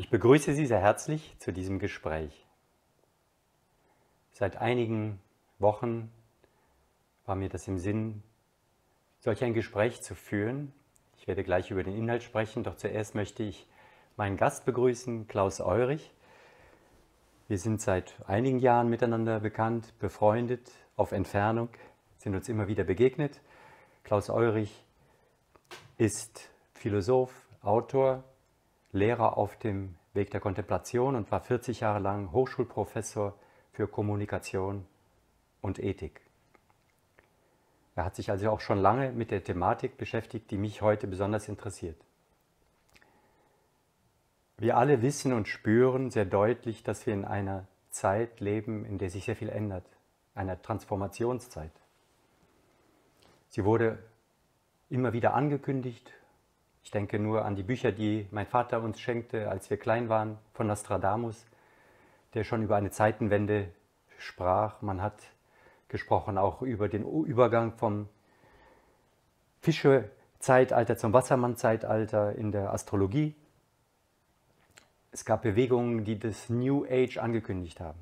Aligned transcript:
Ich 0.00 0.10
begrüße 0.10 0.54
Sie 0.54 0.64
sehr 0.64 0.78
herzlich 0.78 1.34
zu 1.40 1.52
diesem 1.52 1.80
Gespräch. 1.80 2.46
Seit 4.30 4.56
einigen 4.56 5.18
Wochen 5.58 6.12
war 7.26 7.34
mir 7.34 7.48
das 7.48 7.66
im 7.66 7.78
Sinn, 7.78 8.22
solch 9.18 9.42
ein 9.42 9.54
Gespräch 9.54 10.00
zu 10.00 10.14
führen. 10.14 10.72
Ich 11.16 11.26
werde 11.26 11.42
gleich 11.42 11.72
über 11.72 11.82
den 11.82 11.96
Inhalt 11.96 12.22
sprechen, 12.22 12.62
doch 12.62 12.76
zuerst 12.76 13.16
möchte 13.16 13.42
ich 13.42 13.66
meinen 14.16 14.36
Gast 14.36 14.64
begrüßen, 14.64 15.26
Klaus 15.26 15.60
Eurich. 15.60 16.14
Wir 17.48 17.58
sind 17.58 17.80
seit 17.80 18.14
einigen 18.28 18.60
Jahren 18.60 18.88
miteinander 18.88 19.40
bekannt, 19.40 19.98
befreundet, 19.98 20.70
auf 20.94 21.10
Entfernung, 21.10 21.70
sind 22.18 22.36
uns 22.36 22.48
immer 22.48 22.68
wieder 22.68 22.84
begegnet. 22.84 23.40
Klaus 24.04 24.30
Eurich 24.30 24.84
ist 25.96 26.52
Philosoph, 26.74 27.34
Autor, 27.62 28.22
Lehrer 28.92 29.36
auf 29.36 29.56
dem 29.58 29.96
Weg 30.14 30.30
der 30.30 30.40
Kontemplation 30.40 31.14
und 31.14 31.30
war 31.30 31.40
40 31.40 31.80
Jahre 31.80 31.98
lang 31.98 32.32
Hochschulprofessor 32.32 33.34
für 33.72 33.86
Kommunikation 33.86 34.86
und 35.60 35.78
Ethik. 35.78 36.20
Er 37.94 38.04
hat 38.04 38.16
sich 38.16 38.30
also 38.30 38.50
auch 38.50 38.60
schon 38.60 38.78
lange 38.78 39.12
mit 39.12 39.30
der 39.30 39.42
Thematik 39.42 39.96
beschäftigt, 39.96 40.50
die 40.50 40.56
mich 40.56 40.82
heute 40.82 41.06
besonders 41.06 41.48
interessiert. 41.48 42.00
Wir 44.56 44.76
alle 44.76 45.02
wissen 45.02 45.32
und 45.32 45.48
spüren 45.48 46.10
sehr 46.10 46.24
deutlich, 46.24 46.82
dass 46.82 47.06
wir 47.06 47.14
in 47.14 47.24
einer 47.24 47.66
Zeit 47.90 48.40
leben, 48.40 48.84
in 48.84 48.98
der 48.98 49.10
sich 49.10 49.24
sehr 49.24 49.36
viel 49.36 49.48
ändert, 49.48 49.84
einer 50.34 50.60
Transformationszeit. 50.60 51.72
Sie 53.48 53.64
wurde 53.64 53.98
immer 54.90 55.12
wieder 55.12 55.34
angekündigt 55.34 56.12
ich 56.88 56.92
denke 56.92 57.18
nur 57.18 57.44
an 57.44 57.54
die 57.54 57.62
Bücher, 57.62 57.92
die 57.92 58.26
mein 58.30 58.46
Vater 58.46 58.80
uns 58.80 58.98
schenkte, 58.98 59.50
als 59.50 59.68
wir 59.68 59.76
klein 59.76 60.08
waren, 60.08 60.38
von 60.54 60.66
Nostradamus, 60.68 61.44
der 62.32 62.44
schon 62.44 62.62
über 62.62 62.76
eine 62.76 62.90
Zeitenwende 62.90 63.68
sprach. 64.16 64.80
Man 64.80 65.02
hat 65.02 65.20
gesprochen 65.88 66.38
auch 66.38 66.62
über 66.62 66.88
den 66.88 67.04
Übergang 67.24 67.74
vom 67.74 68.08
Fischezeitalter 69.60 70.96
zum 70.96 71.12
Wassermannzeitalter 71.12 72.34
in 72.36 72.52
der 72.52 72.72
Astrologie. 72.72 73.34
Es 75.12 75.26
gab 75.26 75.42
Bewegungen, 75.42 76.06
die 76.06 76.18
das 76.18 76.48
New 76.48 76.86
Age 76.86 77.18
angekündigt 77.18 77.80
haben. 77.80 78.00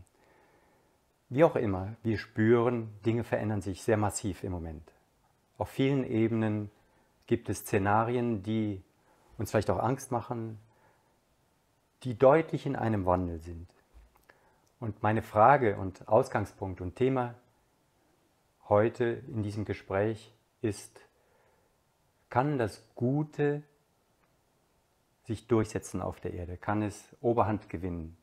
Wie 1.28 1.42
auch 1.42 1.56
immer, 1.56 1.96
wir 2.04 2.18
spüren, 2.18 2.92
Dinge 3.04 3.24
verändern 3.24 3.62
sich 3.62 3.82
sehr 3.82 3.96
massiv 3.96 4.44
im 4.44 4.52
Moment. 4.52 4.92
Auf 5.58 5.70
vielen 5.70 6.04
Ebenen 6.04 6.70
gibt 7.26 7.48
es 7.48 7.58
Szenarien, 7.58 8.42
die 8.42 8.82
uns 9.38 9.50
vielleicht 9.50 9.70
auch 9.70 9.78
Angst 9.78 10.12
machen, 10.12 10.58
die 12.02 12.18
deutlich 12.18 12.66
in 12.66 12.76
einem 12.76 13.06
Wandel 13.06 13.40
sind. 13.40 13.68
Und 14.78 15.02
meine 15.02 15.22
Frage 15.22 15.76
und 15.76 16.06
Ausgangspunkt 16.08 16.80
und 16.80 16.96
Thema 16.96 17.34
heute 18.68 19.22
in 19.28 19.42
diesem 19.42 19.64
Gespräch 19.64 20.32
ist, 20.60 21.00
kann 22.28 22.58
das 22.58 22.82
Gute 22.94 23.62
sich 25.24 25.46
durchsetzen 25.46 26.02
auf 26.02 26.20
der 26.20 26.34
Erde? 26.34 26.56
Kann 26.56 26.82
es 26.82 27.04
Oberhand 27.20 27.68
gewinnen? 27.68 28.16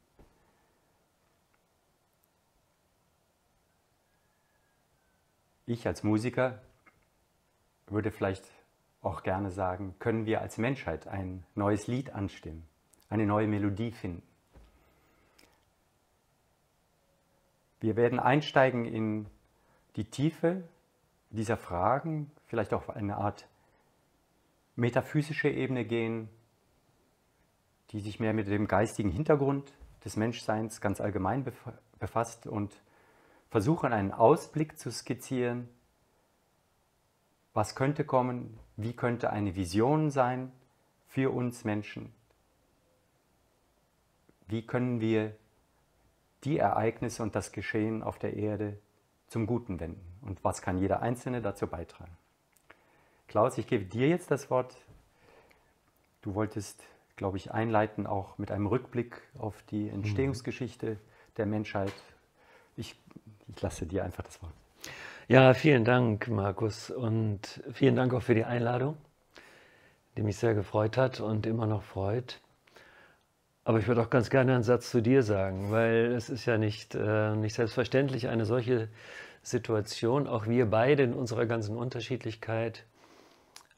Ich 5.65 5.87
als 5.87 6.03
Musiker 6.03 6.61
würde 7.87 8.11
vielleicht 8.11 8.43
auch 9.03 9.23
gerne 9.23 9.51
sagen, 9.51 9.95
können 9.99 10.25
wir 10.25 10.41
als 10.41 10.57
Menschheit 10.57 11.07
ein 11.07 11.43
neues 11.55 11.87
Lied 11.87 12.11
anstimmen, 12.13 12.63
eine 13.09 13.25
neue 13.25 13.47
Melodie 13.47 13.91
finden. 13.91 14.23
Wir 17.79 17.97
werden 17.97 18.19
einsteigen 18.19 18.85
in 18.85 19.27
die 19.97 20.05
Tiefe 20.05 20.63
dieser 21.29 21.57
Fragen, 21.57 22.31
vielleicht 22.47 22.73
auch 22.73 22.87
auf 22.87 22.95
eine 22.95 23.17
Art 23.17 23.47
metaphysische 24.75 25.49
Ebene 25.49 25.83
gehen, 25.85 26.29
die 27.91 27.99
sich 27.99 28.19
mehr 28.19 28.33
mit 28.33 28.47
dem 28.47 28.67
geistigen 28.67 29.09
Hintergrund 29.09 29.73
des 30.05 30.15
Menschseins 30.15 30.81
ganz 30.81 31.01
allgemein 31.01 31.45
befasst 31.99 32.47
und 32.47 32.73
versuchen 33.49 33.93
einen 33.93 34.11
Ausblick 34.11 34.79
zu 34.79 34.91
skizzieren 34.91 35.69
was 37.53 37.75
könnte 37.75 38.03
kommen, 38.03 38.59
wie 38.77 38.93
könnte 38.93 39.29
eine 39.29 39.55
Vision 39.55 40.09
sein 40.09 40.51
für 41.07 41.31
uns 41.31 41.63
Menschen, 41.63 42.13
wie 44.47 44.65
können 44.65 44.99
wir 44.99 45.35
die 46.43 46.57
Ereignisse 46.57 47.23
und 47.23 47.35
das 47.35 47.51
Geschehen 47.51 48.03
auf 48.03 48.19
der 48.19 48.35
Erde 48.35 48.77
zum 49.27 49.45
Guten 49.47 49.79
wenden 49.79 50.05
und 50.21 50.43
was 50.43 50.61
kann 50.61 50.77
jeder 50.77 51.01
Einzelne 51.01 51.41
dazu 51.41 51.67
beitragen. 51.67 52.15
Klaus, 53.27 53.57
ich 53.57 53.67
gebe 53.67 53.85
dir 53.85 54.07
jetzt 54.09 54.29
das 54.29 54.49
Wort. 54.49 54.75
Du 56.21 56.35
wolltest, 56.35 56.83
glaube 57.15 57.37
ich, 57.37 57.51
einleiten 57.51 58.05
auch 58.05 58.37
mit 58.37 58.51
einem 58.51 58.67
Rückblick 58.67 59.21
auf 59.37 59.63
die 59.63 59.85
mhm. 59.85 59.95
Entstehungsgeschichte 59.95 60.97
der 61.37 61.45
Menschheit. 61.45 61.93
Ich, 62.75 62.99
ich 63.47 63.61
lasse 63.61 63.85
dir 63.85 64.03
einfach 64.03 64.23
das 64.23 64.41
Wort. 64.41 64.53
Ja, 65.33 65.55
vielen 65.55 65.83
Dank, 65.83 66.27
Markus, 66.27 66.91
und 66.91 67.63
vielen 67.73 67.95
Dank 67.95 68.13
auch 68.13 68.21
für 68.21 68.35
die 68.35 68.43
Einladung, 68.43 68.97
die 70.15 70.21
mich 70.21 70.37
sehr 70.37 70.53
gefreut 70.53 70.95
hat 70.95 71.21
und 71.21 71.47
immer 71.47 71.65
noch 71.65 71.81
freut. 71.81 72.39
Aber 73.63 73.79
ich 73.79 73.87
würde 73.87 74.03
auch 74.03 74.11
ganz 74.11 74.29
gerne 74.29 74.53
einen 74.53 74.61
Satz 74.61 74.91
zu 74.91 75.01
dir 75.01 75.23
sagen, 75.23 75.71
weil 75.71 76.13
es 76.15 76.29
ist 76.29 76.45
ja 76.45 76.59
nicht, 76.59 76.93
äh, 76.93 77.35
nicht 77.35 77.55
selbstverständlich, 77.55 78.27
eine 78.27 78.45
solche 78.45 78.89
Situation, 79.41 80.27
auch 80.27 80.45
wir 80.45 80.67
beide 80.67 81.01
in 81.01 81.15
unserer 81.15 81.47
ganzen 81.47 81.77
Unterschiedlichkeit. 81.77 82.83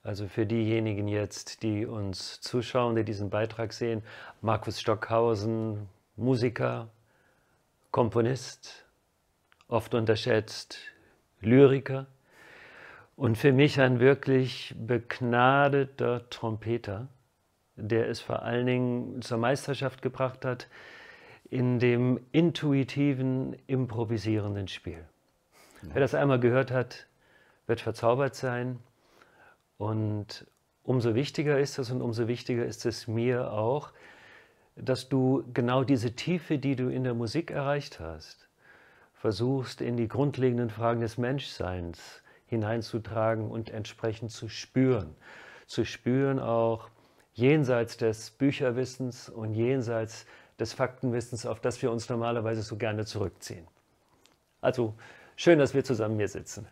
Also 0.03 0.27
für 0.27 0.45
diejenigen 0.45 1.07
jetzt, 1.07 1.63
die 1.63 1.85
uns 1.85 2.41
zuschauen, 2.41 2.97
die 2.97 3.05
diesen 3.05 3.29
Beitrag 3.29 3.71
sehen, 3.71 4.03
Markus 4.41 4.81
Stockhausen, 4.81 5.87
Musiker, 6.17 6.89
Komponist, 7.91 8.83
oft 9.69 9.93
unterschätzt, 9.93 10.94
Lyriker 11.45 12.07
und 13.15 13.37
für 13.37 13.53
mich 13.53 13.79
ein 13.79 13.99
wirklich 13.99 14.75
begnadeter 14.77 16.29
Trompeter, 16.29 17.07
der 17.75 18.09
es 18.09 18.19
vor 18.21 18.43
allen 18.43 18.65
Dingen 18.65 19.21
zur 19.21 19.37
Meisterschaft 19.37 20.01
gebracht 20.01 20.45
hat 20.45 20.67
in 21.49 21.79
dem 21.79 22.19
intuitiven, 22.31 23.55
improvisierenden 23.67 24.67
Spiel. 24.67 25.05
Ja. 25.81 25.89
Wer 25.93 26.01
das 26.01 26.15
einmal 26.15 26.39
gehört 26.39 26.71
hat, 26.71 27.07
wird 27.67 27.81
verzaubert 27.81 28.35
sein 28.35 28.79
und 29.77 30.45
umso 30.83 31.15
wichtiger 31.15 31.59
ist 31.59 31.77
es 31.77 31.91
und 31.91 32.01
umso 32.01 32.27
wichtiger 32.27 32.65
ist 32.65 32.85
es 32.85 33.07
mir 33.07 33.51
auch, 33.51 33.91
dass 34.75 35.09
du 35.09 35.43
genau 35.53 35.83
diese 35.83 36.15
Tiefe, 36.15 36.57
die 36.57 36.75
du 36.75 36.89
in 36.89 37.03
der 37.03 37.13
Musik 37.13 37.51
erreicht 37.51 37.99
hast, 37.99 38.44
versuchst, 39.15 39.81
in 39.81 39.97
die 39.97 40.07
grundlegenden 40.07 40.69
Fragen 40.69 41.01
des 41.01 41.17
Menschseins 41.17 42.21
hineinzutragen 42.45 43.49
und 43.49 43.69
entsprechend 43.69 44.31
zu 44.31 44.49
spüren. 44.49 45.15
Zu 45.65 45.83
spüren 45.83 46.39
auch 46.39 46.89
jenseits 47.33 47.97
des 47.97 48.31
Bücherwissens 48.31 49.29
und 49.29 49.53
jenseits 49.53 50.25
des 50.59 50.73
Faktenwissens, 50.73 51.45
auf 51.45 51.59
das 51.59 51.81
wir 51.81 51.91
uns 51.91 52.07
normalerweise 52.07 52.61
so 52.61 52.77
gerne 52.77 53.05
zurückziehen. 53.05 53.67
Also 54.61 54.93
schön, 55.35 55.59
dass 55.59 55.73
wir 55.73 55.83
zusammen 55.83 56.17
hier 56.17 56.29
sitzen. 56.29 56.67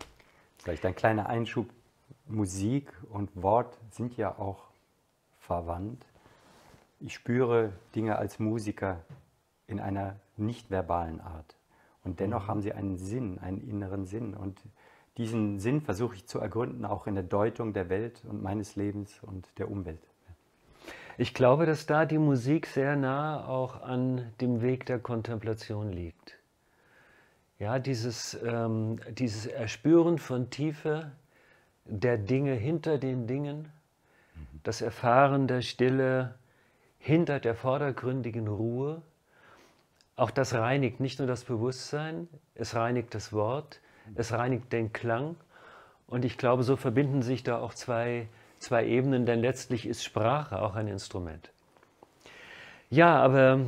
Vielleicht 0.58 0.86
ein 0.86 0.96
kleiner 0.96 1.28
Einschub. 1.28 1.70
Musik 2.26 2.94
und 3.10 3.30
Wort 3.42 3.78
sind 3.92 4.16
ja 4.16 4.38
auch 4.38 4.64
verwandt. 5.40 6.06
Ich 7.02 7.14
spüre 7.14 7.74
Dinge 7.96 8.16
als 8.16 8.40
Musiker 8.40 9.02
in 9.68 9.82
einer 9.82 10.16
nicht 10.38 10.70
verbalen 10.72 11.20
Art. 11.20 11.58
Und 12.04 12.20
dennoch 12.20 12.44
mhm. 12.44 12.48
haben 12.48 12.62
sie 12.62 12.74
einen 12.74 12.98
Sinn, 12.98 13.40
einen 13.40 13.62
inneren 13.62 14.06
Sinn. 14.06 14.34
Und 14.34 14.60
diesen 15.18 15.60
Sinn 15.60 15.82
versuche 15.82 16.16
ich 16.16 16.28
zu 16.28 16.40
ergründen, 16.40 16.86
auch 16.86 17.08
in 17.08 17.16
der 17.16 17.24
Deutung 17.24 17.74
der 17.74 17.90
Welt 17.90 18.24
und 18.28 18.42
meines 18.42 18.76
Lebens 18.76 19.20
und 19.22 19.48
der 19.58 19.70
Umwelt. 19.70 20.02
Ich 21.18 21.34
glaube, 21.36 21.68
dass 21.68 21.86
da 21.86 22.06
die 22.06 22.18
Musik 22.18 22.66
sehr 22.66 22.96
nah 22.96 23.48
auch 23.48 23.84
an 23.84 24.34
dem 24.42 24.62
Weg 24.62 24.88
der 24.88 24.98
Kontemplation 24.98 25.92
liegt. 25.92 26.40
Ja, 27.60 27.78
dieses, 27.78 28.38
ähm, 28.44 29.00
dieses 29.12 29.46
Erspüren 29.46 30.18
von 30.18 30.50
Tiefe 30.50 31.12
der 31.86 32.18
Dinge 32.18 32.54
hinter 32.54 32.98
den 32.98 33.28
Dingen, 33.28 33.70
mhm. 34.36 34.60
das 34.64 34.82
Erfahren 34.82 35.48
der 35.48 35.62
Stille 35.62 36.36
hinter 36.98 37.40
der 37.40 37.54
vordergründigen 37.54 38.48
Ruhe, 38.48 39.04
auch 40.16 40.32
das 40.32 40.54
reinigt 40.54 41.00
nicht 41.00 41.20
nur 41.20 41.28
das 41.28 41.44
Bewusstsein, 41.44 42.28
es 42.56 42.76
reinigt 42.76 43.16
das 43.16 43.34
Wort, 43.34 43.80
es 44.16 44.32
reinigt 44.32 44.72
den 44.72 44.94
Klang. 44.94 45.36
Und 46.08 46.26
ich 46.26 46.38
glaube, 46.38 46.64
so 46.64 46.76
verbinden 46.76 47.22
sich 47.22 47.44
da 47.44 47.60
auch 47.60 47.74
zwei, 47.74 48.28
zwei 48.60 48.86
Ebenen, 48.86 49.26
denn 49.26 49.40
letztlich 49.40 49.88
ist 49.88 50.04
Sprache 50.04 50.62
auch 50.62 50.76
ein 50.76 50.88
Instrument. 50.88 51.52
Ja, 52.90 53.16
aber 53.16 53.62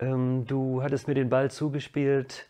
ähm, 0.00 0.46
du 0.46 0.82
hattest 0.82 1.06
mir 1.06 1.14
den 1.14 1.28
Ball 1.28 1.50
zugespielt, 1.50 2.46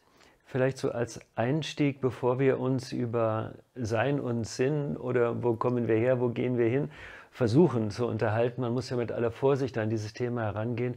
vielleicht 0.46 0.78
so 0.78 0.92
als 0.92 1.20
Einstieg, 1.34 2.00
bevor 2.00 2.38
wir 2.38 2.60
uns 2.60 2.92
über 2.92 3.54
Sein 3.74 4.20
und 4.20 4.46
Sinn 4.46 4.96
oder 4.96 5.42
wo 5.42 5.54
kommen 5.54 5.88
wir 5.88 5.96
her, 5.96 6.20
wo 6.20 6.28
gehen 6.28 6.56
wir 6.56 6.68
hin, 6.68 6.90
versuchen 7.32 7.90
zu 7.90 8.06
unterhalten. 8.06 8.60
Man 8.60 8.72
muss 8.72 8.90
ja 8.90 8.96
mit 8.96 9.10
aller 9.10 9.32
Vorsicht 9.32 9.76
an 9.76 9.90
dieses 9.90 10.12
Thema 10.12 10.42
herangehen. 10.42 10.96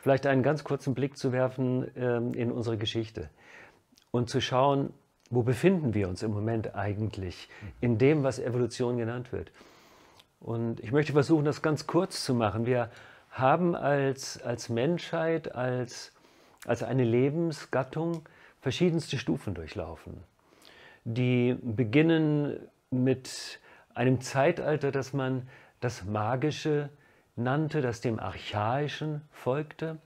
Vielleicht 0.00 0.26
einen 0.26 0.42
ganz 0.42 0.64
kurzen 0.64 0.94
Blick 0.94 1.16
zu 1.18 1.32
werfen 1.32 1.90
ähm, 1.94 2.32
in 2.34 2.50
unsere 2.50 2.78
Geschichte 2.78 3.28
und 4.10 4.30
zu 4.30 4.40
schauen, 4.40 4.92
wo 5.30 5.42
befinden 5.42 5.94
wir 5.94 6.08
uns 6.08 6.22
im 6.22 6.32
Moment 6.32 6.74
eigentlich 6.74 7.48
in 7.80 7.98
dem, 7.98 8.22
was 8.22 8.38
Evolution 8.38 8.96
genannt 8.96 9.30
wird. 9.30 9.52
Und 10.40 10.80
ich 10.80 10.90
möchte 10.90 11.12
versuchen, 11.12 11.44
das 11.44 11.60
ganz 11.62 11.86
kurz 11.86 12.24
zu 12.24 12.34
machen. 12.34 12.64
Wir 12.64 12.90
haben 13.30 13.76
als, 13.76 14.42
als 14.42 14.70
Menschheit, 14.70 15.54
als, 15.54 16.12
als 16.66 16.82
eine 16.82 17.04
Lebensgattung 17.04 18.22
verschiedenste 18.60 19.18
Stufen 19.18 19.54
durchlaufen. 19.54 20.24
Die 21.04 21.56
beginnen 21.62 22.58
mit 22.90 23.60
einem 23.94 24.20
Zeitalter, 24.20 24.90
das 24.90 25.12
man 25.12 25.48
das 25.80 26.04
Magische 26.04 26.88
nannte, 27.42 27.80
das 27.80 28.00
dem 28.00 28.18
Archaischen 28.18 29.22
folgte. 29.30 29.98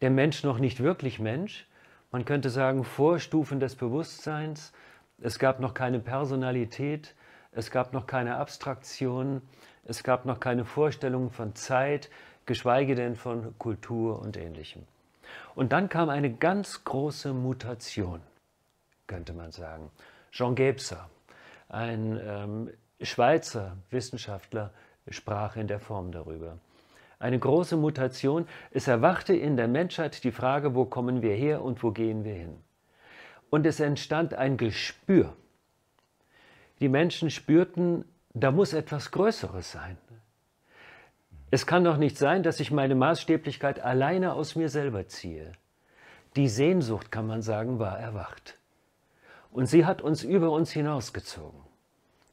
Der 0.00 0.10
Mensch 0.10 0.44
noch 0.44 0.58
nicht 0.58 0.80
wirklich 0.80 1.18
Mensch, 1.18 1.66
man 2.10 2.24
könnte 2.24 2.50
sagen 2.50 2.84
Vorstufen 2.84 3.60
des 3.60 3.76
Bewusstseins. 3.76 4.72
Es 5.20 5.38
gab 5.38 5.60
noch 5.60 5.74
keine 5.74 6.00
Personalität, 6.00 7.14
es 7.52 7.70
gab 7.70 7.92
noch 7.92 8.06
keine 8.06 8.36
Abstraktion, 8.36 9.42
es 9.84 10.02
gab 10.02 10.24
noch 10.24 10.40
keine 10.40 10.64
Vorstellung 10.64 11.30
von 11.30 11.54
Zeit, 11.54 12.10
geschweige 12.46 12.94
denn 12.94 13.14
von 13.14 13.56
Kultur 13.58 14.20
und 14.20 14.36
ähnlichem. 14.36 14.86
Und 15.54 15.72
dann 15.72 15.88
kam 15.88 16.08
eine 16.08 16.32
ganz 16.32 16.82
große 16.84 17.32
Mutation, 17.32 18.20
könnte 19.06 19.32
man 19.32 19.52
sagen. 19.52 19.90
Jean 20.32 20.54
Gebser, 20.56 21.08
ein 21.68 22.20
ähm, 22.22 22.70
Schweizer 23.00 23.76
Wissenschaftler, 23.90 24.72
sprach 25.08 25.56
in 25.56 25.66
der 25.66 25.80
Form 25.80 26.12
darüber. 26.12 26.58
Eine 27.18 27.38
große 27.38 27.76
Mutation. 27.76 28.46
Es 28.70 28.88
erwachte 28.88 29.34
in 29.34 29.56
der 29.56 29.68
Menschheit 29.68 30.24
die 30.24 30.32
Frage, 30.32 30.74
wo 30.74 30.86
kommen 30.86 31.22
wir 31.22 31.34
her 31.34 31.62
und 31.62 31.82
wo 31.82 31.90
gehen 31.90 32.24
wir 32.24 32.34
hin. 32.34 32.56
Und 33.50 33.66
es 33.66 33.78
entstand 33.78 34.34
ein 34.34 34.56
Gespür. 34.56 35.36
Die 36.80 36.88
Menschen 36.88 37.30
spürten, 37.30 38.04
da 38.32 38.50
muss 38.50 38.72
etwas 38.72 39.10
Größeres 39.10 39.72
sein. 39.72 39.98
Es 41.50 41.66
kann 41.66 41.84
doch 41.84 41.96
nicht 41.96 42.16
sein, 42.16 42.42
dass 42.42 42.60
ich 42.60 42.70
meine 42.70 42.94
Maßstäblichkeit 42.94 43.80
alleine 43.80 44.32
aus 44.34 44.54
mir 44.54 44.68
selber 44.68 45.08
ziehe. 45.08 45.52
Die 46.36 46.48
Sehnsucht, 46.48 47.10
kann 47.10 47.26
man 47.26 47.42
sagen, 47.42 47.80
war 47.80 47.98
erwacht. 47.98 48.56
Und 49.50 49.66
sie 49.66 49.84
hat 49.84 50.00
uns 50.00 50.22
über 50.22 50.52
uns 50.52 50.70
hinausgezogen. 50.70 51.60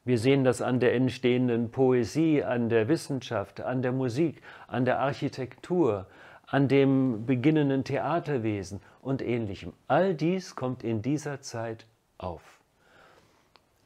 Wir 0.08 0.18
sehen 0.18 0.46
das 0.46 0.62
an 0.62 0.80
der 0.80 0.94
entstehenden 0.96 1.70
Poesie, 1.70 2.42
an 2.42 2.70
der 2.70 2.88
Wissenschaft, 2.88 3.60
an 3.60 3.82
der 3.82 3.92
Musik, 3.92 4.42
an 4.68 4.86
der 4.86 5.00
Architektur, 5.00 6.06
an 6.46 6.70
dem 6.70 7.26
beginnenden 7.26 7.84
Theaterwesen 7.84 8.80
und 9.02 9.22
ähnlichem. 9.22 9.74
All 9.90 10.14
dies 10.14 10.56
kommt 10.56 10.82
in 10.86 11.02
dieser 11.02 11.42
Zeit 11.42 11.86
auf. 12.18 12.62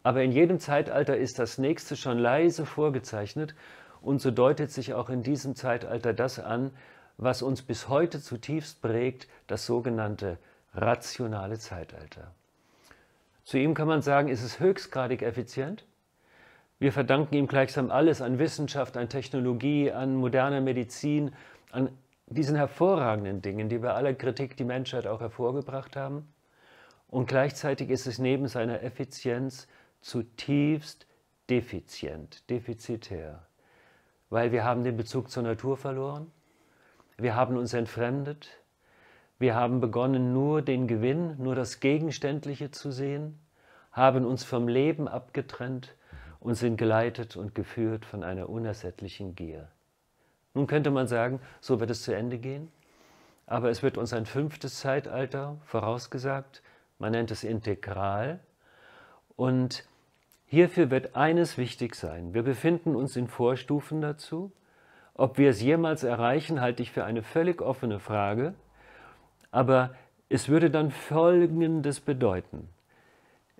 Aber 0.03 0.21
in 0.21 0.31
jedem 0.31 0.59
Zeitalter 0.59 1.17
ist 1.17 1.39
das 1.39 1.57
nächste 1.57 1.95
schon 1.95 2.19
leise 2.19 2.67
vorgezeichnet 2.67 3.55
und 3.99 4.21
so 4.21 4.29
deutet 4.29 4.69
sich 4.69 4.93
auch 4.93 5.09
in 5.09 5.23
diesem 5.23 5.55
Zeitalter 5.55 6.13
das 6.13 6.37
an, 6.37 6.69
was 7.17 7.41
uns 7.41 7.63
bis 7.63 7.89
heute 7.89 8.21
zutiefst 8.21 8.83
prägt, 8.83 9.27
das 9.47 9.65
sogenannte 9.65 10.37
rationale 10.75 11.57
Zeitalter. 11.57 12.29
Zu 13.43 13.57
ihm 13.57 13.73
kann 13.73 13.87
man 13.87 14.03
sagen, 14.03 14.27
ist 14.27 14.43
es 14.43 14.59
höchstgradig 14.59 15.23
effizient. 15.23 15.83
Wir 16.81 16.91
verdanken 16.91 17.35
ihm 17.35 17.45
gleichsam 17.45 17.91
alles 17.91 18.23
an 18.23 18.39
Wissenschaft, 18.39 18.97
an 18.97 19.07
Technologie, 19.07 19.91
an 19.91 20.15
moderner 20.15 20.61
Medizin, 20.61 21.31
an 21.69 21.95
diesen 22.25 22.55
hervorragenden 22.55 23.43
Dingen, 23.43 23.69
die 23.69 23.77
bei 23.77 23.93
aller 23.93 24.15
Kritik 24.15 24.57
die 24.57 24.63
Menschheit 24.63 25.05
auch 25.05 25.21
hervorgebracht 25.21 25.95
haben. 25.95 26.33
Und 27.07 27.27
gleichzeitig 27.27 27.91
ist 27.91 28.07
es 28.07 28.17
neben 28.17 28.47
seiner 28.47 28.81
Effizienz 28.81 29.67
zutiefst 30.01 31.05
defizient, 31.51 32.49
defizitär. 32.49 33.45
Weil 34.31 34.51
wir 34.51 34.63
haben 34.63 34.83
den 34.83 34.97
Bezug 34.97 35.29
zur 35.29 35.43
Natur 35.43 35.77
verloren, 35.77 36.31
wir 37.15 37.35
haben 37.35 37.57
uns 37.57 37.75
entfremdet, 37.75 38.49
wir 39.37 39.53
haben 39.53 39.81
begonnen 39.81 40.33
nur 40.33 40.63
den 40.63 40.87
Gewinn, 40.87 41.35
nur 41.37 41.53
das 41.53 41.79
Gegenständliche 41.79 42.71
zu 42.71 42.89
sehen, 42.91 43.37
haben 43.91 44.25
uns 44.25 44.43
vom 44.43 44.67
Leben 44.67 45.07
abgetrennt 45.07 45.93
und 46.41 46.55
sind 46.55 46.75
geleitet 46.77 47.37
und 47.37 47.55
geführt 47.55 48.03
von 48.03 48.23
einer 48.23 48.49
unersättlichen 48.49 49.35
Gier. 49.35 49.69
Nun 50.53 50.67
könnte 50.67 50.91
man 50.91 51.07
sagen, 51.07 51.39
so 51.61 51.79
wird 51.79 51.91
es 51.91 52.03
zu 52.03 52.13
Ende 52.13 52.37
gehen, 52.37 52.69
aber 53.45 53.69
es 53.69 53.83
wird 53.83 53.97
uns 53.97 54.11
ein 54.11 54.25
fünftes 54.25 54.79
Zeitalter 54.79 55.57
vorausgesagt, 55.65 56.61
man 56.99 57.13
nennt 57.13 57.31
es 57.31 57.43
Integral, 57.43 58.39
und 59.37 59.85
Hierfür 60.47 60.91
wird 60.91 61.15
eines 61.15 61.57
wichtig 61.57 61.95
sein. 61.95 62.33
Wir 62.33 62.43
befinden 62.43 62.93
uns 62.93 63.15
in 63.15 63.29
Vorstufen 63.29 64.01
dazu. 64.01 64.51
Ob 65.13 65.37
wir 65.37 65.49
es 65.49 65.61
jemals 65.61 66.03
erreichen, 66.03 66.59
halte 66.59 66.83
ich 66.83 66.91
für 66.91 67.05
eine 67.05 67.23
völlig 67.23 67.61
offene 67.61 67.99
Frage. 67.99 68.53
Aber 69.49 69.95
es 70.27 70.49
würde 70.49 70.69
dann 70.69 70.91
Folgendes 70.91 72.01
bedeuten. 72.01 72.67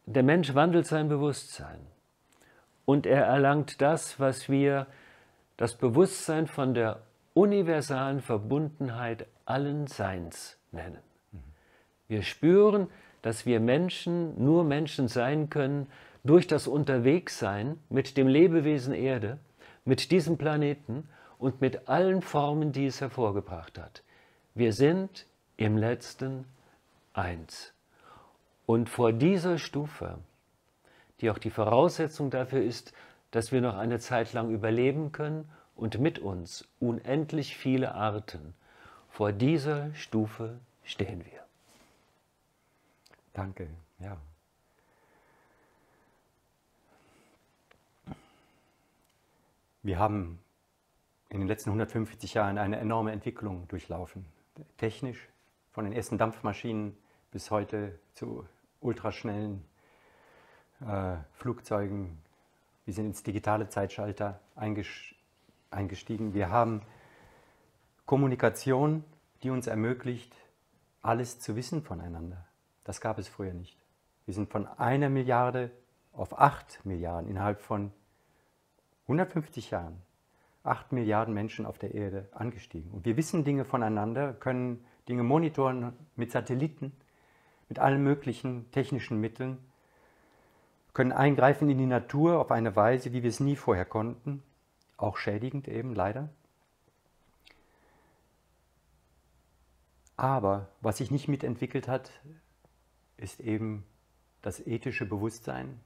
Der 0.05 0.23
Mensch 0.23 0.53
wandelt 0.53 0.85
sein 0.85 1.07
Bewusstsein 1.07 1.79
und 2.85 3.05
er 3.05 3.25
erlangt 3.25 3.81
das, 3.81 4.19
was 4.19 4.49
wir 4.49 4.87
das 5.57 5.75
Bewusstsein 5.75 6.47
von 6.47 6.73
der 6.73 7.01
universalen 7.33 8.21
Verbundenheit 8.21 9.27
allen 9.45 9.87
Seins 9.87 10.57
nennen. 10.71 10.99
Wir 12.07 12.23
spüren, 12.23 12.87
dass 13.21 13.45
wir 13.45 13.59
Menschen 13.59 14.43
nur 14.43 14.63
Menschen 14.63 15.07
sein 15.07 15.49
können, 15.49 15.87
durch 16.23 16.47
das 16.47 16.67
Unterwegssein 16.67 17.79
mit 17.89 18.17
dem 18.17 18.27
Lebewesen 18.27 18.93
Erde, 18.93 19.39
mit 19.85 20.11
diesem 20.11 20.37
Planeten 20.37 21.07
und 21.39 21.61
mit 21.61 21.87
allen 21.89 22.21
Formen, 22.21 22.71
die 22.71 22.85
es 22.85 23.01
hervorgebracht 23.01 23.79
hat. 23.79 24.03
Wir 24.53 24.73
sind 24.73 25.25
im 25.57 25.77
letzten 25.77 26.45
eins. 27.13 27.73
Und 28.65 28.89
vor 28.89 29.11
dieser 29.13 29.57
Stufe, 29.57 30.19
die 31.21 31.29
auch 31.29 31.37
die 31.37 31.51
Voraussetzung 31.51 32.29
dafür 32.29 32.61
ist, 32.61 32.93
dass 33.31 33.51
wir 33.51 33.61
noch 33.61 33.77
eine 33.77 33.99
Zeit 33.99 34.33
lang 34.33 34.51
überleben 34.51 35.11
können 35.11 35.49
und 35.75 35.99
mit 35.99 36.19
uns 36.19 36.67
unendlich 36.79 37.55
viele 37.55 37.95
Arten, 37.95 38.53
vor 39.09 39.31
dieser 39.31 39.93
Stufe 39.93 40.59
stehen 40.83 41.23
wir. 41.25 41.39
Danke, 43.33 43.67
ja. 43.99 44.17
Wir 49.83 49.97
haben 49.97 50.39
in 51.29 51.39
den 51.39 51.47
letzten 51.47 51.69
150 51.69 52.33
Jahren 52.33 52.57
eine 52.57 52.77
enorme 52.77 53.11
Entwicklung 53.11 53.67
durchlaufen. 53.67 54.25
Technisch, 54.77 55.29
von 55.71 55.85
den 55.85 55.93
ersten 55.93 56.17
Dampfmaschinen 56.17 56.95
bis 57.31 57.49
heute 57.49 57.97
zu 58.13 58.45
ultraschnellen 58.81 59.63
äh, 60.81 61.17
Flugzeugen. 61.33 62.17
Wir 62.85 62.93
sind 62.93 63.07
ins 63.07 63.23
digitale 63.23 63.69
Zeitschalter 63.69 64.39
eingestiegen. 64.55 66.33
Wir 66.33 66.49
haben 66.49 66.81
Kommunikation, 68.05 69.03
die 69.43 69.49
uns 69.49 69.67
ermöglicht, 69.67 70.33
alles 71.01 71.39
zu 71.39 71.55
wissen 71.55 71.83
voneinander. 71.83 72.45
Das 72.83 73.01
gab 73.01 73.17
es 73.17 73.27
früher 73.27 73.53
nicht. 73.53 73.77
Wir 74.25 74.33
sind 74.33 74.49
von 74.49 74.67
einer 74.67 75.09
Milliarde 75.09 75.71
auf 76.13 76.39
acht 76.39 76.85
Milliarden 76.85 77.29
innerhalb 77.29 77.61
von 77.61 77.91
150 79.03 79.71
Jahren 79.71 80.01
8 80.63 80.91
Milliarden 80.91 81.33
Menschen 81.33 81.65
auf 81.65 81.79
der 81.79 81.93
Erde 81.93 82.27
angestiegen. 82.31 82.91
Und 82.91 83.05
wir 83.05 83.17
wissen 83.17 83.43
Dinge 83.43 83.65
voneinander, 83.65 84.33
können 84.33 84.85
Dinge 85.09 85.23
monitoren 85.23 85.93
mit 86.15 86.31
Satelliten, 86.31 86.91
mit 87.67 87.79
allen 87.79 88.03
möglichen 88.03 88.69
technischen 88.71 89.19
Mitteln, 89.19 89.57
können 90.93 91.11
eingreifen 91.11 91.69
in 91.69 91.77
die 91.77 91.85
Natur 91.85 92.39
auf 92.39 92.51
eine 92.51 92.75
Weise, 92.75 93.13
wie 93.13 93.23
wir 93.23 93.29
es 93.29 93.39
nie 93.39 93.55
vorher 93.55 93.85
konnten, 93.85 94.43
auch 94.97 95.17
schädigend 95.17 95.67
eben 95.67 95.95
leider. 95.95 96.29
Aber 100.17 100.67
was 100.81 100.97
sich 100.97 101.09
nicht 101.09 101.27
mitentwickelt 101.27 101.87
hat, 101.87 102.11
ist 103.17 103.39
eben 103.39 103.85
das 104.41 104.59
ethische 104.59 105.05
Bewusstsein. 105.05 105.79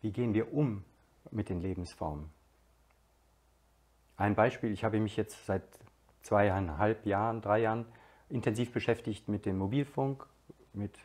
Wie 0.00 0.12
gehen 0.12 0.34
wir 0.34 0.52
um 0.52 0.84
mit 1.30 1.48
den 1.48 1.60
Lebensformen? 1.60 2.30
Ein 4.16 4.34
Beispiel, 4.34 4.70
ich 4.70 4.84
habe 4.84 5.00
mich 5.00 5.16
jetzt 5.16 5.46
seit 5.46 5.62
zweieinhalb 6.22 7.06
Jahren, 7.06 7.40
drei 7.40 7.60
Jahren 7.60 7.86
intensiv 8.28 8.72
beschäftigt 8.72 9.28
mit 9.28 9.46
dem 9.46 9.58
Mobilfunk, 9.58 10.26
mit 10.72 10.96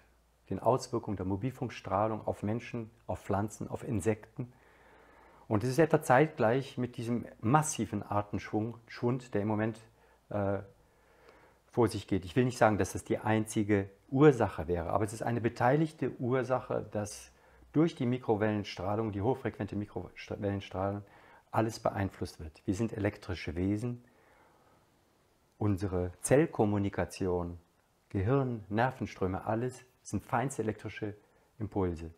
den 0.50 0.60
Auswirkungen 0.60 1.18
der 1.18 1.26
Mobilfunkstrahlung 1.26 2.26
auf 2.26 2.44
Menschen, 2.44 2.90
auf 3.08 3.22
Pflanzen, 3.22 3.68
auf 3.68 3.84
Insekten. 3.84 4.52
Und 5.48 5.64
es 5.64 5.70
ist 5.70 5.80
etwa 5.80 6.02
zeitgleich 6.02 6.78
mit 6.78 6.98
diesem 6.98 7.26
massiven 7.40 8.04
Artenschwund, 8.04 9.34
der 9.34 9.42
im 9.42 9.48
Moment 9.48 9.80
äh, 10.30 10.60
vor 11.68 11.88
sich 11.88 12.08
geht. 12.08 12.26
Ich 12.26 12.36
will 12.36 12.46
nicht 12.46 12.58
sagen, 12.58 12.78
dass 12.78 12.94
das 12.94 13.04
die 13.04 13.18
einzige 13.18 13.90
Ursache 14.10 14.68
wäre, 14.68 14.90
aber 14.92 15.04
es 15.04 15.14
ist 15.14 15.24
eine 15.24 15.42
beteiligte 15.42 16.12
Ursache, 16.20 16.88
dass 16.92 17.32
durch 17.74 17.96
die 17.96 18.06
Mikrowellenstrahlung, 18.06 19.12
die 19.12 19.22
hochfrequente 19.22 19.76
Mikrowellenstrahlung, 19.76 21.04
alles 21.52 21.80
beeinflusst 21.80 22.40
wird. 22.40 22.62
Wir 22.66 22.74
sind 22.74 22.94
elektrische 22.94 23.56
Wesen. 23.56 24.04
Unsere 25.58 26.12
Zellkommunikation, 26.22 27.60
Gehirn, 28.10 28.64
Nervenströme, 28.70 29.46
alles 29.46 29.84
sind 30.06 30.24
feinste 30.24 30.62
elektrische 30.62 31.16
Impulse. 31.60 32.12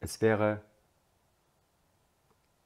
Es 0.00 0.20
wäre 0.20 0.62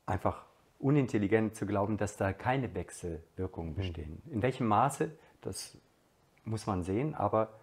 einfach 0.06 0.44
unintelligent 0.78 1.56
zu 1.56 1.66
glauben, 1.66 1.96
dass 1.96 2.16
da 2.16 2.32
keine 2.32 2.74
Wechselwirkungen 2.74 3.70
hm. 3.70 3.76
bestehen. 3.76 4.22
In 4.30 4.42
welchem 4.42 4.66
Maße, 4.68 5.10
das 5.40 5.76
muss 6.44 6.66
man 6.66 6.82
sehen, 6.82 7.14
aber 7.14 7.58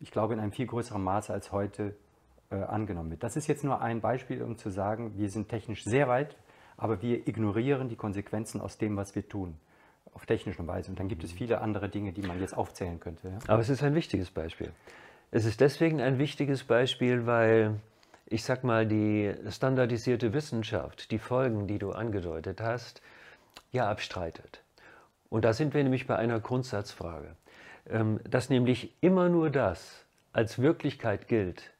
ich 0.00 0.10
glaube 0.10 0.34
in 0.34 0.40
einem 0.40 0.52
viel 0.52 0.66
größeren 0.66 1.02
Maße 1.02 1.32
als 1.32 1.52
heute 1.52 1.96
äh, 2.50 2.56
angenommen 2.56 3.10
wird. 3.10 3.22
Das 3.22 3.36
ist 3.36 3.46
jetzt 3.46 3.64
nur 3.64 3.80
ein 3.80 4.00
Beispiel, 4.00 4.42
um 4.42 4.58
zu 4.58 4.70
sagen, 4.70 5.16
wir 5.16 5.30
sind 5.30 5.48
technisch 5.48 5.84
sehr 5.84 6.08
weit, 6.08 6.36
aber 6.76 7.00
wir 7.00 7.26
ignorieren 7.26 7.88
die 7.88 7.96
Konsequenzen 7.96 8.60
aus 8.60 8.76
dem, 8.76 8.96
was 8.96 9.14
wir 9.14 9.26
tun, 9.28 9.56
auf 10.12 10.26
technische 10.26 10.66
Weise. 10.66 10.90
Und 10.90 10.98
dann 10.98 11.08
gibt 11.08 11.24
es 11.24 11.30
hm. 11.30 11.38
viele 11.38 11.60
andere 11.62 11.88
Dinge, 11.88 12.12
die 12.12 12.22
man 12.22 12.40
jetzt 12.40 12.54
aufzählen 12.54 13.00
könnte. 13.00 13.28
Ja? 13.28 13.38
Aber 13.46 13.62
es 13.62 13.70
ist 13.70 13.82
ein 13.82 13.94
wichtiges 13.94 14.30
Beispiel. 14.30 14.72
Es 15.34 15.46
ist 15.46 15.60
deswegen 15.60 16.00
ein 16.00 16.18
wichtiges 16.18 16.62
Beispiel, 16.62 17.26
weil 17.26 17.80
ich 18.26 18.44
sag 18.44 18.62
mal, 18.62 18.86
die 18.86 19.34
standardisierte 19.50 20.32
Wissenschaft, 20.32 21.10
die 21.10 21.18
Folgen, 21.18 21.66
die 21.66 21.80
du 21.80 21.90
angedeutet 21.90 22.60
hast, 22.60 23.02
ja 23.72 23.90
abstreitet. 23.90 24.62
Und 25.30 25.44
da 25.44 25.52
sind 25.52 25.74
wir 25.74 25.82
nämlich 25.82 26.06
bei 26.06 26.14
einer 26.14 26.38
Grundsatzfrage, 26.38 27.34
ähm, 27.90 28.20
dass 28.22 28.48
nämlich 28.48 28.94
immer 29.00 29.28
nur 29.28 29.50
das 29.50 30.04
als 30.32 30.60
Wirklichkeit 30.60 31.26
gilt, 31.26 31.72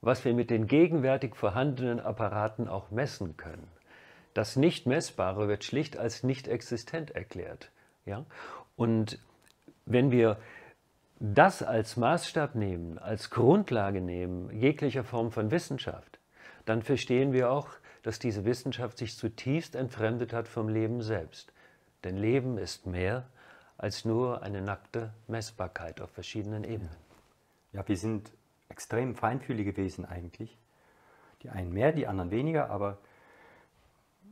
was 0.00 0.24
wir 0.24 0.32
mit 0.32 0.48
den 0.48 0.66
gegenwärtig 0.66 1.36
vorhandenen 1.36 2.00
Apparaten 2.00 2.66
auch 2.66 2.90
messen 2.90 3.36
können. 3.36 3.68
Das 4.32 4.56
Nicht-Messbare 4.56 5.48
wird 5.48 5.64
schlicht 5.64 5.98
als 5.98 6.22
nicht 6.22 6.48
existent 6.48 7.10
erklärt. 7.10 7.72
Ja? 8.06 8.24
Und 8.74 9.18
wenn 9.84 10.10
wir 10.10 10.38
das 11.24 11.62
als 11.62 11.96
Maßstab 11.96 12.56
nehmen, 12.56 12.98
als 12.98 13.30
Grundlage 13.30 14.00
nehmen, 14.00 14.50
jeglicher 14.50 15.04
Form 15.04 15.30
von 15.30 15.52
Wissenschaft, 15.52 16.18
dann 16.64 16.82
verstehen 16.82 17.32
wir 17.32 17.52
auch, 17.52 17.68
dass 18.02 18.18
diese 18.18 18.44
Wissenschaft 18.44 18.98
sich 18.98 19.16
zutiefst 19.16 19.76
entfremdet 19.76 20.32
hat 20.32 20.48
vom 20.48 20.68
Leben 20.68 21.00
selbst. 21.00 21.52
Denn 22.02 22.16
Leben 22.16 22.58
ist 22.58 22.86
mehr 22.86 23.28
als 23.78 24.04
nur 24.04 24.42
eine 24.42 24.62
nackte 24.62 25.12
Messbarkeit 25.28 26.00
auf 26.00 26.10
verschiedenen 26.10 26.64
Ebenen. 26.64 26.96
Ja, 27.72 27.86
wir 27.86 27.96
sind 27.96 28.32
extrem 28.68 29.14
feinfühlige 29.14 29.76
Wesen 29.76 30.04
eigentlich. 30.04 30.58
Die 31.44 31.50
einen 31.50 31.72
mehr, 31.72 31.92
die 31.92 32.08
anderen 32.08 32.32
weniger, 32.32 32.68
aber 32.68 32.98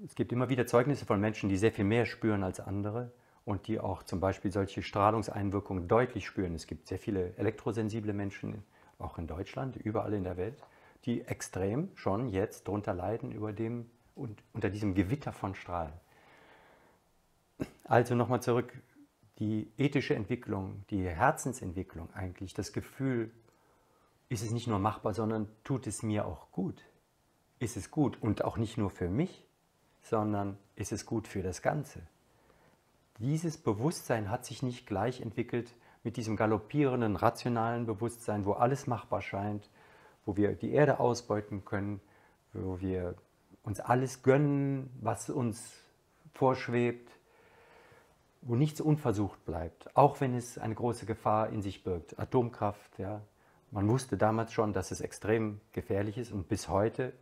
es 0.04 0.16
gibt 0.16 0.32
immer 0.32 0.48
wieder 0.48 0.66
Zeugnisse 0.66 1.06
von 1.06 1.20
Menschen, 1.20 1.48
die 1.48 1.56
sehr 1.56 1.70
viel 1.70 1.84
mehr 1.84 2.04
spüren 2.04 2.42
als 2.42 2.58
andere 2.58 3.12
und 3.44 3.66
die 3.66 3.80
auch 3.80 4.02
zum 4.02 4.20
Beispiel 4.20 4.50
solche 4.50 4.82
Strahlungseinwirkungen 4.82 5.88
deutlich 5.88 6.26
spüren. 6.26 6.54
Es 6.54 6.66
gibt 6.66 6.88
sehr 6.88 6.98
viele 6.98 7.36
elektrosensible 7.36 8.12
Menschen, 8.12 8.62
auch 8.98 9.18
in 9.18 9.26
Deutschland, 9.26 9.76
überall 9.76 10.12
in 10.12 10.24
der 10.24 10.36
Welt, 10.36 10.62
die 11.04 11.22
extrem 11.22 11.90
schon 11.94 12.28
jetzt 12.28 12.68
darunter 12.68 12.94
leiden 12.94 13.32
über 13.32 13.52
dem, 13.52 13.90
und 14.14 14.42
unter 14.52 14.68
diesem 14.68 14.94
Gewitter 14.94 15.32
von 15.32 15.54
Strahlen. 15.54 15.94
Also 17.84 18.14
nochmal 18.14 18.42
zurück, 18.42 18.72
die 19.38 19.72
ethische 19.78 20.14
Entwicklung, 20.14 20.84
die 20.90 21.08
Herzensentwicklung 21.08 22.12
eigentlich, 22.12 22.52
das 22.52 22.72
Gefühl, 22.72 23.30
ist 24.28 24.44
es 24.44 24.50
nicht 24.50 24.66
nur 24.66 24.78
machbar, 24.78 25.14
sondern 25.14 25.48
tut 25.64 25.86
es 25.86 26.02
mir 26.02 26.26
auch 26.26 26.52
gut? 26.52 26.84
Ist 27.58 27.76
es 27.76 27.90
gut 27.90 28.22
und 28.22 28.44
auch 28.44 28.58
nicht 28.58 28.76
nur 28.76 28.90
für 28.90 29.08
mich, 29.08 29.46
sondern 30.02 30.58
ist 30.76 30.92
es 30.92 31.06
gut 31.06 31.26
für 31.26 31.42
das 31.42 31.62
Ganze? 31.62 32.00
Dieses 33.20 33.58
Bewusstsein 33.58 34.30
hat 34.30 34.46
sich 34.46 34.62
nicht 34.62 34.86
gleich 34.86 35.20
entwickelt 35.20 35.74
mit 36.04 36.16
diesem 36.16 36.36
galoppierenden, 36.36 37.16
rationalen 37.16 37.84
Bewusstsein, 37.84 38.46
wo 38.46 38.52
alles 38.52 38.86
machbar 38.86 39.20
scheint, 39.20 39.68
wo 40.24 40.38
wir 40.38 40.54
die 40.54 40.72
Erde 40.72 40.98
ausbeuten 40.98 41.66
können, 41.66 42.00
wo 42.54 42.80
wir 42.80 43.14
uns 43.62 43.78
alles 43.78 44.22
gönnen, 44.22 44.88
was 45.02 45.28
uns 45.28 45.70
vorschwebt, 46.32 47.10
wo 48.40 48.54
nichts 48.54 48.80
unversucht 48.80 49.44
bleibt, 49.44 49.94
auch 49.94 50.22
wenn 50.22 50.34
es 50.34 50.56
eine 50.56 50.74
große 50.74 51.04
Gefahr 51.04 51.50
in 51.50 51.60
sich 51.60 51.84
birgt. 51.84 52.18
Atomkraft, 52.18 52.98
ja. 52.98 53.20
Man 53.70 53.86
wusste 53.86 54.16
damals 54.16 54.54
schon, 54.54 54.72
dass 54.72 54.92
es 54.92 55.02
extrem 55.02 55.60
gefährlich 55.72 56.16
ist 56.16 56.32
und 56.32 56.48
bis 56.48 56.70
heute 56.70 57.12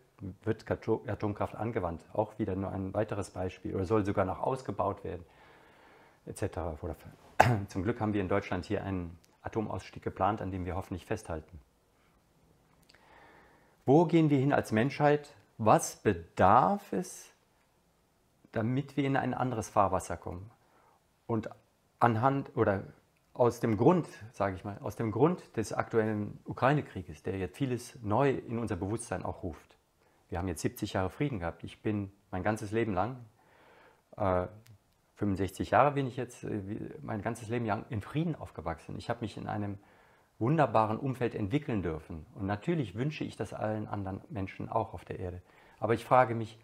wird 0.44 0.64
Atomkraft 0.70 1.56
angewandt. 1.56 2.04
Auch 2.12 2.38
wieder 2.38 2.54
nur 2.54 2.70
ein 2.70 2.94
weiteres 2.94 3.30
Beispiel 3.30 3.74
oder 3.74 3.84
soll 3.84 4.04
sogar 4.04 4.24
noch 4.24 4.38
ausgebaut 4.38 5.02
werden 5.02 5.24
etc. 6.28 6.58
Zum 7.68 7.82
Glück 7.82 8.00
haben 8.00 8.12
wir 8.12 8.20
in 8.20 8.28
Deutschland 8.28 8.64
hier 8.64 8.84
einen 8.84 9.18
Atomausstieg 9.42 10.02
geplant, 10.02 10.42
an 10.42 10.50
dem 10.50 10.64
wir 10.66 10.76
hoffentlich 10.76 11.06
festhalten. 11.06 11.58
Wo 13.86 14.04
gehen 14.04 14.28
wir 14.28 14.38
hin 14.38 14.52
als 14.52 14.70
Menschheit? 14.70 15.34
Was 15.56 15.96
bedarf 15.96 16.92
es, 16.92 17.32
damit 18.52 18.96
wir 18.96 19.04
in 19.04 19.16
ein 19.16 19.34
anderes 19.34 19.70
Fahrwasser 19.70 20.16
kommen? 20.16 20.50
Und 21.26 21.48
anhand 21.98 22.56
oder 22.56 22.84
aus 23.32 23.60
dem 23.60 23.76
Grund, 23.76 24.08
sage 24.32 24.56
ich 24.56 24.64
mal, 24.64 24.78
aus 24.78 24.96
dem 24.96 25.10
Grund 25.10 25.56
des 25.56 25.72
aktuellen 25.72 26.40
Ukraine-Krieges, 26.44 27.22
der 27.22 27.38
jetzt 27.38 27.56
vieles 27.56 27.96
neu 28.02 28.30
in 28.30 28.58
unser 28.58 28.76
Bewusstsein 28.76 29.24
auch 29.24 29.42
ruft. 29.42 29.78
Wir 30.28 30.38
haben 30.38 30.48
jetzt 30.48 30.60
70 30.62 30.94
Jahre 30.94 31.08
Frieden 31.08 31.38
gehabt. 31.38 31.64
Ich 31.64 31.80
bin 31.80 32.12
mein 32.30 32.42
ganzes 32.42 32.72
Leben 32.72 32.92
lang 32.94 33.24
äh, 34.16 34.48
65 35.18 35.72
Jahre 35.72 35.92
bin 35.92 36.06
ich 36.06 36.16
jetzt 36.16 36.44
äh, 36.44 36.60
mein 37.02 37.22
ganzes 37.22 37.48
Leben 37.48 37.66
lang 37.66 37.84
in 37.90 38.00
Frieden 38.00 38.34
aufgewachsen. 38.34 38.96
Ich 38.98 39.10
habe 39.10 39.20
mich 39.20 39.36
in 39.36 39.48
einem 39.48 39.78
wunderbaren 40.38 40.98
Umfeld 40.98 41.34
entwickeln 41.34 41.82
dürfen. 41.82 42.24
Und 42.34 42.46
natürlich 42.46 42.94
wünsche 42.94 43.24
ich 43.24 43.36
das 43.36 43.52
allen 43.52 43.88
anderen 43.88 44.20
Menschen 44.30 44.68
auch 44.68 44.94
auf 44.94 45.04
der 45.04 45.18
Erde. 45.18 45.42
Aber 45.80 45.94
ich 45.94 46.04
frage 46.04 46.34
mich, 46.36 46.58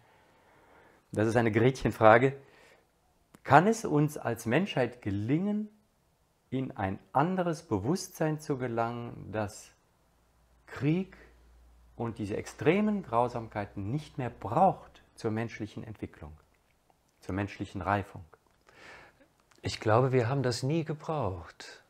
das 1.11 1.27
ist 1.27 1.35
eine 1.35 1.51
Gretchenfrage, 1.51 2.35
kann 3.43 3.67
es 3.67 3.83
uns 3.83 4.17
als 4.17 4.45
Menschheit 4.45 5.01
gelingen, 5.01 5.69
in 6.49 6.71
ein 6.77 6.99
anderes 7.11 7.63
Bewusstsein 7.63 8.39
zu 8.39 8.57
gelangen, 8.57 9.31
das 9.31 9.71
Krieg 10.67 11.17
und 11.97 12.17
diese 12.17 12.37
extremen 12.37 13.03
Grausamkeiten 13.03 13.91
nicht 13.91 14.17
mehr 14.17 14.29
braucht 14.29 15.03
zur 15.15 15.31
menschlichen 15.31 15.83
Entwicklung, 15.83 16.31
zur 17.19 17.35
menschlichen 17.35 17.81
Reifung? 17.81 18.23
Ich 19.67 19.79
glaube, 19.79 20.11
wir 20.11 20.29
haben 20.29 20.43
das 20.43 20.61
nie 20.61 20.83
gebraucht. 20.83 21.81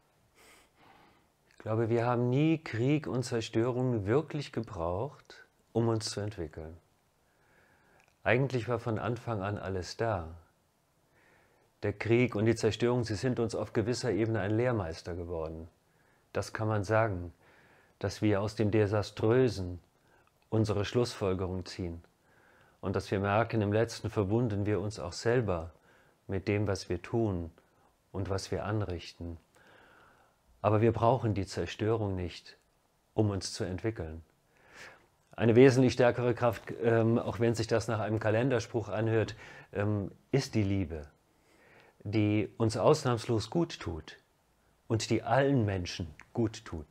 Ich 1.50 1.58
glaube, 1.58 1.90
wir 1.90 2.06
haben 2.06 2.30
nie 2.30 2.58
Krieg 2.58 3.06
und 3.06 3.24
Zerstörung 3.24 4.06
wirklich 4.06 4.54
gebraucht, 4.54 5.46
um 5.74 5.90
uns 5.90 6.10
zu 6.10 6.22
entwickeln. 6.22 6.78
Eigentlich 8.24 8.70
war 8.70 8.80
von 8.80 8.98
Anfang 8.98 9.42
an 9.42 9.58
alles 9.58 9.98
da. 9.98 10.38
Der 11.84 11.92
Krieg 11.92 12.34
und 12.36 12.46
die 12.46 12.56
Zerstörung, 12.56 13.04
sie 13.04 13.16
sind 13.16 13.42
uns 13.42 13.56
auf 13.56 13.74
gewisser 13.74 14.12
Ebene 14.12 14.40
ein 14.40 14.56
Lehrmeister 14.56 15.14
geworden. 15.14 15.68
Das 16.32 16.54
kann 16.54 16.70
man 16.70 16.86
sagen, 16.86 17.34
dass 18.00 18.22
wir 18.22 18.40
aus 18.40 18.56
dem 18.56 18.72
Desaströsen 18.72 19.82
unsere 20.48 20.86
Schlussfolgerung 20.86 21.66
ziehen 21.66 22.02
und 22.80 22.96
dass 22.96 23.12
wir 23.12 23.20
merken, 23.20 23.60
im 23.60 23.74
letzten 23.74 24.10
verwunden 24.10 24.66
wir 24.66 24.80
uns 24.80 24.98
auch 24.98 25.12
selber 25.12 25.74
mit 26.28 26.48
dem, 26.48 26.68
was 26.68 26.88
wir 26.88 27.02
tun 27.02 27.52
und 28.16 28.30
was 28.30 28.50
wir 28.50 28.66
anrichten. 28.66 29.38
Aber 30.62 30.82
wir 30.82 30.92
brauchen 30.92 31.34
die 31.34 31.46
Zerstörung 31.46 32.16
nicht, 32.16 32.58
um 33.14 33.30
uns 33.30 33.54
zu 33.54 33.64
entwickeln. 33.64 34.24
Eine 35.36 35.56
wesentlich 35.56 35.94
stärkere 35.94 36.34
Kraft, 36.34 36.74
ähm, 36.82 37.20
auch 37.20 37.40
wenn 37.40 37.56
sich 37.56 37.68
das 37.68 37.88
nach 37.88 38.00
einem 38.00 38.20
Kalenderspruch 38.20 38.88
anhört, 38.88 39.36
ähm, 39.74 40.12
ist 40.32 40.56
die 40.56 40.64
Liebe, 40.64 41.08
die 42.04 42.50
uns 42.58 42.78
ausnahmslos 42.78 43.50
gut 43.50 43.80
tut 43.80 44.18
und 44.88 45.10
die 45.10 45.24
allen 45.24 45.66
Menschen 45.66 46.08
gut 46.34 46.64
tut 46.64 46.88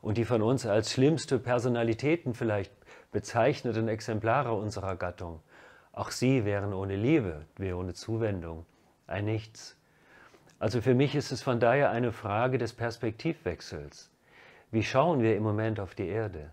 und 0.00 0.16
die 0.16 0.24
von 0.24 0.40
uns 0.40 0.64
als 0.64 0.90
schlimmste 0.92 1.38
Personalitäten 1.38 2.34
vielleicht 2.34 2.72
bezeichneten 3.12 3.88
Exemplare 3.88 4.54
unserer 4.54 4.96
Gattung. 4.96 5.40
Auch 5.92 6.10
sie 6.10 6.44
wären 6.44 6.72
ohne 6.72 6.96
Liebe, 6.96 7.44
wäre 7.56 7.76
ohne 7.76 7.92
Zuwendung 7.92 8.64
ein 9.06 9.26
Nichts. 9.26 9.75
Also 10.58 10.80
für 10.80 10.94
mich 10.94 11.14
ist 11.14 11.32
es 11.32 11.42
von 11.42 11.60
daher 11.60 11.90
eine 11.90 12.12
Frage 12.12 12.56
des 12.56 12.72
Perspektivwechsels. 12.72 14.10
Wie 14.70 14.82
schauen 14.82 15.22
wir 15.22 15.36
im 15.36 15.42
Moment 15.42 15.78
auf 15.80 15.94
die 15.94 16.08
Erde? 16.08 16.50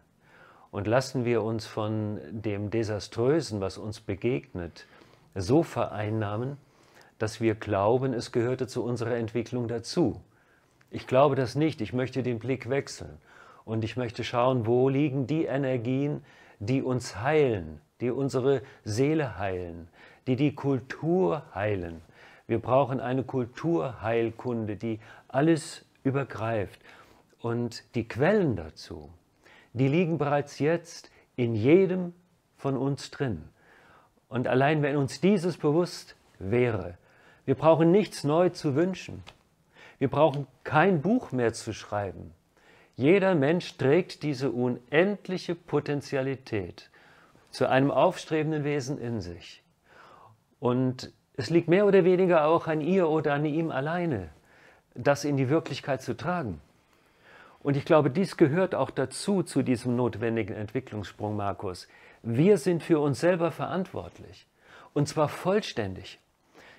Und 0.71 0.87
lassen 0.87 1.23
wir 1.23 1.43
uns 1.43 1.65
von 1.65 2.19
dem 2.31 2.69
Desaströsen, 2.69 3.61
was 3.61 3.77
uns 3.77 4.01
begegnet, 4.01 4.87
so 5.35 5.63
vereinnahmen, 5.63 6.57
dass 7.17 7.39
wir 7.39 7.55
glauben, 7.55 8.13
es 8.13 8.31
gehörte 8.31 8.67
zu 8.67 8.83
unserer 8.83 9.15
Entwicklung 9.15 9.67
dazu. 9.67 10.19
Ich 10.91 11.07
glaube 11.07 11.35
das 11.35 11.55
nicht. 11.55 11.79
Ich 11.79 11.93
möchte 11.93 12.23
den 12.23 12.39
Blick 12.39 12.69
wechseln. 12.69 13.17
Und 13.65 13.83
ich 13.83 13.95
möchte 13.95 14.23
schauen, 14.23 14.65
wo 14.65 14.89
liegen 14.89 15.27
die 15.27 15.45
Energien, 15.45 16.23
die 16.59 16.81
uns 16.81 17.21
heilen, 17.21 17.79
die 18.01 18.11
unsere 18.11 18.61
Seele 18.83 19.37
heilen, 19.37 19.87
die 20.27 20.35
die 20.35 20.53
Kultur 20.53 21.43
heilen. 21.55 22.01
Wir 22.47 22.59
brauchen 22.59 22.99
eine 22.99 23.23
Kulturheilkunde, 23.23 24.75
die 24.75 24.99
alles 25.27 25.85
übergreift. 26.03 26.79
Und 27.39 27.83
die 27.95 28.07
Quellen 28.07 28.55
dazu, 28.55 29.09
die 29.73 29.87
liegen 29.87 30.17
bereits 30.17 30.59
jetzt 30.59 31.11
in 31.35 31.55
jedem 31.55 32.13
von 32.55 32.77
uns 32.77 33.11
drin. 33.11 33.43
Und 34.29 34.47
allein 34.47 34.81
wenn 34.81 34.97
uns 34.97 35.21
dieses 35.21 35.57
bewusst 35.57 36.15
wäre, 36.39 36.97
wir 37.45 37.55
brauchen 37.55 37.91
nichts 37.91 38.23
neu 38.23 38.49
zu 38.49 38.75
wünschen. 38.75 39.23
Wir 39.99 40.09
brauchen 40.09 40.47
kein 40.63 41.01
Buch 41.01 41.31
mehr 41.31 41.53
zu 41.53 41.73
schreiben. 41.73 42.33
Jeder 42.95 43.35
Mensch 43.35 43.77
trägt 43.77 44.23
diese 44.23 44.51
unendliche 44.51 45.55
Potentialität 45.55 46.89
zu 47.49 47.67
einem 47.67 47.91
aufstrebenden 47.91 48.63
Wesen 48.63 48.97
in 48.97 49.19
sich. 49.19 49.63
Und 50.59 51.11
es 51.35 51.49
liegt 51.49 51.67
mehr 51.67 51.85
oder 51.85 52.03
weniger 52.03 52.45
auch 52.45 52.67
an 52.67 52.81
ihr 52.81 53.09
oder 53.09 53.33
an 53.33 53.45
ihm 53.45 53.71
alleine, 53.71 54.29
das 54.93 55.25
in 55.25 55.35
die 55.37 55.49
Wirklichkeit 55.49 56.01
zu 56.01 56.15
tragen. 56.15 56.61
Und 57.63 57.75
ich 57.77 57.85
glaube, 57.85 58.09
dies 58.09 58.37
gehört 58.37 58.75
auch 58.75 58.91
dazu, 58.91 59.41
zu 59.41 59.63
diesem 59.63 59.95
notwendigen 59.95 60.53
Entwicklungssprung, 60.55 61.35
Markus. 61.35 61.87
Wir 62.21 62.57
sind 62.57 62.83
für 62.83 62.99
uns 62.99 63.19
selber 63.19 63.51
verantwortlich. 63.51 64.45
Und 64.93 65.07
zwar 65.07 65.27
vollständig. 65.27 66.19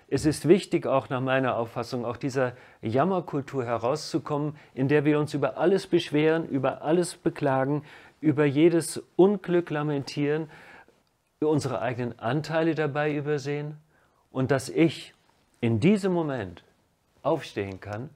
Es 0.09 0.27
ist 0.27 0.47
wichtig, 0.47 0.87
auch 0.87 1.09
nach 1.09 1.23
meiner 1.23 1.57
Auffassung, 1.57 2.05
auch 2.05 2.19
dieser 2.19 2.53
Jammerkultur 2.83 3.65
herauszukommen, 3.65 4.57
in 4.75 4.87
der 4.87 5.05
wir 5.05 5.19
uns 5.19 5.35
über 5.35 5.57
alles 5.57 5.87
beschweren, 5.87 6.47
über 6.47 6.83
alles 6.83 7.17
beklagen, 7.17 7.83
über 8.21 8.45
jedes 8.45 9.03
Unglück 9.17 9.71
lamentieren, 9.71 10.49
unsere 11.41 11.81
eigenen 11.81 12.19
Anteile 12.19 12.75
dabei 12.75 13.15
übersehen 13.15 13.79
und 14.35 14.51
dass 14.51 14.69
ich 14.69 15.15
in 15.61 15.79
diesem 15.79 16.13
Moment 16.13 16.65
aufstehen 17.23 17.79
kann 17.79 18.11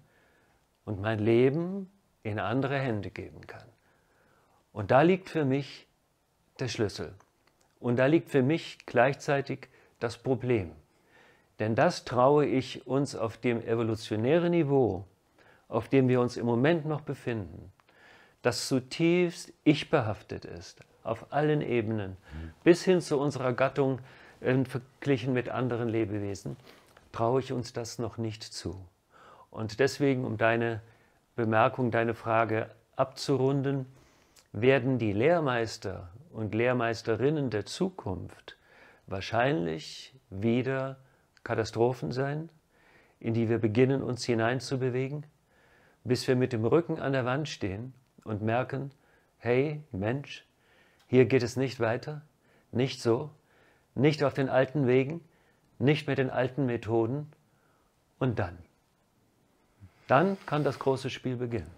und 0.84 1.00
mein 1.00 1.20
Leben 1.20 1.88
in 2.24 2.40
andere 2.40 2.76
Hände 2.76 3.10
geben 3.10 3.46
kann. 3.46 3.68
Und 4.72 4.90
da 4.90 5.02
liegt 5.02 5.30
für 5.30 5.44
mich 5.44 5.86
der 6.58 6.66
Schlüssel. 6.66 7.14
Und 7.78 8.00
da 8.00 8.06
liegt 8.06 8.30
für 8.30 8.42
mich 8.42 8.78
gleichzeitig 8.84 9.68
das 10.00 10.18
Problem. 10.18 10.72
Denn 11.60 11.76
das 11.76 12.04
traue 12.04 12.46
ich 12.46 12.84
uns 12.84 13.14
auf 13.14 13.38
dem 13.38 13.62
evolutionären 13.62 14.50
Niveau, 14.50 15.04
auf 15.68 15.88
dem 15.88 16.08
wir 16.08 16.20
uns 16.20 16.36
im 16.36 16.46
Moment 16.46 16.84
noch 16.84 17.02
befinden, 17.02 17.72
das 18.42 18.66
zutiefst 18.66 19.52
ich-behaftet 19.62 20.44
ist, 20.44 20.80
auf 21.04 21.32
allen 21.32 21.60
Ebenen, 21.60 22.16
bis 22.64 22.82
hin 22.82 23.00
zu 23.00 23.20
unserer 23.20 23.52
Gattung 23.52 24.00
verglichen 24.40 25.32
mit 25.32 25.48
anderen 25.48 25.88
Lebewesen, 25.88 26.56
traue 27.12 27.40
ich 27.40 27.52
uns 27.52 27.72
das 27.72 27.98
noch 27.98 28.18
nicht 28.18 28.42
zu. 28.42 28.84
Und 29.50 29.80
deswegen, 29.80 30.24
um 30.24 30.36
deine 30.36 30.80
Bemerkung, 31.36 31.90
deine 31.90 32.14
Frage 32.14 32.70
abzurunden, 32.96 33.86
werden 34.52 34.98
die 34.98 35.12
Lehrmeister 35.12 36.10
und 36.32 36.54
Lehrmeisterinnen 36.54 37.50
der 37.50 37.66
Zukunft 37.66 38.56
wahrscheinlich 39.06 40.14
wieder 40.30 40.98
Katastrophen 41.44 42.12
sein, 42.12 42.50
in 43.20 43.34
die 43.34 43.48
wir 43.48 43.58
beginnen, 43.58 44.02
uns 44.02 44.24
hineinzubewegen, 44.24 45.26
bis 46.04 46.28
wir 46.28 46.36
mit 46.36 46.52
dem 46.52 46.64
Rücken 46.64 46.98
an 47.00 47.12
der 47.12 47.24
Wand 47.24 47.48
stehen 47.48 47.94
und 48.24 48.42
merken, 48.42 48.90
hey 49.38 49.82
Mensch, 49.92 50.46
hier 51.06 51.24
geht 51.24 51.42
es 51.42 51.56
nicht 51.56 51.80
weiter, 51.80 52.22
nicht 52.70 53.00
so, 53.00 53.30
nicht 53.98 54.24
auf 54.24 54.34
den 54.34 54.48
alten 54.48 54.86
Wegen, 54.86 55.20
nicht 55.78 56.06
mit 56.06 56.18
den 56.18 56.30
alten 56.30 56.66
Methoden 56.66 57.30
und 58.18 58.38
dann 58.38 58.58
dann 60.08 60.38
kann 60.46 60.64
das 60.64 60.78
große 60.78 61.10
Spiel 61.10 61.36
beginnen. 61.36 61.70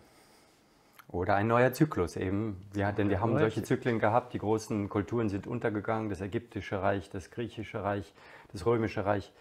Oder 1.09 1.35
ein 1.35 1.49
neuer 1.49 1.73
Zyklus 1.73 2.17
eben. 2.17 2.65
Ja, 2.75 2.93
denn 2.93 3.11
wir 3.11 3.21
haben 3.21 3.37
solche 3.37 3.65
Zyklen 3.65 3.99
gehabt. 3.99 4.33
Die 4.33 4.39
großen 4.39 4.89
Kulturen 4.89 5.29
sind 5.29 5.49
untergegangen. 5.49 6.09
Das 6.09 6.21
ägyptische 6.21 6.81
Reich, 6.81 7.11
das 7.11 7.33
griechische 7.33 7.83
Reich, 7.83 8.15
das 8.53 8.65
römische 8.65 9.05
Reich. 9.05 9.33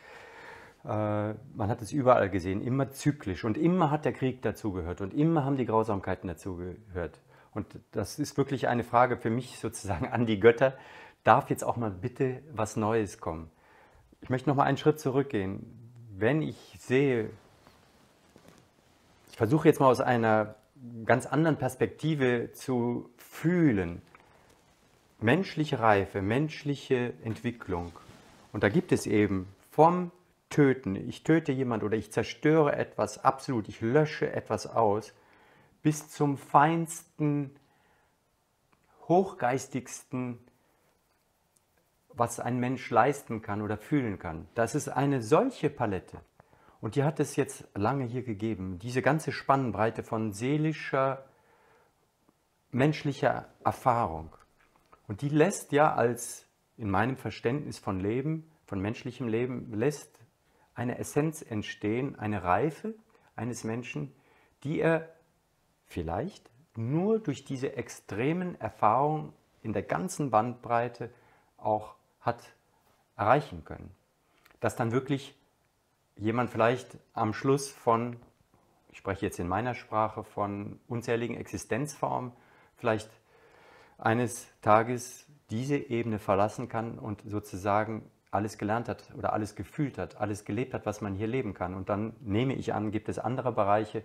Äh, 0.84 0.88
man 0.88 1.68
hat 1.70 1.84
es 1.84 1.92
überall 1.92 2.32
gesehen, 2.32 2.62
immer 2.66 2.90
zyklisch. 2.90 3.46
Und 3.46 3.56
immer 3.56 3.92
hat 3.92 4.06
der 4.06 4.14
Krieg 4.14 4.42
dazugehört. 4.42 5.02
Und 5.02 5.14
immer 5.14 5.46
haben 5.46 5.58
die 5.58 5.68
Grausamkeiten 5.68 6.28
dazugehört. 6.28 7.20
Und 7.54 7.68
das 7.92 8.18
ist 8.18 8.36
wirklich 8.38 8.68
eine 8.68 8.84
Frage 8.84 9.18
für 9.18 9.30
mich 9.30 9.60
sozusagen 9.60 10.08
an 10.08 10.26
die 10.26 10.40
Götter. 10.40 10.74
Darf 11.24 11.50
jetzt 11.50 11.64
auch 11.64 11.78
mal 11.78 11.92
bitte 11.92 12.42
was 12.52 12.76
Neues 12.76 13.20
kommen? 13.20 13.52
Ich 14.22 14.30
möchte 14.30 14.50
noch 14.50 14.56
mal 14.56 14.64
einen 14.64 14.78
Schritt 14.78 15.00
zurückgehen. 15.00 15.66
Wenn 16.18 16.42
ich 16.42 16.78
sehe, 16.80 17.30
versuche 19.32 19.68
jetzt 19.68 19.80
mal 19.80 19.88
aus 19.88 20.02
einer 20.02 20.56
ganz 21.06 21.26
anderen 21.26 21.58
Perspektive 21.58 22.52
zu 22.54 23.10
fühlen. 23.18 24.02
Menschliche 25.20 25.80
Reife, 25.80 26.22
menschliche 26.22 27.14
Entwicklung. 27.24 27.92
Und 28.52 28.64
da 28.64 28.70
gibt 28.70 28.92
es 28.92 29.06
eben 29.06 29.48
vom 29.72 30.12
Töten, 30.50 30.96
ich 30.96 31.24
töte 31.24 31.52
jemand 31.52 31.84
oder 31.84 31.96
ich 31.96 32.12
zerstöre 32.12 32.76
etwas 32.76 33.24
absolut, 33.24 33.70
ich 33.70 33.82
lösche 33.82 34.32
etwas 34.32 34.66
aus, 34.66 35.14
bis 35.84 36.10
zum 36.10 36.38
feinsten, 36.38 37.56
hochgeistigsten, 39.08 40.40
was 42.14 42.40
ein 42.40 42.60
Mensch 42.60 42.90
leisten 42.90 43.42
kann 43.42 43.62
oder 43.62 43.78
fühlen 43.78 44.20
kann. 44.20 44.48
Das 44.56 44.76
ist 44.76 44.90
eine 44.90 45.22
solche 45.22 45.70
Palette. 45.70 46.22
Und 46.82 46.96
die 46.96 47.04
hat 47.04 47.20
es 47.20 47.36
jetzt 47.36 47.68
lange 47.76 48.06
hier 48.06 48.24
gegeben. 48.24 48.80
Diese 48.80 49.02
ganze 49.02 49.32
Spannbreite 49.32 50.04
von 50.04 50.32
seelischer, 50.32 51.26
menschlicher 52.72 53.50
Erfahrung. 53.64 54.36
Und 55.08 55.22
die 55.22 55.30
lässt 55.30 55.72
ja 55.72 55.94
als, 55.94 56.46
in 56.78 56.90
meinem 56.90 57.18
Verständnis 57.18 57.80
von 57.80 58.00
Leben, 58.00 58.50
von 58.66 58.80
menschlichem 58.80 59.28
Leben, 59.28 59.74
lässt 59.74 60.20
eine 60.76 60.98
Essenz 60.98 61.42
entstehen, 61.42 62.18
eine 62.18 62.44
Reife 62.44 62.96
eines 63.36 63.64
Menschen, 63.64 64.14
die 64.64 64.80
er 64.80 65.10
vielleicht 65.86 66.50
nur 66.76 67.20
durch 67.20 67.44
diese 67.44 67.76
extremen 67.76 68.56
Erfahrungen 68.62 69.34
in 69.62 69.74
der 69.74 69.84
ganzen 69.84 70.30
Bandbreite 70.30 71.12
auch 71.58 71.96
hat 72.22 72.54
erreichen 73.16 73.64
können. 73.64 73.92
Dass 74.60 74.76
dann 74.76 74.92
wirklich 74.92 75.36
jemand 76.16 76.50
vielleicht 76.50 76.98
am 77.14 77.34
Schluss 77.34 77.70
von, 77.70 78.18
ich 78.92 78.98
spreche 78.98 79.26
jetzt 79.26 79.40
in 79.40 79.48
meiner 79.48 79.76
Sprache, 79.76 80.24
von 80.24 80.80
unzähligen 80.88 81.36
Existenzformen, 81.36 82.34
vielleicht 82.78 83.10
eines 83.98 84.48
Tages 84.62 85.26
diese 85.50 85.78
Ebene 85.78 86.20
verlassen 86.20 86.70
kann 86.70 87.00
und 87.00 87.22
sozusagen 87.26 88.10
alles 88.32 88.58
gelernt 88.58 88.88
hat 88.88 89.14
oder 89.16 89.34
alles 89.34 89.56
gefühlt 89.56 89.98
hat, 89.98 90.18
alles 90.18 90.46
gelebt 90.46 90.74
hat, 90.74 90.86
was 90.86 91.02
man 91.02 91.16
hier 91.16 91.28
leben 91.28 91.54
kann. 91.54 91.74
Und 91.74 91.90
dann 91.90 92.16
nehme 92.20 92.54
ich 92.54 92.74
an, 92.74 92.92
gibt 92.92 93.10
es 93.10 93.18
andere 93.18 93.52
Bereiche, 93.52 94.04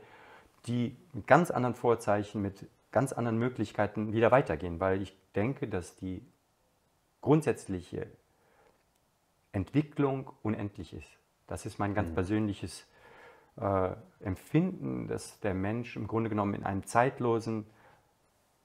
die 0.66 0.96
mit 1.12 1.26
ganz 1.26 1.50
anderen 1.50 1.74
Vorzeichen, 1.74 2.40
mit 2.40 2.66
ganz 2.90 3.12
anderen 3.12 3.38
Möglichkeiten 3.38 4.12
wieder 4.12 4.30
weitergehen, 4.30 4.80
weil 4.80 5.02
ich 5.02 5.14
denke, 5.34 5.68
dass 5.68 5.96
die 5.96 6.22
grundsätzliche 7.24 8.06
Entwicklung 9.50 10.30
unendlich 10.42 10.92
ist. 10.92 11.08
Das 11.46 11.64
ist 11.64 11.78
mein 11.78 11.94
ganz 11.94 12.10
mhm. 12.10 12.14
persönliches 12.14 12.86
äh, 13.56 13.92
Empfinden, 14.20 15.08
dass 15.08 15.40
der 15.40 15.54
Mensch 15.54 15.96
im 15.96 16.06
Grunde 16.06 16.28
genommen 16.28 16.52
in 16.52 16.64
einem 16.64 16.84
zeitlosen, 16.84 17.64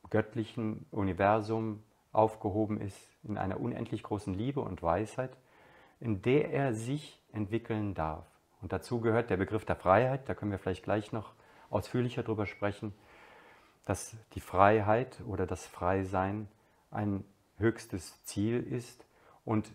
göttlichen 0.10 0.86
Universum 0.92 1.84
aufgehoben 2.12 2.82
ist, 2.82 3.00
in 3.24 3.38
einer 3.38 3.62
unendlich 3.62 4.04
großen 4.04 4.34
Liebe 4.34 4.60
und 4.60 4.84
Weisheit, 4.84 5.38
in 6.02 6.22
der 6.22 6.52
er 6.52 6.74
sich 6.74 7.24
entwickeln 7.32 7.94
darf. 7.94 8.26
Und 8.62 8.74
dazu 8.74 9.00
gehört 9.00 9.30
der 9.30 9.38
Begriff 9.38 9.64
der 9.64 9.78
Freiheit, 9.78 10.28
da 10.28 10.34
können 10.34 10.52
wir 10.52 10.60
vielleicht 10.60 10.84
gleich 10.84 11.14
noch 11.14 11.32
ausführlicher 11.70 12.24
drüber 12.24 12.46
sprechen, 12.46 12.94
dass 13.86 14.18
die 14.34 14.42
Freiheit 14.42 15.22
oder 15.26 15.48
das 15.48 15.66
Freisein 15.66 16.50
ein 16.92 17.24
höchstes 17.60 18.24
Ziel 18.24 18.62
ist 18.62 19.06
und 19.46 19.72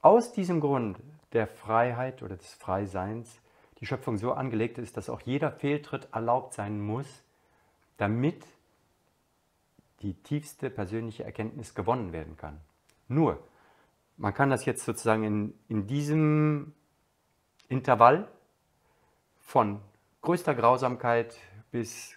aus 0.00 0.32
diesem 0.32 0.60
Grund 0.60 0.98
der 1.32 1.46
Freiheit 1.46 2.22
oder 2.22 2.36
des 2.36 2.52
Freiseins 2.54 3.40
die 3.80 3.86
Schöpfung 3.86 4.16
so 4.16 4.32
angelegt 4.32 4.78
ist, 4.78 4.96
dass 4.96 5.10
auch 5.10 5.20
jeder 5.22 5.50
Fehltritt 5.50 6.08
erlaubt 6.12 6.54
sein 6.54 6.80
muss, 6.80 7.24
damit 7.96 8.44
die 10.02 10.14
tiefste 10.14 10.70
persönliche 10.70 11.24
Erkenntnis 11.24 11.74
gewonnen 11.74 12.12
werden 12.12 12.36
kann. 12.36 12.60
Nur, 13.08 13.42
man 14.16 14.34
kann 14.34 14.50
das 14.50 14.64
jetzt 14.64 14.84
sozusagen 14.84 15.24
in, 15.24 15.54
in 15.68 15.86
diesem 15.86 16.74
Intervall 17.68 18.28
von 19.40 19.80
größter 20.20 20.54
Grausamkeit 20.54 21.36
bis, 21.70 22.16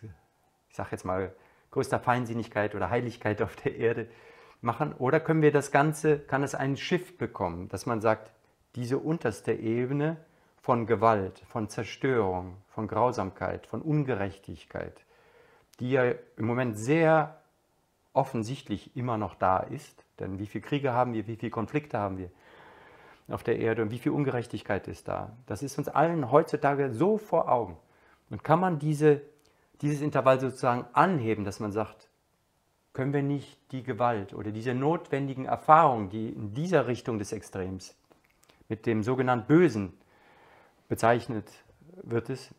ich 0.70 0.76
sage 0.76 0.90
jetzt 0.92 1.06
mal, 1.06 1.34
größter 1.72 2.00
Feinsinnigkeit 2.00 2.76
oder 2.76 2.90
Heiligkeit 2.90 3.42
auf 3.42 3.56
der 3.56 3.76
Erde 3.76 4.08
machen? 4.62 4.94
Oder 4.94 5.20
können 5.20 5.42
wir 5.42 5.52
das 5.52 5.72
Ganze, 5.72 6.20
kann 6.20 6.44
es 6.44 6.56
einen 6.56 6.78
Shift 6.78 7.18
bekommen, 7.18 7.70
dass 7.70 7.86
man 7.86 8.02
sagt, 8.02 8.32
diese 8.76 8.98
unterste 8.98 9.54
Ebene 9.54 10.18
von 10.62 10.86
Gewalt, 10.86 11.44
von 11.48 11.70
Zerstörung, 11.70 12.58
von 12.70 12.88
Grausamkeit, 12.88 13.68
von 13.68 13.82
Ungerechtigkeit, 13.82 15.06
die 15.80 15.92
ja 15.92 16.12
im 16.38 16.46
Moment 16.46 16.78
sehr 16.78 17.40
offensichtlich 18.14 18.96
immer 18.96 19.18
noch 19.18 19.36
da 19.36 19.60
ist, 19.60 20.04
denn 20.20 20.40
wie 20.40 20.48
viele 20.48 20.64
Kriege 20.64 20.94
haben 20.94 21.14
wir, 21.14 21.28
wie 21.28 21.36
viele 21.36 21.52
Konflikte 21.52 22.00
haben 22.00 22.18
wir 22.18 22.30
auf 23.28 23.44
der 23.44 23.60
Erde 23.60 23.82
und 23.82 23.92
wie 23.92 24.00
viel 24.00 24.12
Ungerechtigkeit 24.12 24.88
ist 24.88 25.08
da. 25.08 25.36
Das 25.48 25.64
ist 25.64 25.78
uns 25.78 25.88
allen 25.88 26.32
heutzutage 26.32 26.92
so 26.92 27.18
vor 27.18 27.50
Augen. 27.50 27.78
Und 28.30 28.44
kann 28.44 28.60
man 28.60 28.80
diese, 28.80 29.22
dieses 29.82 30.02
Intervall 30.02 30.40
sozusagen 30.40 30.86
anheben, 30.94 31.44
dass 31.44 31.60
man 31.60 31.72
sagt, 31.72 32.08
können 32.96 33.14
wir 33.14 33.22
nicht 33.22 33.60
die 33.72 33.84
Gewalt 33.84 34.34
oder 34.34 34.52
diese 34.52 34.74
notwendigen 34.74 35.46
Erfahrungen, 35.46 36.10
die 36.10 36.30
in 36.30 36.54
dieser 36.54 36.88
Richtung 36.88 37.20
des 37.20 37.34
Extrems 37.34 37.96
mit 38.70 38.86
dem 38.86 39.04
sogenannten 39.04 39.48
Bösen 39.48 39.94
bezeichnet 40.88 41.52
wird 42.02 42.30
es, 42.30 42.56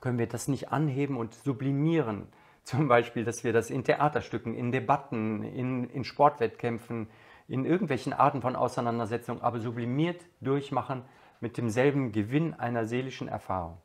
können 0.00 0.18
wir 0.18 0.26
das 0.26 0.48
nicht 0.48 0.72
anheben 0.72 1.16
und 1.16 1.34
sublimieren. 1.34 2.26
Zum 2.64 2.88
Beispiel, 2.88 3.24
dass 3.24 3.44
wir 3.44 3.52
das 3.52 3.70
in 3.70 3.84
Theaterstücken, 3.84 4.54
in 4.54 4.72
Debatten, 4.72 5.42
in, 5.42 5.88
in 5.90 6.04
Sportwettkämpfen, 6.04 7.08
in 7.46 7.64
irgendwelchen 7.64 8.12
Arten 8.12 8.42
von 8.42 8.56
Auseinandersetzungen, 8.56 9.42
aber 9.42 9.60
sublimiert 9.60 10.24
durchmachen 10.40 11.02
mit 11.40 11.56
demselben 11.58 12.12
Gewinn 12.12 12.54
einer 12.54 12.86
seelischen 12.86 13.28
Erfahrung. 13.28 13.76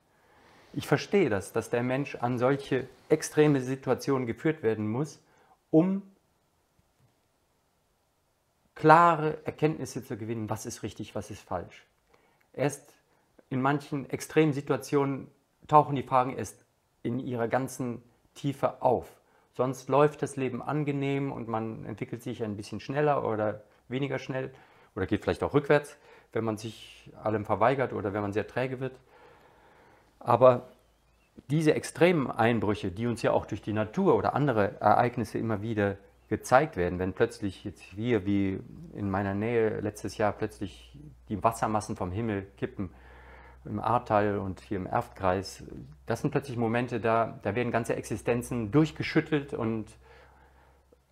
Ich 0.74 0.88
verstehe 0.88 1.30
das, 1.30 1.52
dass 1.52 1.70
der 1.70 1.84
Mensch 1.84 2.16
an 2.16 2.38
solche 2.38 2.88
extreme 3.10 3.62
Situationen 3.62 4.28
geführt 4.28 4.62
werden 4.62 4.88
muss, 4.88 5.22
um 5.72 6.04
klare 8.76 9.46
Erkenntnisse 9.46 10.04
zu 10.04 10.18
gewinnen, 10.18 10.50
was 10.50 10.66
ist 10.66 10.84
richtig, 10.84 11.16
was 11.16 11.32
ist 11.32 11.42
falsch. 11.42 11.86
Erst 12.54 12.94
in 13.50 13.62
manchen 13.62 14.10
extremen 14.10 14.54
Situationen 14.54 15.30
tauchen 15.68 15.96
die 15.96 16.04
Fragen 16.04 16.38
erst 16.38 16.64
in 17.04 17.20
ihrer 17.20 17.48
ganzen 17.48 18.04
Tiefe 18.34 18.82
auf. 18.82 19.08
Sonst 19.54 19.88
läuft 19.88 20.22
das 20.22 20.36
Leben 20.36 20.62
angenehm 20.62 21.32
und 21.32 21.48
man 21.48 21.86
entwickelt 21.86 22.22
sich 22.22 22.44
ein 22.44 22.58
bisschen 22.58 22.82
schneller 22.82 23.24
oder 23.26 23.64
weniger 23.88 24.20
schnell 24.20 24.54
oder 24.96 25.06
geht 25.06 25.24
vielleicht 25.24 25.44
auch 25.44 25.54
rückwärts, 25.54 25.98
wenn 26.34 26.44
man 26.44 26.58
sich 26.58 27.12
allem 27.24 27.46
verweigert 27.46 27.94
oder 27.94 28.14
wenn 28.14 28.22
man 28.22 28.34
sehr 28.34 28.48
träge 28.48 28.80
wird. 28.82 29.00
Aber 30.20 30.68
diese 31.50 31.74
extremen 31.74 32.30
Einbrüche, 32.30 32.92
die 32.92 33.08
uns 33.08 33.22
ja 33.22 33.32
auch 33.32 33.46
durch 33.46 33.62
die 33.62 33.74
Natur 33.74 34.16
oder 34.16 34.34
andere 34.34 34.80
Ereignisse 34.80 35.38
immer 35.38 35.62
wieder 35.62 35.98
gezeigt 36.28 36.76
werden, 36.76 36.98
wenn 36.98 37.14
plötzlich 37.14 37.64
jetzt 37.64 37.82
hier 37.82 38.26
wie 38.26 38.60
in 38.94 39.10
meiner 39.10 39.36
Nähe 39.36 39.80
letztes 39.82 40.18
Jahr 40.18 40.32
plötzlich 40.32 40.98
die 41.30 41.44
Wassermassen 41.44 41.96
vom 41.96 42.12
Himmel 42.12 42.48
kippen, 42.58 42.90
im 43.66 43.80
Ahrtal 43.80 44.38
und 44.38 44.62
hier 44.62 44.78
im 44.78 44.86
Erftkreis, 44.86 45.64
das 46.06 46.22
sind 46.22 46.32
plötzlich 46.32 46.58
Momente, 46.58 47.00
da, 47.00 47.40
da 47.42 47.56
werden 47.56 47.72
ganze 47.72 47.96
Existenzen 47.96 48.72
durchgeschüttelt 48.72 49.54
und 49.54 49.88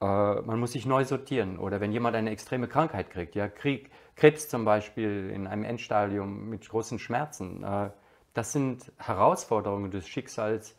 äh, 0.01 0.05
man 0.05 0.59
muss 0.59 0.73
sich 0.73 0.85
neu 0.85 1.03
sortieren. 1.03 1.57
Oder 1.57 1.81
wenn 1.81 1.91
jemand 1.91 2.15
eine 2.15 2.29
extreme 2.29 2.67
Krankheit 2.67 3.09
kriegt, 3.09 3.35
ja, 3.35 3.47
Krieg, 3.47 3.89
Krebs 4.15 4.49
zum 4.49 4.65
Beispiel 4.65 5.31
in 5.31 5.47
einem 5.47 5.63
Endstadium 5.63 6.49
mit 6.49 6.69
großen 6.69 6.99
Schmerzen, 6.99 7.63
äh, 7.63 7.89
das 8.33 8.51
sind 8.51 8.91
Herausforderungen 8.97 9.91
des 9.91 10.07
Schicksals, 10.07 10.75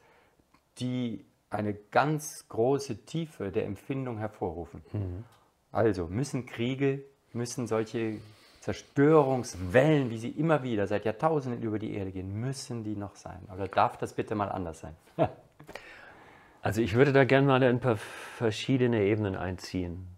die 0.78 1.24
eine 1.50 1.74
ganz 1.74 2.46
große 2.48 3.04
Tiefe 3.04 3.52
der 3.52 3.66
Empfindung 3.66 4.18
hervorrufen. 4.18 4.82
Mhm. 4.92 5.24
Also 5.70 6.06
müssen 6.06 6.46
Kriege, 6.46 7.04
müssen 7.32 7.66
solche 7.66 8.18
Zerstörungswellen, 8.60 10.10
wie 10.10 10.18
sie 10.18 10.30
immer 10.30 10.62
wieder 10.62 10.86
seit 10.86 11.04
Jahrtausenden 11.04 11.62
über 11.62 11.78
die 11.78 11.94
Erde 11.94 12.12
gehen, 12.12 12.40
müssen 12.40 12.82
die 12.82 12.96
noch 12.96 13.14
sein? 13.14 13.40
Oder 13.52 13.68
darf 13.68 13.98
das 13.98 14.14
bitte 14.14 14.34
mal 14.34 14.48
anders 14.48 14.80
sein? 14.80 14.96
also 16.62 16.80
ich 16.80 16.94
würde 16.94 17.12
da 17.12 17.24
gerne 17.24 17.46
mal 17.46 17.62
ein 17.62 17.80
paar 17.80 17.96
verschiedene 17.96 19.02
Ebenen 19.02 19.36
einziehen 19.36 20.08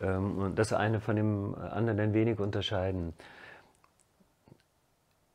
ähm, 0.00 0.38
und 0.38 0.58
das 0.58 0.72
eine 0.72 1.00
von 1.00 1.16
dem 1.16 1.54
anderen 1.54 2.00
ein 2.00 2.14
wenig 2.14 2.38
unterscheiden. 2.38 3.14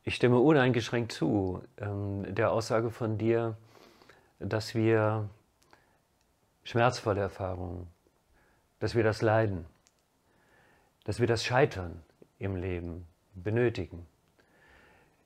Ich 0.05 0.15
stimme 0.15 0.39
uneingeschränkt 0.39 1.13
zu 1.13 1.63
ähm, 1.77 2.25
der 2.35 2.51
Aussage 2.51 2.89
von 2.89 3.17
dir, 3.17 3.55
dass 4.39 4.75
wir 4.75 5.29
schmerzvolle 6.65 7.21
Erfahrungen, 7.21 7.87
dass 8.79 8.95
wir 8.95 9.03
das 9.03 9.21
Leiden, 9.21 9.65
dass 11.05 11.21
wir 11.21 11.27
das 11.27 11.45
Scheitern 11.45 12.03
im 12.37 12.57
Leben 12.57 13.07
benötigen. 13.33 14.05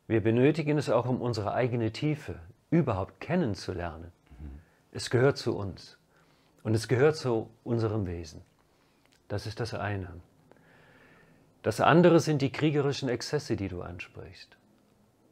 Wir 0.06 0.22
benötigen 0.22 0.78
es 0.78 0.92
auch, 0.92 1.08
um 1.08 1.22
unsere 1.22 1.54
eigene 1.54 1.92
Tiefe 1.92 2.40
überhaupt 2.70 3.20
kennenzulernen. 3.20 4.12
Es 4.92 5.10
gehört 5.10 5.38
zu 5.38 5.58
uns 5.58 5.98
und 6.64 6.76
es 6.76 6.88
gehört 6.88 7.16
zu 7.16 7.50
unserem 7.64 8.06
Wesen. 8.06 8.44
Das 9.28 9.48
ist 9.48 9.60
das 9.60 9.74
eine. 9.74 10.22
Das 11.64 11.82
andere 11.82 12.20
sind 12.20 12.44
die 12.44 12.52
kriegerischen 12.52 13.10
Exzesse, 13.10 13.56
die 13.56 13.68
du 13.68 13.82
ansprichst. 13.82 14.58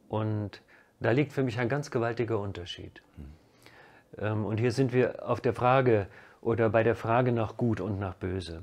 Und 0.08 0.62
da 1.00 1.10
liegt 1.10 1.32
für 1.32 1.42
mich 1.42 1.58
ein 1.58 1.68
ganz 1.68 1.90
gewaltiger 1.90 2.38
Unterschied. 2.38 3.02
Mhm. 3.16 4.46
Und 4.46 4.60
hier 4.60 4.72
sind 4.72 4.92
wir 4.92 5.28
auf 5.28 5.40
der 5.40 5.52
Frage 5.52 6.06
oder 6.40 6.70
bei 6.70 6.82
der 6.82 6.94
Frage 6.94 7.32
nach 7.32 7.56
Gut 7.56 7.80
und 7.80 7.98
nach 7.98 8.14
Böse. 8.14 8.62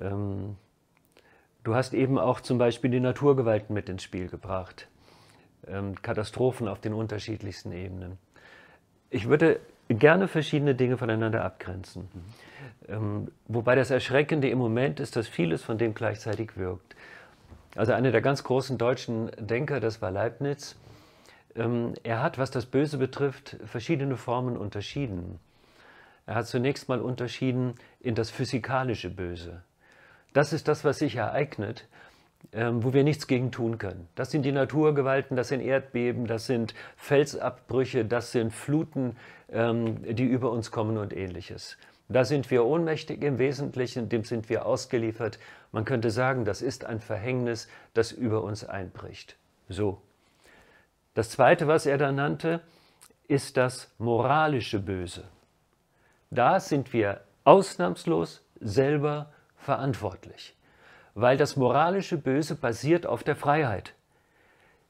Ähm, 0.00 0.56
du 1.64 1.74
hast 1.74 1.94
eben 1.94 2.18
auch 2.18 2.40
zum 2.40 2.58
Beispiel 2.58 2.90
die 2.90 3.00
Naturgewalten 3.00 3.72
mit 3.72 3.88
ins 3.88 4.02
Spiel 4.02 4.28
gebracht. 4.28 4.88
Ähm, 5.66 5.94
Katastrophen 6.02 6.68
auf 6.68 6.80
den 6.80 6.92
unterschiedlichsten 6.92 7.72
Ebenen. 7.72 8.18
Ich 9.10 9.28
würde 9.28 9.60
gerne 9.88 10.28
verschiedene 10.28 10.74
Dinge 10.74 10.96
voneinander 10.96 11.44
abgrenzen. 11.44 12.08
Mhm. 12.88 13.28
wobei 13.46 13.76
das 13.76 13.90
Erschreckende 13.90 14.48
im 14.48 14.58
Moment 14.58 14.98
ist, 14.98 15.14
dass 15.14 15.28
vieles 15.28 15.62
von 15.62 15.78
dem 15.78 15.94
gleichzeitig 15.94 16.56
wirkt. 16.56 16.96
Also 17.74 17.92
einer 17.92 18.10
der 18.10 18.20
ganz 18.20 18.44
großen 18.44 18.76
deutschen 18.76 19.30
Denker, 19.38 19.80
das 19.80 20.02
war 20.02 20.10
Leibniz, 20.10 20.76
ähm, 21.54 21.94
er 22.02 22.22
hat, 22.22 22.38
was 22.38 22.50
das 22.50 22.66
Böse 22.66 22.98
betrifft, 22.98 23.56
verschiedene 23.64 24.16
Formen 24.16 24.56
unterschieden. 24.56 25.38
Er 26.26 26.36
hat 26.36 26.46
zunächst 26.46 26.88
mal 26.88 27.00
unterschieden 27.00 27.74
in 28.00 28.14
das 28.14 28.30
physikalische 28.30 29.10
Böse. 29.10 29.62
Das 30.32 30.52
ist 30.52 30.68
das, 30.68 30.84
was 30.84 30.98
sich 30.98 31.16
ereignet, 31.16 31.88
ähm, 32.52 32.84
wo 32.84 32.92
wir 32.92 33.04
nichts 33.04 33.26
gegen 33.26 33.50
tun 33.50 33.78
können. 33.78 34.08
Das 34.14 34.30
sind 34.30 34.42
die 34.44 34.52
Naturgewalten, 34.52 35.36
das 35.36 35.48
sind 35.48 35.60
Erdbeben, 35.60 36.26
das 36.26 36.46
sind 36.46 36.74
Felsabbrüche, 36.96 38.04
das 38.04 38.32
sind 38.32 38.52
Fluten, 38.52 39.16
ähm, 39.50 40.02
die 40.14 40.24
über 40.24 40.50
uns 40.50 40.70
kommen 40.70 40.98
und 40.98 41.14
ähnliches. 41.14 41.76
Da 42.08 42.24
sind 42.24 42.50
wir 42.50 42.64
ohnmächtig 42.64 43.22
im 43.22 43.38
Wesentlichen, 43.38 44.08
dem 44.08 44.24
sind 44.24 44.48
wir 44.50 44.66
ausgeliefert. 44.66 45.38
Man 45.72 45.84
könnte 45.84 46.10
sagen, 46.10 46.44
das 46.44 46.62
ist 46.62 46.84
ein 46.84 47.00
Verhängnis, 47.00 47.66
das 47.94 48.12
über 48.12 48.42
uns 48.42 48.64
einbricht. 48.64 49.36
So. 49.68 50.00
Das 51.14 51.30
Zweite, 51.30 51.66
was 51.66 51.86
er 51.86 51.98
da 51.98 52.12
nannte, 52.12 52.60
ist 53.26 53.56
das 53.56 53.90
moralische 53.98 54.78
Böse. 54.78 55.24
Da 56.30 56.60
sind 56.60 56.92
wir 56.92 57.22
ausnahmslos 57.44 58.44
selber 58.60 59.32
verantwortlich, 59.56 60.54
weil 61.14 61.36
das 61.36 61.56
moralische 61.56 62.18
Böse 62.18 62.54
basiert 62.54 63.06
auf 63.06 63.24
der 63.24 63.36
Freiheit. 63.36 63.94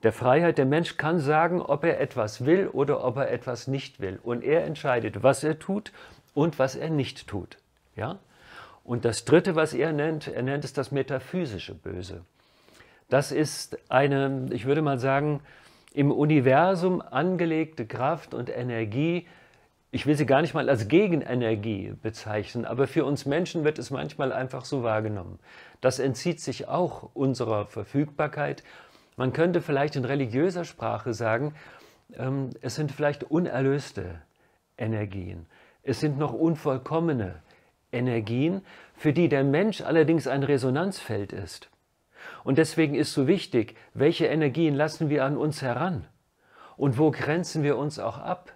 Der 0.03 0.12
Freiheit, 0.12 0.59
der 0.59 0.66
Mensch 0.66 0.97
kann 0.97 1.21
sagen, 1.21 1.62
ob 1.62 1.85
er 1.85 2.01
etwas 2.01 2.45
will 2.45 2.66
oder 2.66 3.05
ob 3.05 3.16
er 3.16 3.31
etwas 3.31 3.68
nicht 3.68 4.01
will. 4.01 4.18
Und 4.21 4.42
er 4.42 4.64
entscheidet, 4.64 5.23
was 5.23 5.45
er 5.45 5.61
tut 5.61 5.92
und 6.35 6.59
was 6.59 6.75
er 6.75 6.90
nicht 6.90 7.29
tut. 7.29 7.59
Ja? 7.95 8.18
Und 8.85 9.05
das 9.05 9.25
Dritte, 9.25 9.55
was 9.55 9.75
er 9.75 9.92
nennt, 9.92 10.29
er 10.29 10.42
nennt 10.42 10.64
es 10.64 10.73
das 10.73 10.90
metaphysische 10.90 11.75
Böse. 11.75 12.25
Das 13.09 13.31
ist 13.31 13.79
eine, 13.90 14.49
ich 14.51 14.64
würde 14.64 14.83
mal 14.83 14.99
sagen, 14.99 15.40
im 15.95 16.11
Universum 16.11 17.03
angelegte 17.03 17.87
Kraft 17.87 18.35
und 18.35 18.49
Energie. 18.49 19.27
Ich 19.90 20.07
will 20.07 20.16
sie 20.16 20.25
gar 20.25 20.40
nicht 20.40 20.55
mal 20.55 20.71
als 20.71 20.88
Gegenenergie 20.88 21.95
bezeichnen, 22.03 22.64
aber 22.64 22.87
für 22.87 23.05
uns 23.05 23.27
Menschen 23.27 23.64
wird 23.64 23.79
es 23.79 23.90
manchmal 23.90 24.33
einfach 24.33 24.64
so 24.64 24.83
wahrgenommen. 24.83 25.38
Das 25.83 25.99
entzieht 25.99 26.40
sich 26.40 26.68
auch 26.68 27.11
unserer 27.12 27.66
Verfügbarkeit 27.66 28.62
Man 29.16 29.33
könnte 29.33 29.61
vielleicht 29.61 29.97
in 29.97 30.05
religiöser 30.05 30.64
Sprache 30.64 31.12
sagen, 31.12 31.55
ähm, 32.14 32.51
es 32.61 32.77
sind 32.77 32.92
vielleicht 32.92 33.25
unerlöste 33.25 34.23
Energien. 34.79 35.47
Es 35.83 36.01
sind 36.01 36.18
noch 36.18 36.33
unvollkommene 36.33 37.35
Energien, 37.92 38.62
für 38.96 39.12
die 39.12 39.28
der 39.28 39.44
Mensch 39.44 39.81
allerdings 39.81 40.26
ein 40.26 40.42
Resonanzfeld 40.42 41.33
ist. 41.33 41.68
Und 42.44 42.59
deswegen 42.59 42.94
ist 42.94 43.12
so 43.12 43.26
wichtig, 43.26 43.76
welche 43.94 44.26
Energien 44.26 44.74
lassen 44.74 45.11
wir 45.11 45.24
an 45.24 45.37
uns 45.37 45.62
heran 45.62 46.07
und 46.76 46.98
wo 46.98 47.11
grenzen 47.11 47.62
wir 47.62 47.76
uns 47.76 47.98
auch 47.98 48.18
ab, 48.18 48.52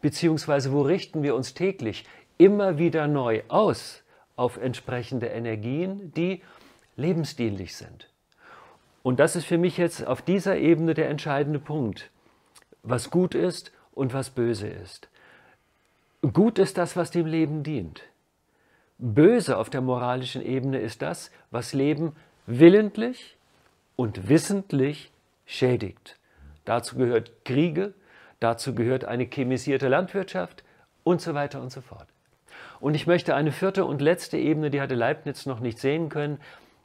beziehungsweise 0.00 0.72
wo 0.72 0.82
richten 0.82 1.22
wir 1.22 1.34
uns 1.34 1.54
täglich 1.54 2.04
immer 2.36 2.78
wieder 2.78 3.06
neu 3.08 3.42
aus 3.48 4.02
auf 4.36 4.56
entsprechende 4.56 5.26
Energien, 5.26 6.12
die 6.12 6.42
lebensdienlich 6.96 7.76
sind. 7.76 8.08
Und 9.02 9.20
das 9.20 9.36
ist 9.36 9.46
für 9.46 9.58
mich 9.58 9.78
jetzt 9.78 10.06
auf 10.06 10.22
dieser 10.22 10.58
Ebene 10.58 10.94
der 10.94 11.08
entscheidende 11.08 11.58
Punkt, 11.58 12.10
was 12.82 13.10
gut 13.10 13.34
ist 13.34 13.72
und 13.92 14.12
was 14.12 14.30
böse 14.30 14.68
ist. 14.68 15.08
Gut 16.32 16.58
ist 16.58 16.78
das, 16.78 16.96
was 16.96 17.10
dem 17.10 17.26
Leben 17.26 17.62
dient. 17.62 18.02
Böse 18.98 19.56
auf 19.56 19.70
der 19.70 19.80
moralischen 19.80 20.42
Ebene 20.42 20.78
ist 20.78 21.02
das, 21.02 21.30
was 21.50 21.72
Leben 21.72 22.16
willentlich 22.46 23.36
und 23.94 24.28
wissentlich 24.28 25.12
schädigt. 25.46 26.18
Dazu 26.64 26.96
gehört 26.96 27.44
Kriege, 27.44 27.94
dazu 28.40 28.74
gehört 28.74 29.04
eine 29.04 29.24
chemisierte 29.24 29.88
Landwirtschaft 29.88 30.64
und 31.04 31.20
so 31.20 31.34
weiter 31.34 31.62
und 31.62 31.70
so 31.70 31.80
fort. 31.80 32.08
Und 32.80 32.94
ich 32.94 33.06
möchte 33.06 33.34
eine 33.34 33.52
vierte 33.52 33.84
und 33.84 34.02
letzte 34.02 34.36
Ebene, 34.36 34.70
die 34.70 34.80
hatte 34.80 34.94
Leibniz 34.94 35.46
noch 35.46 35.60
nicht 35.60 35.78
sehen 35.78 36.08
können, 36.08 36.40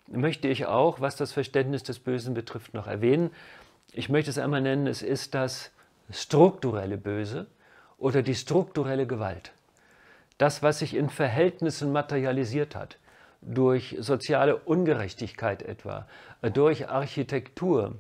möchte 0.08 0.48
ich 0.48 0.66
auch, 0.66 1.02
was 1.02 1.16
das 1.16 1.32
Verständnis 1.32 1.84
des 1.84 2.00
Bösen 2.00 2.34
betrifft, 2.34 2.74
noch 2.74 2.88
erwähnen. 2.88 3.32
Ich 3.92 4.10
möchte 4.10 4.30
es 4.30 4.38
einmal 4.38 4.62
nennen, 4.62 4.86
es 4.88 5.02
ist 5.02 5.34
das 5.34 5.72
strukturelle 6.12 6.98
Böse 6.98 7.48
oder 7.98 8.22
die 8.22 8.36
strukturelle 8.36 9.08
Gewalt. 9.08 9.52
Das, 10.38 10.64
was 10.64 10.80
sich 10.80 10.96
in 10.96 11.10
Verhältnissen 11.10 11.92
materialisiert 11.92 12.76
hat, 12.76 12.98
durch 13.42 13.98
soziale 14.00 14.58
Ungerechtigkeit 14.58 15.64
etwa, 15.64 16.08
durch 16.54 16.90
Architektur, 16.90 17.96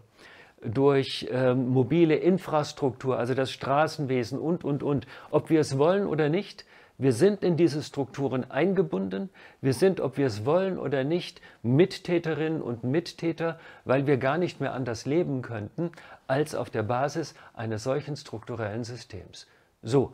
durch 0.61 1.27
äh, 1.29 1.53
mobile 1.53 2.15
Infrastruktur, 2.15 3.17
also 3.17 3.33
das 3.33 3.51
Straßenwesen 3.51 4.39
und, 4.39 4.63
und, 4.63 4.81
und. 4.81 5.07
Ob 5.29 5.49
wir 5.49 5.59
es 5.59 5.77
wollen 5.77 6.07
oder 6.07 6.29
nicht, 6.29 6.65
wir 6.97 7.11
sind 7.11 7.43
in 7.43 7.57
diese 7.57 7.81
Strukturen 7.81 8.49
eingebunden. 8.49 9.29
Wir 9.61 9.73
sind, 9.73 9.99
ob 9.99 10.17
wir 10.17 10.27
es 10.27 10.45
wollen 10.45 10.77
oder 10.77 11.03
nicht, 11.03 11.41
Mittäterinnen 11.63 12.61
und 12.61 12.83
Mittäter, 12.83 13.59
weil 13.83 14.05
wir 14.05 14.17
gar 14.17 14.37
nicht 14.37 14.61
mehr 14.61 14.73
anders 14.73 15.05
leben 15.05 15.41
könnten, 15.41 15.91
als 16.27 16.55
auf 16.55 16.69
der 16.69 16.83
Basis 16.83 17.33
eines 17.53 17.83
solchen 17.83 18.15
strukturellen 18.15 18.83
Systems. 18.83 19.47
So, 19.81 20.13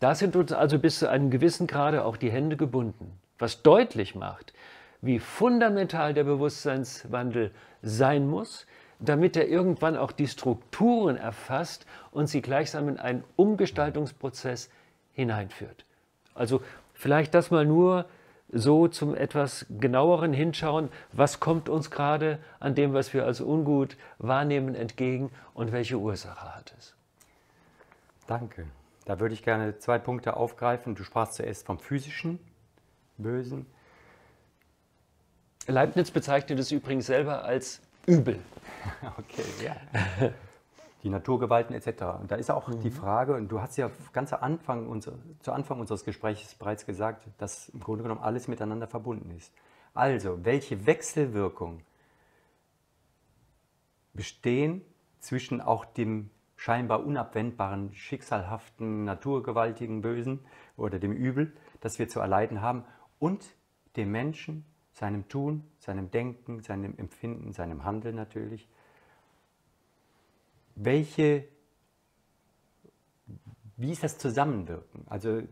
da 0.00 0.14
sind 0.14 0.36
uns 0.36 0.52
also 0.52 0.78
bis 0.78 0.98
zu 0.98 1.08
einem 1.08 1.30
gewissen 1.30 1.66
Grade 1.66 2.04
auch 2.04 2.16
die 2.16 2.30
Hände 2.30 2.56
gebunden, 2.56 3.18
was 3.38 3.62
deutlich 3.62 4.14
macht, 4.14 4.52
wie 5.00 5.18
fundamental 5.18 6.14
der 6.14 6.24
Bewusstseinswandel 6.24 7.50
sein 7.82 8.28
muss, 8.28 8.66
damit 8.98 9.36
er 9.36 9.48
irgendwann 9.48 9.96
auch 9.96 10.12
die 10.12 10.28
Strukturen 10.28 11.16
erfasst 11.16 11.86
und 12.10 12.28
sie 12.28 12.42
gleichsam 12.42 12.88
in 12.88 12.98
einen 12.98 13.24
Umgestaltungsprozess 13.36 14.70
hineinführt. 15.12 15.84
Also 16.34 16.62
vielleicht 16.94 17.34
das 17.34 17.50
mal 17.50 17.64
nur 17.64 18.06
so 18.52 18.88
zum 18.88 19.14
etwas 19.14 19.66
genaueren 19.80 20.32
Hinschauen, 20.32 20.88
was 21.12 21.40
kommt 21.40 21.68
uns 21.68 21.90
gerade 21.90 22.38
an 22.60 22.74
dem, 22.74 22.94
was 22.94 23.12
wir 23.12 23.24
als 23.24 23.40
ungut 23.40 23.96
wahrnehmen, 24.18 24.74
entgegen 24.74 25.30
und 25.52 25.72
welche 25.72 25.98
Ursache 25.98 26.54
hat 26.54 26.74
es. 26.78 26.94
Danke. 28.26 28.66
Da 29.06 29.20
würde 29.20 29.34
ich 29.34 29.42
gerne 29.42 29.78
zwei 29.78 29.98
Punkte 29.98 30.36
aufgreifen. 30.36 30.96
Du 30.96 31.04
sprachst 31.04 31.34
zuerst 31.34 31.64
vom 31.64 31.78
physischen 31.78 32.40
Bösen. 33.16 33.66
Leibniz 35.68 36.10
bezeichnet 36.10 36.58
es 36.58 36.72
übrigens 36.72 37.06
selber 37.06 37.44
als 37.44 37.80
übel. 38.06 38.38
Okay, 39.18 39.42
ja. 39.64 40.30
Die 41.02 41.08
Naturgewalten 41.08 41.74
etc. 41.74 42.02
Und 42.20 42.30
da 42.30 42.36
ist 42.36 42.52
auch 42.52 42.68
mhm. 42.68 42.80
die 42.82 42.90
Frage, 42.90 43.34
und 43.34 43.48
du 43.48 43.60
hast 43.60 43.76
ja 43.76 43.90
ganz 44.12 44.32
Anfang 44.32 44.86
unser, 44.86 45.14
zu 45.40 45.50
Anfang 45.50 45.80
unseres 45.80 46.04
Gesprächs 46.04 46.54
bereits 46.54 46.86
gesagt, 46.86 47.26
dass 47.38 47.68
im 47.70 47.80
Grunde 47.80 48.04
genommen 48.04 48.20
alles 48.20 48.46
miteinander 48.46 48.86
verbunden 48.86 49.32
ist. 49.36 49.52
Also, 49.92 50.44
welche 50.44 50.86
Wechselwirkung 50.86 51.82
bestehen 54.14 54.82
zwischen 55.18 55.60
auch 55.60 55.84
dem 55.84 56.30
scheinbar 56.56 57.04
unabwendbaren, 57.04 57.94
schicksalhaften, 57.94 59.04
naturgewaltigen 59.04 60.00
Bösen 60.00 60.40
oder 60.76 60.98
dem 60.98 61.12
Übel, 61.12 61.54
das 61.80 61.98
wir 61.98 62.08
zu 62.08 62.20
erleiden 62.20 62.60
haben, 62.60 62.84
und 63.18 63.54
dem 63.96 64.10
Menschen, 64.10 64.64
seinem 64.92 65.28
Tun, 65.28 65.64
seinem 65.78 66.10
Denken, 66.10 66.62
seinem 66.62 66.96
Empfinden, 66.96 67.52
seinem 67.52 67.84
Handeln 67.84 68.16
natürlich. 68.16 68.68
Welche, 70.74 71.46
wie 73.76 73.92
ist 73.92 74.02
das 74.02 74.18
Zusammenwirken? 74.18 75.04
Also 75.06 75.42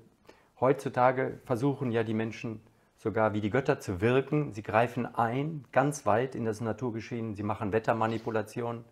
heutzutage 0.61 1.41
versuchen 1.45 1.93
ja 1.93 2.05
die 2.05 2.15
Menschen 2.15 2.61
sogar 2.97 3.35
wie 3.35 3.43
die 3.43 3.51
Götter 3.51 3.81
zu 3.81 4.01
wirken. 4.01 4.53
Sie 4.53 4.63
greifen 4.63 5.07
ein, 5.15 5.65
ganz 5.73 6.07
weit 6.07 6.35
in 6.35 6.47
das 6.47 6.63
Naturgeschehen. 6.63 7.35
Sie 7.35 7.43
machen 7.43 7.73
Wettermanipulationen, 7.73 8.85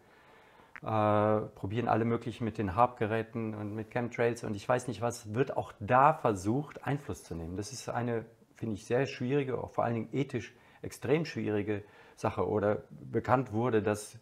äh, 0.83 1.40
probieren 1.55 1.88
alle 1.88 2.05
möglichen 2.05 2.45
mit 2.45 2.59
den 2.59 2.75
Harp-Geräten 2.75 3.55
und 3.55 3.75
mit 3.75 3.90
Chemtrails 3.90 4.45
und 4.45 4.57
ich 4.57 4.68
weiß 4.68 4.88
nicht 4.88 5.01
was, 5.01 5.35
wird 5.35 5.57
auch 5.57 5.73
da 5.81 6.12
versucht, 6.12 6.85
Einfluss 6.85 7.25
zu 7.25 7.35
nehmen. 7.35 7.57
Das 7.57 7.73
ist 7.73 7.88
eine 7.88 8.25
finde 8.62 8.77
ich, 8.77 8.85
sehr 8.85 9.07
schwierige, 9.07 9.59
auch 9.59 9.73
vor 9.73 9.83
allen 9.83 9.95
Dingen 9.95 10.09
ethisch 10.12 10.55
extrem 10.83 11.25
schwierige 11.25 11.83
Sache. 12.14 12.49
Oder 12.49 12.85
bekannt 12.90 13.53
wurde, 13.53 13.83
dass 13.83 14.21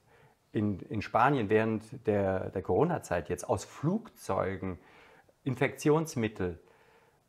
in, 0.50 0.80
in 0.80 1.02
Spanien 1.02 1.50
während 1.50 2.06
der, 2.06 2.48
der 2.48 2.62
Corona-Zeit 2.62 3.28
jetzt 3.28 3.46
aus 3.46 3.66
Flugzeugen 3.66 4.78
Infektionsmittel, 5.44 6.58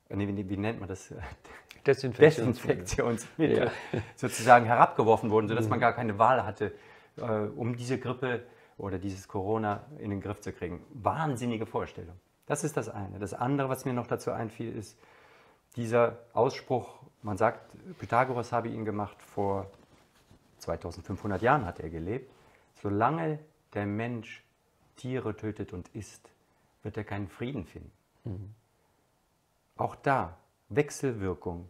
äh, 0.08 0.16
nee, 0.16 0.26
wie, 0.26 0.50
wie 0.50 0.56
nennt 0.56 0.80
man 0.80 0.88
das? 0.88 1.14
Desinfektionsmittel, 1.86 2.78
Desinfektionsmittel 2.78 3.72
ja. 3.92 4.02
sozusagen 4.16 4.66
herabgeworfen 4.66 5.32
wurden, 5.32 5.50
sodass 5.50 5.66
mhm. 5.66 5.72
man 5.72 5.80
gar 5.82 5.94
keine 5.94 6.18
Wahl 6.18 6.46
hatte, 6.46 6.72
äh, 7.18 7.24
um 7.24 7.76
diese 7.76 8.00
Grippe 8.00 8.46
oder 8.78 9.00
dieses 9.00 9.28
Corona 9.28 9.84
in 10.00 10.10
den 10.10 10.22
Griff 10.22 10.42
zu 10.42 10.52
kriegen. 10.52 10.84
Wahnsinnige 10.94 11.66
Vorstellung. 11.66 12.16
Das 12.46 12.64
ist 12.64 12.78
das 12.78 12.90
eine. 12.90 13.20
Das 13.20 13.34
andere, 13.34 13.70
was 13.70 13.86
mir 13.86 13.94
noch 13.94 14.08
dazu 14.08 14.32
einfiel, 14.32 14.76
ist, 14.76 14.98
dieser 15.76 16.18
Ausspruch, 16.34 17.00
man 17.22 17.38
sagt, 17.38 17.62
Pythagoras 17.98 18.52
habe 18.52 18.68
ihn 18.68 18.84
gemacht 18.84 19.22
vor 19.22 19.68
2500 20.62 21.42
Jahren 21.42 21.66
hat 21.66 21.80
er 21.80 21.90
gelebt. 21.90 22.32
Solange 22.82 23.40
der 23.74 23.86
Mensch 23.86 24.44
Tiere 24.96 25.36
tötet 25.36 25.74
und 25.74 25.88
isst, 25.90 26.30
wird 26.84 26.98
er 26.98 27.04
keinen 27.04 27.28
Frieden 27.28 27.66
finden. 27.66 27.92
Mhm. 28.24 28.54
Auch 29.78 29.96
da 29.96 30.38
Wechselwirkung. 30.70 31.68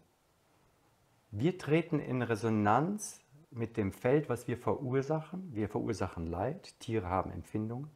Wir 1.32 1.58
treten 1.58 2.00
in 2.00 2.22
Resonanz 2.22 3.21
mit 3.52 3.78
dem 3.78 3.92
Feld, 3.92 4.30
was 4.30 4.48
wir 4.48 4.58
verursachen. 4.58 5.54
Wir 5.54 5.70
verursachen 5.70 6.28
Leid, 6.28 6.80
Tiere 6.80 7.08
haben 7.08 7.32
Empfindungen. 7.32 7.90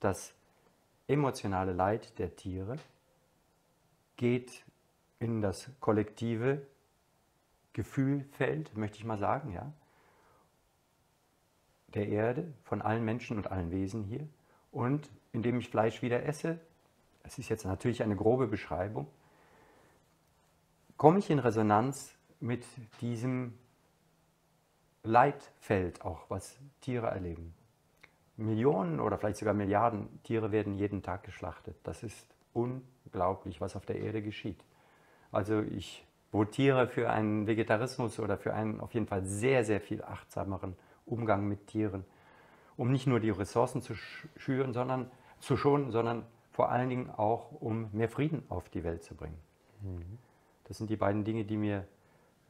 Das 0.00 0.34
emotionale 1.06 1.72
Leid 1.72 2.18
der 2.18 2.34
Tiere 2.36 2.76
geht 4.16 4.64
in 5.20 5.40
das 5.40 5.70
kollektive 5.80 6.66
Gefühlfeld, 7.72 8.76
möchte 8.76 8.98
ich 8.98 9.04
mal 9.04 9.18
sagen, 9.18 9.52
ja, 9.52 9.72
der 11.88 12.08
Erde, 12.08 12.52
von 12.64 12.82
allen 12.82 13.04
Menschen 13.04 13.36
und 13.36 13.50
allen 13.50 13.70
Wesen 13.70 14.04
hier. 14.04 14.28
Und 14.72 15.10
indem 15.32 15.58
ich 15.58 15.68
Fleisch 15.68 16.02
wieder 16.02 16.24
esse, 16.24 16.58
das 17.22 17.38
ist 17.38 17.48
jetzt 17.48 17.64
natürlich 17.64 18.02
eine 18.02 18.16
grobe 18.16 18.46
Beschreibung, 18.46 19.06
komme 20.96 21.18
ich 21.18 21.30
in 21.30 21.38
Resonanz 21.38 22.14
mit 22.40 22.64
diesem 23.00 23.58
Leitfeld 25.06 26.04
auch, 26.04 26.28
was 26.28 26.58
Tiere 26.80 27.08
erleben. 27.08 27.54
Millionen 28.36 29.00
oder 29.00 29.16
vielleicht 29.18 29.38
sogar 29.38 29.54
Milliarden 29.54 30.22
Tiere 30.22 30.52
werden 30.52 30.74
jeden 30.74 31.02
Tag 31.02 31.24
geschlachtet. 31.24 31.76
Das 31.84 32.02
ist 32.02 32.26
unglaublich, 32.52 33.60
was 33.60 33.76
auf 33.76 33.86
der 33.86 33.98
Erde 33.98 34.22
geschieht. 34.22 34.62
Also 35.32 35.62
ich 35.62 36.06
votiere 36.32 36.86
für 36.86 37.10
einen 37.10 37.46
Vegetarismus 37.46 38.18
oder 38.18 38.36
für 38.36 38.52
einen 38.52 38.80
auf 38.80 38.92
jeden 38.94 39.06
Fall 39.06 39.24
sehr, 39.24 39.64
sehr 39.64 39.80
viel 39.80 40.02
achtsameren 40.02 40.76
Umgang 41.06 41.48
mit 41.48 41.66
Tieren, 41.66 42.04
um 42.76 42.92
nicht 42.92 43.06
nur 43.06 43.20
die 43.20 43.30
Ressourcen 43.30 43.80
zu 43.80 43.94
schüren, 44.36 44.72
sondern 44.72 45.10
zu 45.40 45.56
schonen, 45.56 45.90
sondern 45.90 46.26
vor 46.52 46.70
allen 46.70 46.88
Dingen 46.88 47.10
auch, 47.10 47.52
um 47.52 47.88
mehr 47.92 48.08
Frieden 48.08 48.42
auf 48.48 48.68
die 48.68 48.84
Welt 48.84 49.02
zu 49.02 49.14
bringen. 49.14 49.38
Mhm. 49.82 50.18
Das 50.64 50.78
sind 50.78 50.90
die 50.90 50.96
beiden 50.96 51.24
Dinge, 51.24 51.44
die 51.44 51.56
mir 51.56 51.86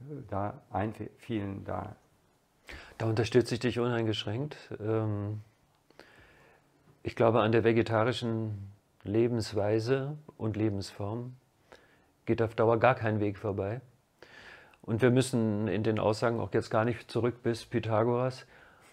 äh, 0.00 0.22
da 0.28 0.62
einfielen. 0.70 1.64
Da, 1.64 1.96
da 2.98 3.06
unterstütze 3.06 3.54
ich 3.54 3.60
dich 3.60 3.78
uneingeschränkt. 3.78 4.56
Ähm, 4.80 5.42
Ich 7.02 7.14
glaube, 7.14 7.40
an 7.40 7.52
der 7.52 7.62
vegetarischen 7.62 8.72
Lebensweise 9.04 10.18
und 10.38 10.56
Lebensform 10.56 11.36
geht 12.24 12.42
auf 12.42 12.56
Dauer 12.56 12.80
gar 12.80 12.96
kein 12.96 13.20
Weg 13.20 13.38
vorbei. 13.38 13.80
Und 14.82 15.02
wir 15.02 15.12
müssen 15.12 15.68
in 15.68 15.84
den 15.84 16.00
Aussagen 16.00 16.40
auch 16.40 16.52
jetzt 16.52 16.68
gar 16.68 16.84
nicht 16.84 17.08
zurück 17.08 17.44
bis 17.44 17.64
Pythagoras. 17.64 18.44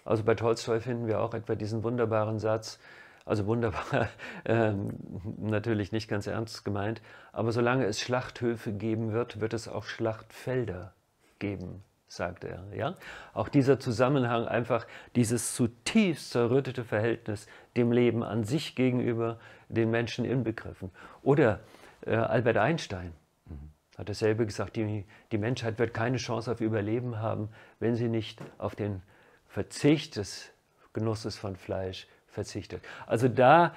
Also 0.04 0.22
bei 0.22 0.36
Tolstoi 0.36 0.78
finden 0.78 1.08
wir 1.08 1.20
auch 1.20 1.34
etwa 1.34 1.56
diesen 1.56 1.82
wunderbaren 1.82 2.38
Satz, 2.38 2.78
also 3.24 3.46
wunderbar, 3.46 4.08
ähm, 4.44 4.90
natürlich 5.38 5.90
nicht 5.90 6.06
ganz 6.06 6.28
ernst 6.28 6.64
gemeint, 6.64 7.02
aber 7.32 7.50
solange 7.50 7.84
es 7.86 7.98
Schlachthöfe 7.98 8.72
geben 8.72 9.12
wird, 9.12 9.40
wird 9.40 9.54
es 9.54 9.66
auch 9.66 9.84
Schlachtfelder 9.84 10.92
geben 11.40 11.82
sagt 12.16 12.44
er. 12.44 12.64
Ja? 12.74 12.94
Auch 13.32 13.48
dieser 13.48 13.78
Zusammenhang, 13.80 14.46
einfach 14.46 14.86
dieses 15.16 15.54
zutiefst 15.54 16.30
zerrüttete 16.30 16.84
Verhältnis 16.84 17.46
dem 17.76 17.92
Leben 17.92 18.22
an 18.22 18.44
sich 18.44 18.74
gegenüber 18.74 19.38
den 19.68 19.90
Menschen 19.90 20.24
inbegriffen. 20.24 20.90
Oder 21.22 21.60
äh, 22.06 22.14
Albert 22.14 22.56
Einstein 22.56 23.12
mhm. 23.46 23.70
hat 23.98 24.08
dasselbe 24.08 24.46
gesagt, 24.46 24.76
die, 24.76 25.04
die 25.32 25.38
Menschheit 25.38 25.78
wird 25.78 25.94
keine 25.94 26.18
Chance 26.18 26.50
auf 26.50 26.60
Überleben 26.60 27.18
haben, 27.20 27.48
wenn 27.80 27.96
sie 27.96 28.08
nicht 28.08 28.40
auf 28.58 28.74
den 28.74 29.02
Verzicht 29.48 30.16
des 30.16 30.50
Genusses 30.92 31.36
von 31.36 31.56
Fleisch 31.56 32.06
verzichtet. 32.28 32.82
Also 33.06 33.28
da 33.28 33.74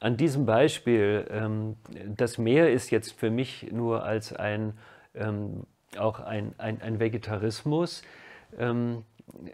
an 0.00 0.16
diesem 0.16 0.44
Beispiel, 0.44 1.26
ähm, 1.30 1.76
das 2.06 2.38
Meer 2.38 2.72
ist 2.72 2.90
jetzt 2.90 3.12
für 3.12 3.30
mich 3.30 3.70
nur 3.72 4.04
als 4.04 4.34
ein 4.34 4.76
ähm, 5.14 5.64
auch 5.98 6.20
ein, 6.20 6.54
ein, 6.58 6.80
ein 6.82 7.00
Vegetarismus. 7.00 8.02
Ähm, 8.58 9.04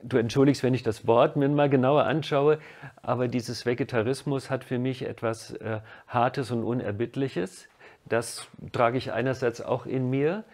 du 0.02 0.16
entschuldigst, 0.18 0.62
wenn 0.62 0.74
ich 0.74 0.82
das 0.82 1.06
Wort 1.06 1.36
mir 1.36 1.48
mal 1.48 1.70
genauer 1.70 2.04
anschaue, 2.04 2.58
aber 3.02 3.28
dieses 3.28 3.66
Vegetarismus 3.66 4.50
hat 4.50 4.64
für 4.64 4.78
mich 4.78 5.02
etwas 5.02 5.52
äh, 5.52 5.80
Hartes 6.06 6.50
und 6.50 6.64
Unerbittliches. 6.64 7.68
Das 8.06 8.48
trage 8.72 8.98
ich 8.98 9.12
einerseits 9.12 9.60
auch 9.60 9.86
in 9.86 10.10
mir, 10.10 10.44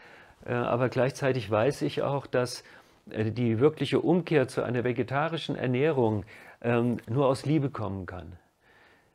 äh, 0.45 0.53
aber 0.53 0.89
gleichzeitig 0.89 1.51
weiß 1.51 1.83
ich 1.83 2.03
auch, 2.03 2.27
dass 2.27 2.65
äh, 3.11 3.31
die 3.31 3.59
wirkliche 3.61 4.01
Umkehr 4.01 4.49
zu 4.49 4.63
einer 4.63 4.85
vegetarischen 4.85 5.57
Ernährung 5.57 6.25
ähm, 6.61 6.99
nur 7.09 7.27
aus 7.27 7.47
Liebe 7.47 7.71
kommen 7.71 8.07
kann. 8.07 8.33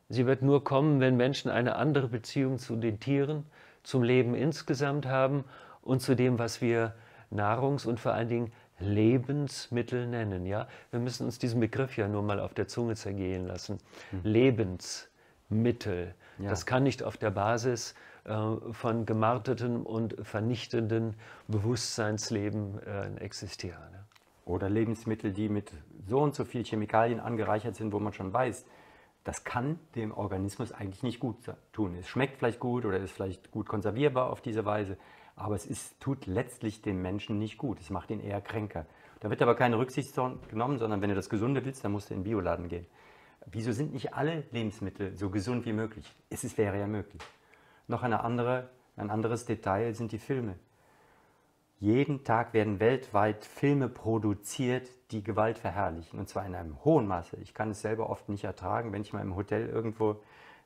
Sie 0.10 0.26
wird 0.26 0.42
nur 0.42 0.64
kommen, 0.64 1.00
wenn 1.00 1.16
Menschen 1.16 1.50
eine 1.50 1.76
andere 1.76 2.08
Beziehung 2.08 2.58
zu 2.58 2.76
den 2.76 3.00
Tieren, 3.00 3.46
zum 3.84 4.04
Leben 4.04 4.36
insgesamt 4.36 5.06
haben 5.06 5.46
und 5.82 6.02
zu 6.02 6.16
dem, 6.16 6.40
was 6.40 6.62
wir 6.62 6.94
Nahrungs- 7.32 7.86
und 7.86 8.00
vor 8.00 8.14
allen 8.14 8.28
Dingen 8.28 8.52
Lebensmittel 8.80 10.08
nennen. 10.08 10.46
Ja? 10.46 10.68
Wir 10.90 11.00
müssen 11.00 11.26
uns 11.26 11.40
diesen 11.40 11.60
Begriff 11.60 11.98
ja 11.98 12.08
nur 12.08 12.24
mal 12.24 12.40
auf 12.40 12.54
der 12.54 12.68
Zunge 12.68 12.96
zergehen 12.96 13.46
lassen. 13.46 13.78
Mhm. 14.12 14.20
Lebensmittel. 14.24 16.16
Ja. 16.40 16.50
Das 16.50 16.66
kann 16.66 16.84
nicht 16.84 17.04
auf 17.04 17.18
der 17.18 17.32
Basis 17.32 17.94
äh, 18.26 18.36
von 18.72 19.06
gemartetem 19.06 19.86
und 19.86 20.16
vernichtenden 20.26 21.16
Bewusstseinsleben 21.48 22.82
äh, 22.84 23.16
existieren. 23.24 23.92
Ne? 23.92 24.04
Oder 24.46 24.70
Lebensmittel, 24.70 25.32
die 25.32 25.50
mit 25.50 25.72
so 26.08 26.20
und 26.20 26.36
so 26.36 26.44
viel 26.46 26.64
Chemikalien 26.64 27.20
angereichert 27.20 27.76
sind, 27.76 27.94
wo 27.94 28.00
man 28.00 28.14
schon 28.14 28.34
weiß, 28.34 28.66
das 29.24 29.44
kann 29.44 29.80
dem 29.96 30.12
Organismus 30.12 30.72
eigentlich 30.72 31.04
nicht 31.04 31.20
gut 31.20 31.38
tun. 31.74 31.96
Es 32.00 32.08
schmeckt 32.08 32.38
vielleicht 32.38 32.60
gut 32.60 32.86
oder 32.86 32.98
ist 32.98 33.12
vielleicht 33.12 33.52
gut 33.52 33.68
konservierbar 33.68 34.32
auf 34.32 34.42
diese 34.42 34.66
Weise, 34.66 34.98
aber 35.36 35.56
es 35.56 35.66
ist, 35.66 36.00
tut 36.00 36.26
letztlich 36.26 36.82
dem 36.82 37.02
Menschen 37.02 37.40
nicht 37.40 37.58
gut. 37.58 37.80
Es 37.80 37.90
macht 37.90 38.12
ihn 38.12 38.20
eher 38.20 38.42
kränker. 38.42 38.86
Da 39.20 39.30
wird 39.30 39.42
aber 39.42 39.56
keine 39.56 39.78
Rücksicht 39.78 40.14
genommen, 40.50 40.80
sondern 40.80 41.02
wenn 41.02 41.10
du 41.10 41.16
das 41.16 41.30
Gesunde 41.30 41.64
willst, 41.66 41.84
dann 41.84 41.92
musst 41.92 42.10
du 42.10 42.14
in 42.14 42.22
den 42.22 42.24
Bioladen 42.26 42.68
gehen. 42.68 42.86
Wieso 43.46 43.72
sind 43.72 43.94
nicht 43.94 44.14
alle 44.14 44.44
Lebensmittel 44.52 45.16
so 45.16 45.30
gesund 45.30 45.66
wie 45.66 45.74
möglich? 45.74 46.12
Es 46.30 46.44
ist, 46.44 46.58
wäre 46.58 46.80
ja 46.80 46.88
möglich. 46.88 47.22
Noch 47.88 48.04
eine 48.04 48.24
andere, 48.24 48.70
ein 48.96 49.10
anderes 49.10 49.46
Detail 49.46 49.94
sind 49.94 50.12
die 50.12 50.20
Filme. 50.20 50.56
Jeden 51.80 52.24
Tag 52.24 52.54
werden 52.54 52.80
weltweit 52.80 53.44
Filme 53.44 53.90
produziert, 53.90 54.88
die 55.10 55.24
Gewalt 55.24 55.58
verherrlichen. 55.58 56.20
Und 56.20 56.30
zwar 56.30 56.46
in 56.46 56.54
einem 56.54 56.84
hohen 56.86 57.08
Maße. 57.08 57.38
Ich 57.42 57.56
kann 57.56 57.72
es 57.72 57.82
selber 57.82 58.10
oft 58.10 58.30
nicht 58.30 58.44
ertragen, 58.44 58.94
wenn 58.94 59.02
ich 59.02 59.14
mal 59.14 59.22
im 59.22 59.36
Hotel 59.36 59.68
irgendwo 59.68 60.22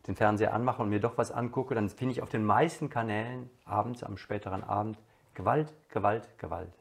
den 0.08 0.15
Fernseher 0.15 0.54
anmache 0.54 0.82
und 0.82 0.89
mir 0.89 1.00
doch 1.00 1.18
was 1.18 1.32
angucke, 1.32 1.76
dann 1.76 1.89
finde 1.89 2.13
ich 2.13 2.22
auf 2.22 2.30
den 2.30 2.44
meisten 2.44 2.89
Kanälen 2.89 3.50
abends, 3.65 4.04
am 4.04 4.18
späteren 4.18 4.63
Abend, 4.63 4.98
Gewalt, 5.34 5.74
Gewalt, 5.89 6.28
Gewalt. 6.38 6.74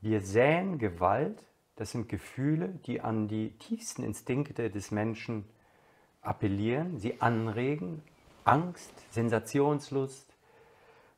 Wir 0.00 0.20
säen 0.20 0.78
Gewalt, 0.78 1.42
das 1.76 1.90
sind 1.90 2.08
Gefühle, 2.08 2.68
die 2.86 3.00
an 3.00 3.28
die 3.28 3.50
tiefsten 3.58 4.02
Instinkte 4.02 4.70
des 4.70 4.90
Menschen 4.90 5.44
appellieren, 6.22 6.98
sie 6.98 7.20
anregen, 7.20 8.02
Angst, 8.44 8.92
Sensationslust. 9.10 10.34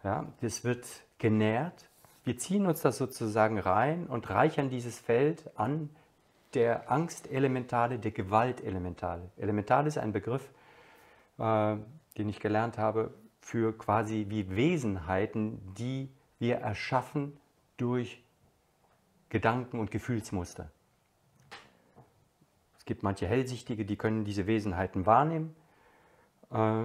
Ja, 0.02 0.26
das 0.40 0.64
wird 0.64 0.86
genährt. 1.18 1.88
Wir 2.24 2.38
ziehen 2.38 2.66
uns 2.66 2.82
das 2.82 2.96
sozusagen 2.96 3.58
rein 3.58 4.06
und 4.06 4.30
reichern 4.30 4.70
dieses 4.70 4.98
Feld 4.98 5.50
an 5.56 5.90
der 6.54 6.90
Angstelementale, 6.90 7.98
der 7.98 8.10
Gewaltelementale. 8.10 9.30
Elementale 9.36 9.88
ist 9.88 9.98
ein 9.98 10.12
Begriff, 10.12 10.48
äh, 11.40 11.76
den 12.18 12.28
ich 12.28 12.38
gelernt 12.38 12.78
habe, 12.78 13.12
für 13.40 13.76
quasi 13.76 14.26
wie 14.28 14.54
Wesenheiten, 14.54 15.74
die 15.74 16.10
wir 16.38 16.56
erschaffen 16.56 17.36
durch 17.76 18.22
Gedanken 19.30 19.80
und 19.80 19.90
Gefühlsmuster. 19.90 20.70
Es 22.78 22.84
gibt 22.84 23.02
manche 23.02 23.26
Hellsichtige, 23.26 23.84
die 23.84 23.96
können 23.96 24.24
diese 24.24 24.46
Wesenheiten 24.46 25.06
wahrnehmen. 25.06 25.56
Äh, 26.50 26.84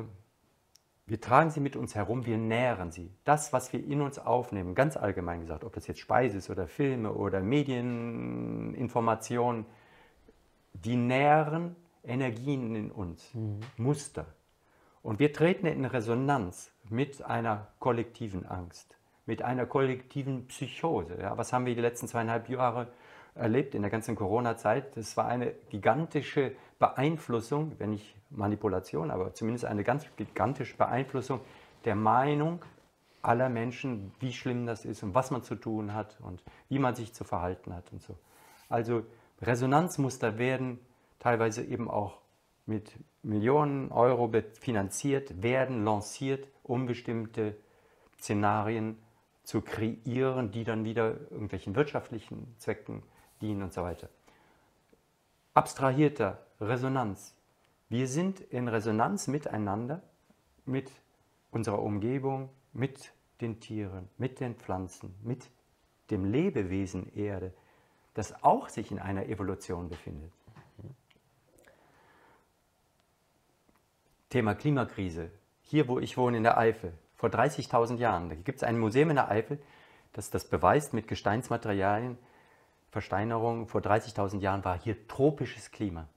wir 1.08 1.22
tragen 1.22 1.52
sie 1.52 1.60
mit 1.60 1.76
uns 1.76 1.94
herum, 1.94 2.26
wir 2.26 2.38
nähren 2.38 2.91
sie. 2.91 3.12
Das, 3.26 3.54
was 3.54 3.72
wir 3.74 3.86
in 3.86 4.02
uns 4.02 4.18
aufnehmen, 4.18 4.74
ganz 4.74 4.98
allgemein 4.98 5.41
gesagt, 5.41 5.63
ob 5.63 5.74
das 5.74 5.86
jetzt 5.86 6.00
Speise 6.00 6.39
ist 6.39 6.50
oder 6.50 6.68
Filme 6.68 7.13
oder 7.13 7.41
Medieninformationen, 7.41 9.68
die 10.74 10.96
nähren 10.96 11.76
Energien 12.04 12.76
in 12.76 12.89
uns, 12.91 13.32
mhm. 13.34 13.60
Muster. 13.78 14.26
Und 15.06 15.20
wir 15.20 15.32
treten 15.32 15.68
in 15.68 15.86
Resonanz 15.86 16.72
mit 16.89 17.24
einer 17.24 17.68
kollektiven 17.78 18.44
Angst, 18.44 18.98
mit 19.28 19.44
einer 19.44 19.68
kollektiven 19.68 20.48
Psychose. 20.48 21.20
Ja, 21.22 21.38
was 21.38 21.54
haben 21.54 21.68
wir 21.68 21.76
die 21.76 21.82
letzten 21.82 22.08
zweieinhalb 22.08 22.50
Jahre 22.50 22.88
erlebt 23.36 23.76
in 23.76 23.84
der 23.84 23.91
ganzen 23.91 24.15
Corona-Zeit? 24.15 24.98
Das 24.98 25.15
war 25.15 25.28
eine 25.28 25.52
gigantische 25.70 26.54
Beeinflussung, 26.80 27.74
wenn 27.78 27.91
nicht 27.91 28.15
Manipulation, 28.32 29.12
aber 29.12 29.36
zumindest 29.36 29.65
eine 29.65 29.84
ganz 29.84 30.08
gigantische 30.18 30.76
Beeinflussung 30.76 31.39
der 31.86 31.94
Meinung 31.94 32.65
aller 33.22 33.50
Menschen, 33.50 34.12
wie 34.20 34.34
schlimm 34.34 34.65
das 34.65 34.86
ist 34.86 35.04
und 35.04 35.13
was 35.13 35.30
man 35.30 35.44
zu 35.44 35.54
tun 35.54 35.94
hat 35.94 36.18
und 36.22 36.41
wie 36.68 36.80
man 36.80 36.96
sich 36.96 37.13
zu 37.13 37.24
verhalten 37.24 37.76
hat 37.76 37.91
und 37.91 38.02
so. 38.02 38.18
Also 38.70 39.04
Resonanzmuster 39.44 40.39
werden 40.39 40.80
teilweise 41.20 41.63
eben 41.63 41.91
auch 41.91 42.25
mit 42.65 42.91
Millionen 43.23 43.91
Euro 43.91 44.32
finanziert, 44.60 45.41
werden 45.41 45.84
lanciert, 45.84 46.47
um 46.63 46.86
bestimmte 46.86 47.56
Szenarien 48.19 48.97
zu 49.43 49.62
kreieren, 49.62 50.51
die 50.51 50.63
dann 50.63 50.86
wieder 50.86 51.19
irgendwelchen 51.30 51.75
wirtschaftlichen 51.75 52.56
Zwecken 52.58 53.04
dienen 53.41 53.63
und 53.63 53.73
so 53.73 53.84
weiter. 53.84 54.10
Abstrahierter 55.54 56.45
Resonanz. 56.60 57.36
Wir 57.89 58.08
sind 58.08 58.39
in 58.39 58.67
Resonanz 58.67 59.28
miteinander, 59.28 60.01
mit 60.65 60.91
unserer 61.51 61.82
Umgebung, 61.82 62.49
mit 62.74 63.13
den 63.41 63.59
Tieren, 63.59 64.09
mit 64.18 64.39
den 64.39 64.55
Pflanzen, 64.55 65.13
mit 65.24 65.49
dem 66.09 66.26
Lebewesen 66.26 67.13
Erde, 67.16 67.53
das 68.13 68.43
auch 68.43 68.70
sich 68.70 68.91
in 68.91 68.99
einer 68.99 69.28
Evolution 69.28 69.89
befindet. 69.89 70.32
Thema 74.30 74.55
Klimakrise. 74.55 75.32
Hier, 75.61 75.88
wo 75.88 75.99
ich 75.99 76.17
wohne, 76.17 76.38
in 76.38 76.43
der 76.43 76.57
Eifel, 76.57 76.93
vor 77.15 77.30
30.000 77.30 77.97
Jahren, 77.97 78.30
da 78.30 78.36
gibt 78.36 78.57
es 78.57 78.63
ein 78.63 78.80
Museum 78.80 79.09
in 79.09 79.15
der 79.15 79.30
Eifel, 79.30 79.59
das 80.13 80.30
das 80.30 80.45
beweist 80.45 80.93
mit 80.93 81.07
Gesteinsmaterialien, 81.07 82.17
Versteinerung. 82.89 83.67
Vor 83.67 83.82
30.000 83.82 84.39
Jahren 84.39 84.63
war 84.63 84.80
hier 84.80 85.07
tropisches 85.07 85.71
Klima. 85.71 86.07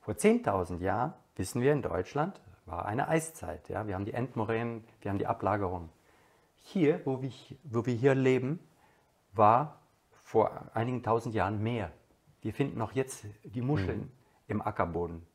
Vor 0.00 0.14
10.000 0.14 0.80
Jahren, 0.80 1.12
wissen 1.36 1.62
wir 1.62 1.72
in 1.72 1.82
Deutschland, 1.82 2.40
war 2.66 2.86
eine 2.86 3.08
Eiszeit. 3.08 3.68
Ja? 3.68 3.86
Wir 3.86 3.94
haben 3.94 4.04
die 4.04 4.14
Endmoränen, 4.14 4.84
wir 5.00 5.10
haben 5.10 5.18
die 5.18 5.26
Ablagerung. 5.26 5.88
Hier, 6.56 7.00
wo 7.04 7.22
wir, 7.22 7.30
wo 7.64 7.86
wir 7.86 7.94
hier 7.94 8.14
leben, 8.14 8.60
war 9.32 9.80
vor 10.10 10.70
einigen 10.74 11.02
tausend 11.02 11.34
Jahren 11.34 11.62
Meer. 11.62 11.92
Wir 12.42 12.52
finden 12.52 12.80
auch 12.80 12.92
jetzt 12.92 13.24
die 13.44 13.62
Muscheln 13.62 14.00
mhm. 14.00 14.10
im 14.48 14.62
Ackerboden. 14.62 15.26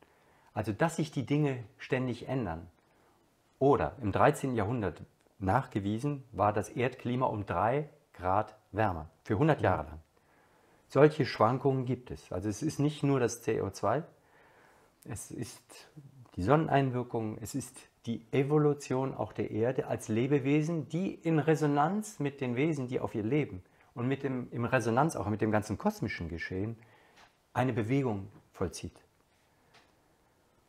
Also, 0.55 0.71
dass 0.71 0.95
sich 0.95 1.11
die 1.11 1.25
Dinge 1.25 1.63
ständig 1.77 2.27
ändern. 2.27 2.65
Oder 3.59 3.95
im 4.01 4.11
13. 4.11 4.55
Jahrhundert 4.55 5.03
nachgewiesen 5.37 6.23
war 6.31 6.53
das 6.53 6.69
Erdklima 6.69 7.27
um 7.27 7.45
drei 7.45 7.89
Grad 8.13 8.55
wärmer, 8.71 9.09
für 9.23 9.33
100 9.33 9.61
Jahre 9.61 9.83
lang. 9.83 9.99
Solche 10.87 11.25
Schwankungen 11.25 11.85
gibt 11.85 12.09
es. 12.09 12.31
Also 12.31 12.47
es 12.47 12.63
ist 12.63 12.79
nicht 12.79 13.03
nur 13.03 13.19
das 13.19 13.45
CO2, 13.45 14.03
es 15.03 15.29
ist 15.29 15.61
die 16.35 16.43
Sonneneinwirkung, 16.43 17.37
es 17.41 17.53
ist 17.53 17.75
die 18.05 18.25
Evolution 18.31 19.13
auch 19.13 19.33
der 19.33 19.51
Erde 19.51 19.87
als 19.87 20.07
Lebewesen, 20.07 20.87
die 20.87 21.13
in 21.13 21.39
Resonanz 21.39 22.19
mit 22.19 22.39
den 22.39 22.55
Wesen, 22.55 22.87
die 22.87 22.99
auf 22.99 23.13
ihr 23.13 23.23
leben 23.23 23.61
und 23.93 24.07
mit 24.07 24.23
dem, 24.23 24.47
in 24.51 24.63
Resonanz 24.63 25.15
auch 25.17 25.27
mit 25.27 25.41
dem 25.41 25.51
ganzen 25.51 25.77
kosmischen 25.77 26.29
Geschehen 26.29 26.77
eine 27.53 27.73
Bewegung 27.73 28.27
vollzieht. 28.53 29.04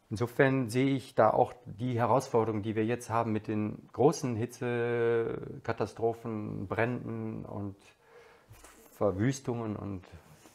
Insofern 0.08 0.68
sehe 0.68 0.94
ich 0.94 1.16
da 1.16 1.30
auch 1.30 1.52
die 1.64 1.98
Herausforderungen, 1.98 2.62
die 2.62 2.76
wir 2.76 2.84
jetzt 2.84 3.10
haben 3.10 3.32
mit 3.32 3.48
den 3.48 3.88
großen 3.92 4.36
Hitzekatastrophen, 4.36 6.68
Bränden 6.68 7.44
und 7.44 7.74
Verwüstungen 8.92 9.74
und 9.74 10.04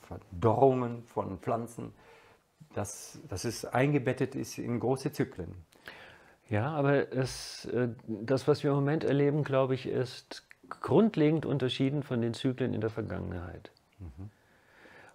Verdorrungen 0.08 1.04
von 1.04 1.38
Pflanzen, 1.40 1.92
dass, 2.74 3.20
dass 3.28 3.44
es 3.44 3.66
eingebettet 3.66 4.36
ist 4.36 4.58
in 4.58 4.80
große 4.80 5.12
Zyklen. 5.12 5.54
Ja, 6.50 6.72
aber 6.72 7.14
es, 7.14 7.66
äh, 7.66 7.90
das, 8.08 8.48
was 8.48 8.64
wir 8.64 8.72
im 8.72 8.78
Moment 8.78 9.04
erleben, 9.04 9.44
glaube 9.44 9.74
ich, 9.74 9.86
ist 9.86 10.48
grundlegend 10.70 11.46
unterschieden 11.46 12.04
von 12.04 12.22
den 12.22 12.34
Zyklen 12.34 12.74
in 12.74 12.80
der 12.82 12.90
Vergangenheit. 12.90 13.72
Mhm. 14.00 14.30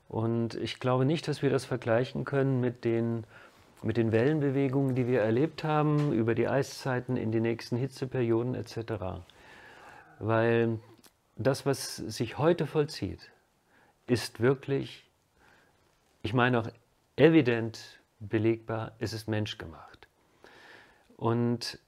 Und 0.09 0.55
ich 0.55 0.79
glaube 0.79 1.05
nicht, 1.05 1.27
dass 1.29 1.43
wir 1.43 1.51
das 1.51 1.65
vergleichen 1.65 2.25
können 2.25 2.61
mit 2.61 2.85
den, 2.85 3.25
mit 3.83 3.97
den 3.97 4.13
Wellenbewegungen, 4.13 4.95
die 4.95 5.07
wir 5.07 5.21
erlebt 5.21 5.65
haben 5.65 6.13
über 6.13 6.35
die 6.35 6.49
Eiszeiten 6.49 7.17
in 7.17 7.33
die 7.33 7.41
nächsten 7.41 7.77
Hitzeperioden 7.77 8.55
etc. 8.55 9.23
Weil 10.19 10.79
das, 11.37 11.67
was 11.67 11.97
sich 11.97 12.39
heute 12.39 12.67
vollzieht, 12.67 13.31
ist 14.07 14.41
wirklich, 14.41 15.09
ich 16.23 16.33
meine 16.33 16.61
auch 16.61 16.69
evident 17.17 18.01
belegbar, 18.19 18.93
es 18.99 19.13
ist 19.13 19.29
menschgemacht. 19.29 20.09
Und 21.17 21.79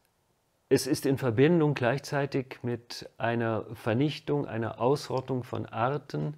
es 0.69 0.87
ist 0.87 1.07
in 1.07 1.17
Verbindung 1.17 1.75
gleichzeitig 1.75 2.59
mit 2.63 3.09
einer 3.17 3.65
Vernichtung, 3.75 4.47
einer 4.47 4.81
Ausrottung 4.81 5.43
von 5.43 5.65
Arten, 5.67 6.35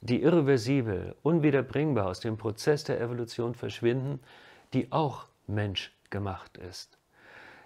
die 0.00 0.22
irreversibel, 0.22 1.16
unwiederbringbar 1.22 2.06
aus 2.06 2.20
dem 2.20 2.36
Prozess 2.36 2.84
der 2.84 3.00
Evolution 3.00 3.54
verschwinden, 3.54 4.20
die 4.72 4.92
auch 4.92 5.26
menschgemacht 5.46 6.58
ist. 6.58 6.98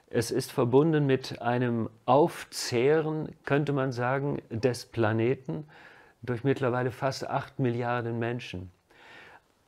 Es 0.09 0.31
ist 0.31 0.53
verbunden 0.53 1.07
mit 1.07 1.43
einem 1.43 1.91
Aufzehren, 2.05 3.35
könnte 3.45 3.73
man 3.73 3.93
sagen, 3.93 4.41
des 4.51 4.87
Planeten 4.87 5.67
durch 6.23 6.45
mittlerweile 6.45 6.91
fast 6.91 7.29
acht 7.29 7.59
Milliarden 7.59 8.19
Menschen. 8.19 8.71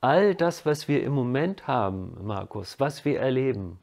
All 0.00 0.34
das, 0.34 0.64
was 0.64 0.86
wir 0.86 1.02
im 1.02 1.12
Moment 1.12 1.66
haben, 1.66 2.16
Markus, 2.22 2.78
was 2.78 3.04
wir 3.04 3.18
erleben, 3.18 3.80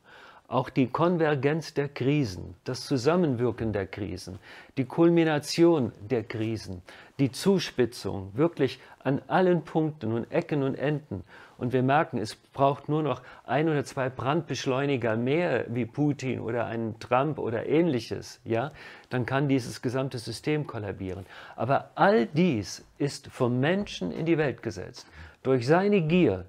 auch 0.47 0.69
die 0.69 0.87
Konvergenz 0.87 1.73
der 1.73 1.89
Krisen, 1.89 2.55
das 2.65 2.85
Zusammenwirken 2.85 3.73
der 3.73 3.87
Krisen, 3.87 4.39
die 4.77 4.85
Kulmination 4.85 5.91
der 5.99 6.23
Krisen, 6.23 6.81
die 7.17 7.31
Zuspitzung 7.31 8.31
wirklich 8.35 8.79
an 9.03 9.21
allen 9.27 9.63
Punkten 9.63 10.11
und 10.11 10.31
Ecken 10.31 10.61
und 10.61 10.75
Enden. 10.75 11.23
Und 11.57 11.73
wir 11.73 11.83
merken, 11.83 12.17
es 12.17 12.35
braucht 12.35 12.89
nur 12.89 13.01
noch 13.01 13.21
ein 13.45 13.69
oder 13.69 13.83
zwei 13.85 14.09
Brandbeschleuniger 14.09 15.15
mehr 15.15 15.65
wie 15.69 15.85
Putin 15.85 16.41
oder 16.41 16.65
einen 16.67 16.99
Trump 16.99 17.39
oder 17.39 17.65
ähnliches, 17.65 18.41
ja, 18.43 18.71
dann 19.09 19.25
kann 19.25 19.47
dieses 19.47 19.81
gesamte 19.81 20.19
System 20.19 20.67
kollabieren. 20.67 21.25
Aber 21.55 21.91
all 21.95 22.27
dies 22.27 22.85
ist 22.97 23.27
vom 23.27 23.59
Menschen 23.59 24.11
in 24.11 24.25
die 24.25 24.37
Welt 24.37 24.61
gesetzt, 24.61 25.07
durch 25.43 25.65
seine 25.65 26.01
Gier, 26.01 26.45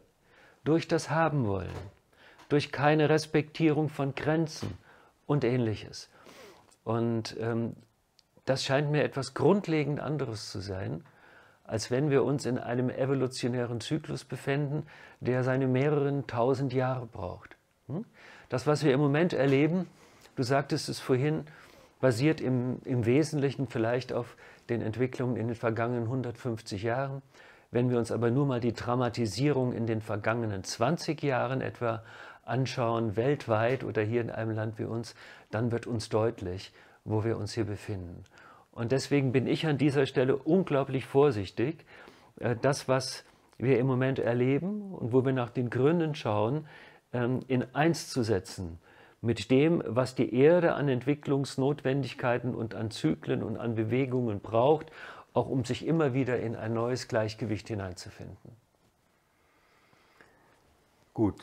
durch 0.64 0.88
das 0.88 1.08
Haben 1.08 1.46
wollen 1.46 1.95
durch 2.48 2.72
keine 2.72 3.08
Respektierung 3.08 3.88
von 3.88 4.14
Grenzen 4.14 4.76
und 5.26 5.44
ähnliches. 5.44 6.08
Und 6.84 7.36
ähm, 7.40 7.74
das 8.44 8.64
scheint 8.64 8.90
mir 8.90 9.02
etwas 9.02 9.34
grundlegend 9.34 10.00
anderes 10.00 10.50
zu 10.50 10.60
sein, 10.60 11.02
als 11.64 11.90
wenn 11.90 12.10
wir 12.10 12.22
uns 12.22 12.46
in 12.46 12.58
einem 12.58 12.90
evolutionären 12.90 13.80
Zyklus 13.80 14.24
befinden, 14.24 14.86
der 15.20 15.42
seine 15.42 15.66
mehreren 15.66 16.26
tausend 16.28 16.72
Jahre 16.72 17.06
braucht. 17.06 17.56
Hm? 17.88 18.04
Das, 18.48 18.66
was 18.66 18.84
wir 18.84 18.94
im 18.94 19.00
Moment 19.00 19.32
erleben, 19.32 19.88
du 20.36 20.44
sagtest 20.44 20.88
es 20.88 21.00
vorhin, 21.00 21.44
basiert 22.00 22.40
im, 22.40 22.78
im 22.84 23.04
Wesentlichen 23.04 23.66
vielleicht 23.66 24.12
auf 24.12 24.36
den 24.68 24.82
Entwicklungen 24.82 25.36
in 25.36 25.48
den 25.48 25.56
vergangenen 25.56 26.04
150 26.04 26.82
Jahren. 26.82 27.22
Wenn 27.70 27.90
wir 27.90 27.98
uns 27.98 28.12
aber 28.12 28.30
nur 28.30 28.46
mal 28.46 28.60
die 28.60 28.72
Dramatisierung 28.72 29.72
in 29.72 29.86
den 29.86 30.00
vergangenen 30.00 30.62
20 30.62 31.22
Jahren 31.22 31.60
etwa 31.60 32.04
anschauen, 32.46 33.16
weltweit 33.16 33.84
oder 33.84 34.02
hier 34.02 34.20
in 34.20 34.30
einem 34.30 34.54
Land 34.54 34.78
wie 34.78 34.84
uns, 34.84 35.14
dann 35.50 35.70
wird 35.72 35.86
uns 35.86 36.08
deutlich, 36.08 36.72
wo 37.04 37.24
wir 37.24 37.36
uns 37.36 37.54
hier 37.54 37.64
befinden. 37.64 38.24
Und 38.72 38.92
deswegen 38.92 39.32
bin 39.32 39.46
ich 39.46 39.66
an 39.66 39.78
dieser 39.78 40.06
Stelle 40.06 40.36
unglaublich 40.36 41.06
vorsichtig, 41.06 41.84
äh, 42.40 42.56
das, 42.60 42.88
was 42.88 43.24
wir 43.58 43.78
im 43.78 43.86
Moment 43.86 44.18
erleben 44.18 44.92
und 44.92 45.12
wo 45.12 45.24
wir 45.24 45.32
nach 45.32 45.50
den 45.50 45.70
Gründen 45.70 46.14
schauen, 46.14 46.66
ähm, 47.12 47.40
in 47.48 47.74
eins 47.74 48.08
zu 48.10 48.22
setzen 48.22 48.78
mit 49.22 49.50
dem, 49.50 49.82
was 49.86 50.14
die 50.14 50.34
Erde 50.34 50.74
an 50.74 50.88
Entwicklungsnotwendigkeiten 50.88 52.54
und 52.54 52.74
an 52.74 52.90
Zyklen 52.90 53.42
und 53.42 53.56
an 53.56 53.74
Bewegungen 53.74 54.40
braucht, 54.40 54.90
auch 55.32 55.48
um 55.48 55.64
sich 55.64 55.86
immer 55.86 56.14
wieder 56.14 56.38
in 56.38 56.56
ein 56.56 56.72
neues 56.72 57.08
Gleichgewicht 57.08 57.68
hineinzufinden. 57.68 58.56
Gut, 61.12 61.42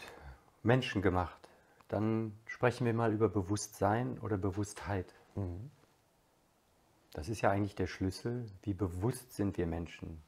Menschen 0.64 1.02
gemacht. 1.02 1.50
Dann 1.88 2.34
sprechen 2.46 2.86
wir 2.86 2.94
mal 2.94 3.14
über 3.14 3.30
Bewusstsein 3.30 4.18
oder 4.20 4.38
Bewusstheit. 4.38 5.14
Mhm. 5.36 5.70
Das 7.12 7.30
ist 7.30 7.42
ja 7.42 7.52
eigentlich 7.52 7.76
der 7.76 7.88
Schlüssel. 7.88 8.48
Wie 8.64 8.74
bewusst 8.74 9.34
sind 9.34 9.58
wir 9.58 9.68
Menschen? 9.68 10.24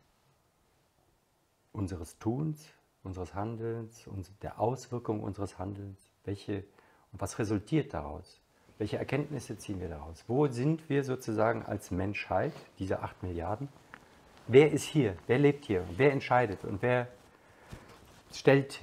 Unseres 1.72 2.20
Tuns, 2.20 2.68
unseres 3.04 3.34
Handelns, 3.34 4.08
der 4.42 4.60
Auswirkungen 4.60 5.22
unseres 5.22 5.58
Handelns. 5.58 6.00
Welche 6.24 6.64
und 7.12 7.22
was 7.22 7.40
resultiert 7.40 7.94
daraus? 7.94 8.42
Welche 8.78 8.98
Erkenntnisse 8.98 9.58
ziehen 9.58 9.80
wir 9.80 9.88
daraus? 9.88 10.26
Wo 10.28 10.48
sind 10.48 10.90
wir 10.90 11.06
sozusagen 11.06 11.64
als 11.64 11.92
Menschheit, 11.92 12.52
diese 12.78 13.00
acht 13.00 13.24
Milliarden? 13.24 13.70
Wer 14.48 14.72
ist 14.72 14.84
hier? 14.84 15.16
Wer 15.26 15.40
lebt 15.40 15.64
hier? 15.64 15.86
Wer 15.96 16.12
entscheidet? 16.12 16.66
Und 16.66 16.82
wer 16.82 17.08
stellt 18.34 18.82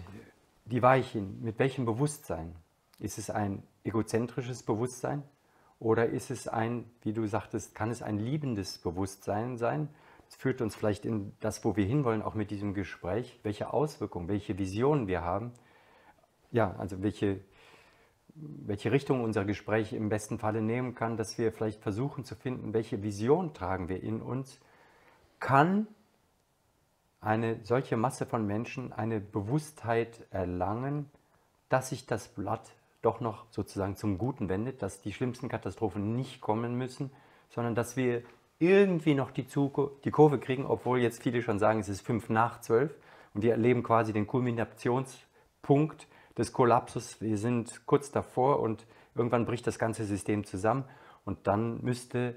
die 0.64 0.82
Weichen, 0.82 1.42
mit 1.42 1.58
welchem 1.58 1.84
Bewusstsein? 1.84 2.54
Ist 2.98 3.18
es 3.18 3.30
ein 3.30 3.62
egozentrisches 3.84 4.62
Bewusstsein 4.62 5.22
oder 5.78 6.06
ist 6.06 6.30
es 6.30 6.46
ein, 6.46 6.84
wie 7.02 7.12
du 7.12 7.26
sagtest, 7.26 7.74
kann 7.74 7.90
es 7.90 8.02
ein 8.02 8.18
liebendes 8.18 8.78
Bewusstsein 8.78 9.56
sein? 9.58 9.88
Das 10.26 10.36
führt 10.36 10.62
uns 10.62 10.76
vielleicht 10.76 11.04
in 11.04 11.32
das, 11.40 11.64
wo 11.64 11.76
wir 11.76 11.84
hinwollen, 11.84 12.22
auch 12.22 12.34
mit 12.34 12.50
diesem 12.50 12.72
Gespräch, 12.74 13.40
welche 13.42 13.72
Auswirkungen, 13.72 14.28
welche 14.28 14.56
Visionen 14.58 15.08
wir 15.08 15.22
haben. 15.22 15.52
Ja, 16.52 16.74
also 16.78 17.02
welche, 17.02 17.40
welche 18.34 18.92
Richtung 18.92 19.24
unser 19.24 19.44
Gespräch 19.44 19.92
im 19.92 20.08
besten 20.08 20.38
Falle 20.38 20.62
nehmen 20.62 20.94
kann, 20.94 21.16
dass 21.16 21.36
wir 21.36 21.52
vielleicht 21.52 21.82
versuchen 21.82 22.24
zu 22.24 22.34
finden, 22.34 22.72
welche 22.72 23.02
Vision 23.02 23.52
tragen 23.52 23.88
wir 23.88 24.02
in 24.02 24.22
uns. 24.22 24.60
Kann 25.40 25.88
eine 27.22 27.60
solche 27.62 27.96
Masse 27.96 28.26
von 28.26 28.46
Menschen 28.46 28.92
eine 28.92 29.20
Bewusstheit 29.20 30.26
erlangen, 30.30 31.08
dass 31.68 31.88
sich 31.88 32.04
das 32.06 32.28
Blatt 32.28 32.72
doch 33.00 33.20
noch 33.20 33.46
sozusagen 33.50 33.96
zum 33.96 34.18
Guten 34.18 34.48
wendet, 34.48 34.82
dass 34.82 35.00
die 35.00 35.12
schlimmsten 35.12 35.48
Katastrophen 35.48 36.14
nicht 36.14 36.40
kommen 36.40 36.76
müssen, 36.76 37.10
sondern 37.48 37.74
dass 37.74 37.96
wir 37.96 38.22
irgendwie 38.58 39.14
noch 39.14 39.30
die, 39.30 39.46
die 40.04 40.10
Kurve 40.10 40.38
kriegen, 40.38 40.66
obwohl 40.66 41.00
jetzt 41.00 41.22
viele 41.22 41.42
schon 41.42 41.58
sagen, 41.58 41.80
es 41.80 41.88
ist 41.88 42.02
fünf 42.02 42.28
nach 42.28 42.60
zwölf 42.60 42.94
und 43.34 43.42
wir 43.42 43.52
erleben 43.52 43.82
quasi 43.82 44.12
den 44.12 44.26
Kulminationspunkt 44.26 46.06
des 46.36 46.52
Kollapses. 46.52 47.20
Wir 47.20 47.38
sind 47.38 47.86
kurz 47.86 48.10
davor 48.10 48.60
und 48.60 48.86
irgendwann 49.14 49.46
bricht 49.46 49.66
das 49.66 49.78
ganze 49.78 50.04
System 50.04 50.44
zusammen 50.44 50.84
und 51.24 51.46
dann 51.46 51.82
müsste 51.82 52.36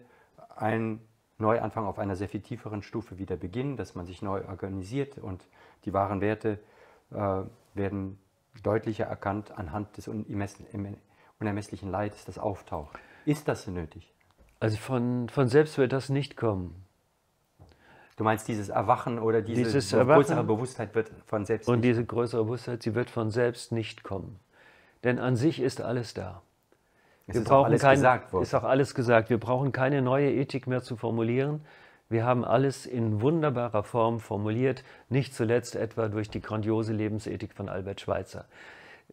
ein 0.56 1.00
Neuanfang 1.38 1.86
auf 1.86 2.00
einer 2.00 2.16
sehr 2.16 2.30
viel 2.30 2.42
tieferen 2.42 2.82
Stufe 2.82 3.18
wieder 3.18 3.36
beginnen, 3.36 3.78
dass 3.78 3.96
man 3.96 4.06
sich 4.06 4.22
neu 4.22 4.46
organisiert 4.48 5.18
und 5.18 5.46
die 5.84 5.94
wahren 5.94 6.22
Werte 6.22 6.60
äh, 7.12 7.42
werden 7.74 8.18
deutlicher 8.64 9.06
erkannt 9.06 9.52
anhand 9.58 9.98
des 9.98 10.08
unermesslichen 10.08 11.92
Leides, 11.92 12.26
das 12.26 12.38
auftaucht. 12.38 12.98
Ist 13.26 13.48
das 13.48 13.68
nötig? 13.68 14.14
Also 14.60 14.78
von, 14.78 15.28
von 15.30 15.50
selbst 15.50 15.78
wird 15.78 15.92
das 15.92 16.10
nicht 16.10 16.38
kommen. 16.38 16.86
Du 18.16 18.24
meinst, 18.24 18.48
dieses 18.48 18.70
Erwachen 18.70 19.20
oder 19.20 19.42
diese 19.42 19.64
dieses 19.64 19.92
Erwachen, 19.92 20.22
größere 20.22 20.44
Bewusstheit 20.46 20.96
wird 20.96 21.12
von 21.26 21.46
selbst 21.46 21.68
Und 21.68 21.82
diese 21.82 22.06
größere 22.06 22.46
Bewusstheit, 22.46 22.82
sie 22.82 22.96
wird 22.96 23.10
von 23.10 23.30
selbst 23.30 23.74
nicht 23.74 24.04
kommen. 24.04 24.40
Denn 25.04 25.20
an 25.20 25.36
sich 25.36 25.60
ist 25.60 25.82
alles 25.82 26.14
da. 26.14 26.42
Es 27.28 27.38
ist 27.38 27.52
auch 27.52 27.66
alles 27.66 27.82
kein, 27.82 27.96
gesagt 27.96 28.34
worden. 28.34 28.44
Ist 28.44 28.54
auch 28.54 28.64
alles 28.64 28.94
gesagt. 28.94 29.30
Wir 29.30 29.40
brauchen 29.40 29.72
keine 29.72 30.02
neue 30.02 30.32
Ethik 30.32 30.68
mehr 30.68 30.84
zu 30.84 30.96
formulieren. 30.96 31.62
Wir 32.08 32.24
haben 32.24 32.46
alles 32.46 32.86
in 32.86 33.22
wunderbarer 33.22 33.84
Form 33.84 34.20
formuliert, 34.20 34.84
nicht 35.10 35.34
zuletzt 35.34 35.76
etwa 35.76 36.08
durch 36.08 36.30
die 36.30 36.40
grandiose 36.40 36.94
Lebensethik 36.94 37.54
von 37.54 37.68
Albert 37.68 38.02
Schweitzer. 38.02 38.46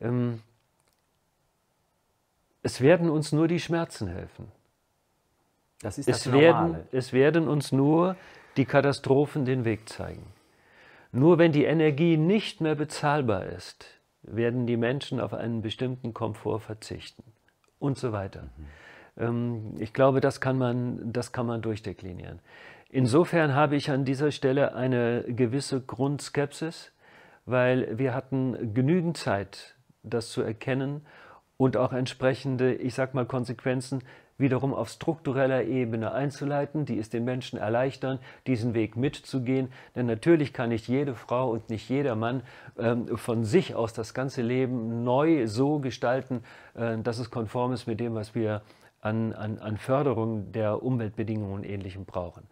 ähm, 0.01 0.43
es 2.65 2.81
werden 2.81 3.11
uns 3.11 3.33
nur 3.33 3.49
die 3.49 3.59
Schmerzen 3.59 4.07
helfen. 4.07 4.53
Das 5.81 5.99
ist 5.99 6.09
das 6.09 6.27
es, 6.27 6.33
werden, 6.33 6.77
es 6.93 7.13
werden 7.13 7.49
uns 7.49 7.73
nur 7.73 8.15
die 8.57 8.67
Katastrophen 8.67 9.45
den 9.45 9.65
Weg 9.65 9.89
zeigen. 9.89 10.25
Nur 11.11 11.39
wenn 11.39 11.51
die 11.51 11.65
Energie 11.65 12.17
nicht 12.17 12.61
mehr 12.61 12.77
bezahlbar 12.77 13.47
ist, 13.47 13.87
werden 14.23 14.67
die 14.67 14.77
Menschen 14.77 15.19
auf 15.19 15.35
einen 15.35 15.61
bestimmten 15.61 16.15
Komfort 16.15 16.61
verzichten 16.61 17.25
und 17.83 17.99
so 17.99 18.13
weiter. 18.13 18.45
Mhm. 19.17 19.75
ich 19.79 19.93
glaube, 19.93 20.21
das 20.21 20.41
kann, 20.41 20.57
man, 20.57 21.13
das 21.13 21.33
kann 21.33 21.47
man 21.47 21.61
durchdeklinieren. 21.61 22.39
Insofern 22.89 23.55
habe 23.55 23.77
ich 23.77 23.91
an 23.91 24.05
dieser 24.05 24.31
Stelle 24.31 24.75
eine 24.75 25.25
gewisse 25.27 25.81
Grundskepsis, 25.81 26.93
weil 27.45 27.99
wir 27.99 28.15
hatten 28.15 28.73
genügend 28.73 29.17
Zeit, 29.17 29.77
das 30.03 30.31
zu 30.31 30.43
erkennen 30.43 31.03
und 31.57 31.77
auch 31.77 31.93
entsprechende, 31.93 32.75
ich 32.75 32.95
sag 32.95 33.15
mal, 33.15 33.27
Konsequenzen 33.27 34.03
wiederum 34.43 34.75
auf 34.75 34.91
struktureller 34.91 35.63
Ebene 35.65 36.13
einzuleiten, 36.13 36.85
die 36.85 36.99
es 36.99 37.09
den 37.09 37.25
Menschen 37.25 37.59
erleichtern, 37.59 38.19
diesen 38.47 38.75
Weg 38.75 38.97
mitzugehen. 38.97 39.73
Denn 39.97 40.05
natürlich 40.05 40.53
kann 40.53 40.69
nicht 40.69 40.87
jede 40.87 41.15
Frau 41.15 41.51
und 41.51 41.71
nicht 41.71 41.89
jeder 41.89 42.15
Mann 42.15 42.43
ähm, 42.79 43.17
von 43.17 43.45
sich 43.45 43.75
aus 43.75 43.95
das 43.95 44.13
ganze 44.13 44.43
Leben 44.43 45.03
neu 45.05 45.47
so 45.47 45.79
gestalten, 45.79 46.43
äh, 46.75 46.99
dass 46.99 47.19
es 47.19 47.31
konform 47.31 47.73
ist 47.73 47.87
mit 47.87 48.01
dem, 48.01 48.15
was 48.15 48.35
wir 48.35 48.61
an, 49.01 49.33
an, 49.33 49.59
an 49.59 49.79
Förderung 49.79 50.53
der 50.53 50.83
Umweltbedingungen 50.83 51.55
und 51.55 51.65
Ähnlichem 51.65 52.05
brauchen. 52.05 52.47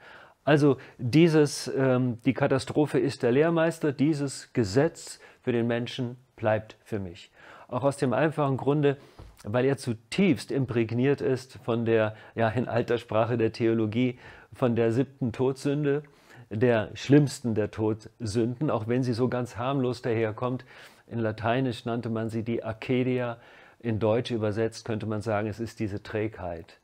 Also 0.45 0.79
dieses, 0.99 1.71
ähm, 1.77 2.19
die 2.25 2.35
Katastrophe 2.35 2.99
ist 2.99 3.23
der 3.23 3.33
Lehrmeister, 3.33 3.93
dieses 3.93 4.53
Gesetz 4.53 5.21
für 5.43 5.53
den 5.53 5.67
Menschen 5.67 6.17
bleibt 6.37 6.77
für 6.83 6.99
mich. 6.99 7.31
Auch 7.69 7.85
aus 7.85 7.99
dem 7.99 8.13
einfachen 8.13 8.57
Grunde, 8.57 8.97
weil 9.45 9.65
er 9.65 9.77
zutiefst 9.77 10.51
imprägniert 10.51 11.21
ist 11.21 11.59
von 11.65 11.85
der, 11.85 12.15
ja 12.35 12.49
in 12.49 12.69
alter 12.69 12.99
Sprache 12.99 13.39
der 13.39 13.53
Theologie, 13.53 14.19
von 14.53 14.77
der 14.77 14.93
siebten 14.93 15.33
Todsünde, 15.33 16.03
der 16.51 16.91
schlimmsten 16.95 17.55
der 17.55 17.71
Todsünden, 17.71 18.71
auch 18.71 18.89
wenn 18.89 19.03
sie 19.03 19.13
so 19.13 19.29
ganz 19.29 19.57
harmlos 19.57 20.03
daherkommt. 20.03 20.65
In 21.07 21.21
Lateinisch 21.21 21.85
nannte 21.85 22.11
man 22.11 22.29
sie 22.29 22.43
die 22.43 22.65
Arcadia, 22.65 23.39
in 23.79 23.99
Deutsch 23.99 24.31
übersetzt 24.31 24.85
könnte 24.85 25.07
man 25.07 25.23
sagen, 25.23 25.49
es 25.49 25.59
ist 25.59 25.81
diese 25.81 26.03
Trägheit. 26.03 26.79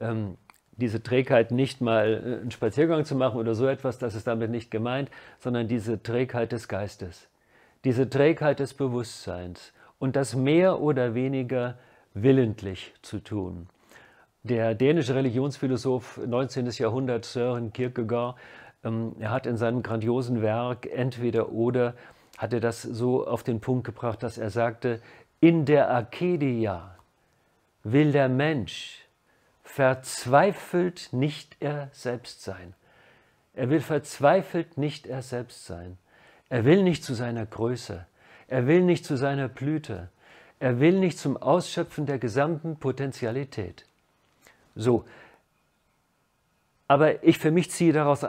Ähm, 0.00 0.38
diese 0.78 1.02
Trägheit 1.02 1.50
nicht 1.50 1.80
mal 1.80 2.14
äh, 2.14 2.40
einen 2.40 2.50
Spaziergang 2.50 3.04
zu 3.04 3.16
machen 3.16 3.38
oder 3.38 3.54
so 3.54 3.66
etwas, 3.66 3.98
das 3.98 4.14
ist 4.14 4.26
damit 4.26 4.50
nicht 4.50 4.70
gemeint, 4.70 5.10
sondern 5.38 5.68
diese 5.68 6.02
Trägheit 6.02 6.52
des 6.52 6.68
Geistes, 6.68 7.28
diese 7.84 8.08
Trägheit 8.08 8.60
des 8.60 8.74
Bewusstseins 8.74 9.72
und 9.98 10.16
das 10.16 10.34
mehr 10.34 10.80
oder 10.80 11.14
weniger 11.14 11.76
willentlich 12.22 12.94
zu 13.02 13.18
tun. 13.20 13.68
Der 14.42 14.74
dänische 14.74 15.14
Religionsphilosoph 15.14 16.20
19. 16.24 16.66
Jahrhundert 16.70 17.24
Søren 17.24 17.72
Kierkegaard, 17.72 18.36
ähm, 18.84 19.16
er 19.18 19.30
hat 19.30 19.46
in 19.46 19.56
seinem 19.56 19.82
grandiosen 19.82 20.42
Werk 20.42 20.86
Entweder 20.86 21.50
oder, 21.50 21.94
hat 22.36 22.52
er 22.52 22.60
das 22.60 22.82
so 22.82 23.26
auf 23.26 23.42
den 23.42 23.60
Punkt 23.60 23.84
gebracht, 23.84 24.22
dass 24.22 24.38
er 24.38 24.50
sagte, 24.50 25.00
in 25.40 25.64
der 25.64 25.90
Arcadia 25.90 26.96
will 27.82 28.12
der 28.12 28.28
Mensch 28.28 29.04
verzweifelt 29.62 31.10
nicht 31.12 31.56
er 31.60 31.88
selbst 31.92 32.42
sein. 32.42 32.74
Er 33.54 33.70
will 33.70 33.80
verzweifelt 33.80 34.78
nicht 34.78 35.06
er 35.06 35.22
selbst 35.22 35.66
sein. 35.66 35.98
Er 36.48 36.64
will 36.64 36.82
nicht 36.82 37.04
zu 37.04 37.14
seiner 37.14 37.44
Größe. 37.44 38.06
Er 38.46 38.66
will 38.66 38.82
nicht 38.82 39.04
zu 39.04 39.16
seiner 39.16 39.48
Blüte. 39.48 40.08
Er 40.60 40.80
will 40.80 40.98
nicht 40.98 41.18
zum 41.18 41.36
Ausschöpfen 41.36 42.06
der 42.06 42.18
gesamten 42.18 42.78
Potentialität. 42.78 43.86
So. 44.74 45.04
Aber 46.88 47.22
ich 47.22 47.38
für 47.38 47.50
mich 47.50 47.70
ziehe 47.70 47.92
daraus 47.92 48.26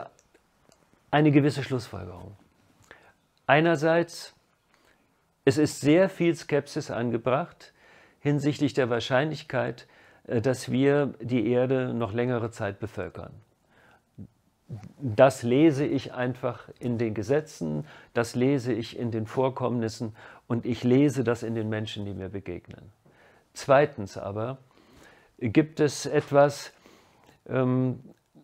eine 1.10 1.30
gewisse 1.30 1.62
Schlussfolgerung. 1.62 2.36
Einerseits, 3.46 4.34
es 5.44 5.58
ist 5.58 5.80
sehr 5.80 6.08
viel 6.08 6.34
Skepsis 6.34 6.90
angebracht 6.90 7.72
hinsichtlich 8.20 8.74
der 8.74 8.90
Wahrscheinlichkeit, 8.90 9.86
äh, 10.26 10.40
dass 10.40 10.70
wir 10.70 11.14
die 11.20 11.50
Erde 11.50 11.92
noch 11.94 12.12
längere 12.12 12.50
Zeit 12.50 12.78
bevölkern. 12.78 13.32
Das 15.00 15.42
lese 15.42 15.84
ich 15.84 16.14
einfach 16.14 16.68
in 16.78 16.96
den 16.96 17.14
Gesetzen, 17.14 17.86
das 18.14 18.34
lese 18.34 18.72
ich 18.72 18.98
in 18.98 19.10
den 19.10 19.26
Vorkommnissen 19.26 20.14
und 20.46 20.64
ich 20.64 20.84
lese 20.84 21.24
das 21.24 21.42
in 21.42 21.54
den 21.54 21.68
Menschen, 21.68 22.04
die 22.04 22.14
mir 22.14 22.28
begegnen. 22.28 22.92
Zweitens 23.52 24.16
aber 24.16 24.58
gibt 25.38 25.80
es 25.80 26.06
etwas, 26.06 26.72
ähm, 27.48 28.00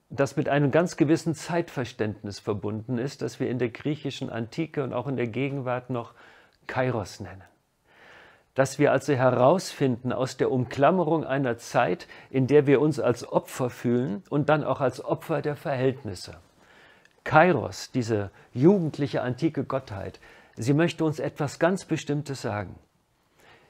das 0.09 0.37
mit 0.37 0.49
einem 0.49 0.70
ganz 0.70 0.97
gewissen 0.97 1.35
Zeitverständnis 1.35 2.41
verbunden 2.41 2.99
ist, 2.99 3.22
das 3.22 3.39
wir 3.39 3.49
in 3.49 3.59
der 3.59 3.68
griechischen 3.68 4.31
Antike 4.31 4.83
und 4.83 4.93
auch 4.93 5.07
in 5.07 5.16
der 5.16 5.29
Gegenwart 5.29 5.91
noch 5.91 6.14
Kairos 6.66 7.20
nennen 7.20 7.45
dass 8.57 8.78
wir 8.78 8.90
also 8.90 9.12
herausfinden 9.12 10.12
aus 10.12 10.38
der 10.38 10.50
Umklammerung 10.50 11.24
einer 11.24 11.59
Zeit, 11.59 12.09
in 12.30 12.46
der 12.46 12.66
wir 12.66 12.80
uns 12.80 12.98
als 12.98 13.30
Opfer 13.30 13.68
fühlen 13.68 14.24
und 14.30 14.48
dann 14.48 14.64
auch 14.64 14.80
als 14.80 15.04
Opfer 15.04 15.42
der 15.42 15.57
Verhältnisse. 15.57 16.38
Kairos, 17.22 17.90
diese 17.92 18.30
jugendliche 18.54 19.20
antike 19.20 19.64
Gottheit, 19.64 20.20
sie 20.57 20.72
möchte 20.72 21.04
uns 21.04 21.18
etwas 21.18 21.59
ganz 21.59 21.84
Bestimmtes 21.84 22.40
sagen. 22.42 22.74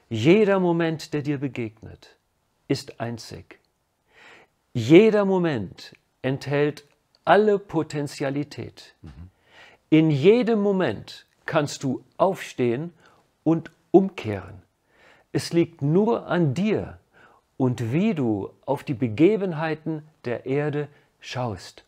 Jeder 0.08 0.60
Moment, 0.60 1.12
der 1.12 1.22
dir 1.22 1.38
begegnet, 1.38 2.16
ist 2.68 3.00
einzig. 3.00 3.58
Jeder 4.72 5.24
Moment 5.24 5.96
enthält 6.22 6.84
alle 7.24 7.58
Potentialität. 7.58 8.94
In 9.90 10.12
jedem 10.12 10.60
Moment 10.60 11.26
kannst 11.44 11.82
du 11.82 12.04
aufstehen 12.18 12.92
und 13.42 13.72
umkehren. 13.90 14.62
Es 15.36 15.52
liegt 15.52 15.82
nur 15.82 16.28
an 16.28 16.54
dir 16.54 16.96
und 17.58 17.92
wie 17.92 18.14
du 18.14 18.54
auf 18.64 18.84
die 18.84 18.94
Begebenheiten 18.94 20.02
der 20.24 20.46
Erde 20.46 20.88
schaust. 21.20 21.84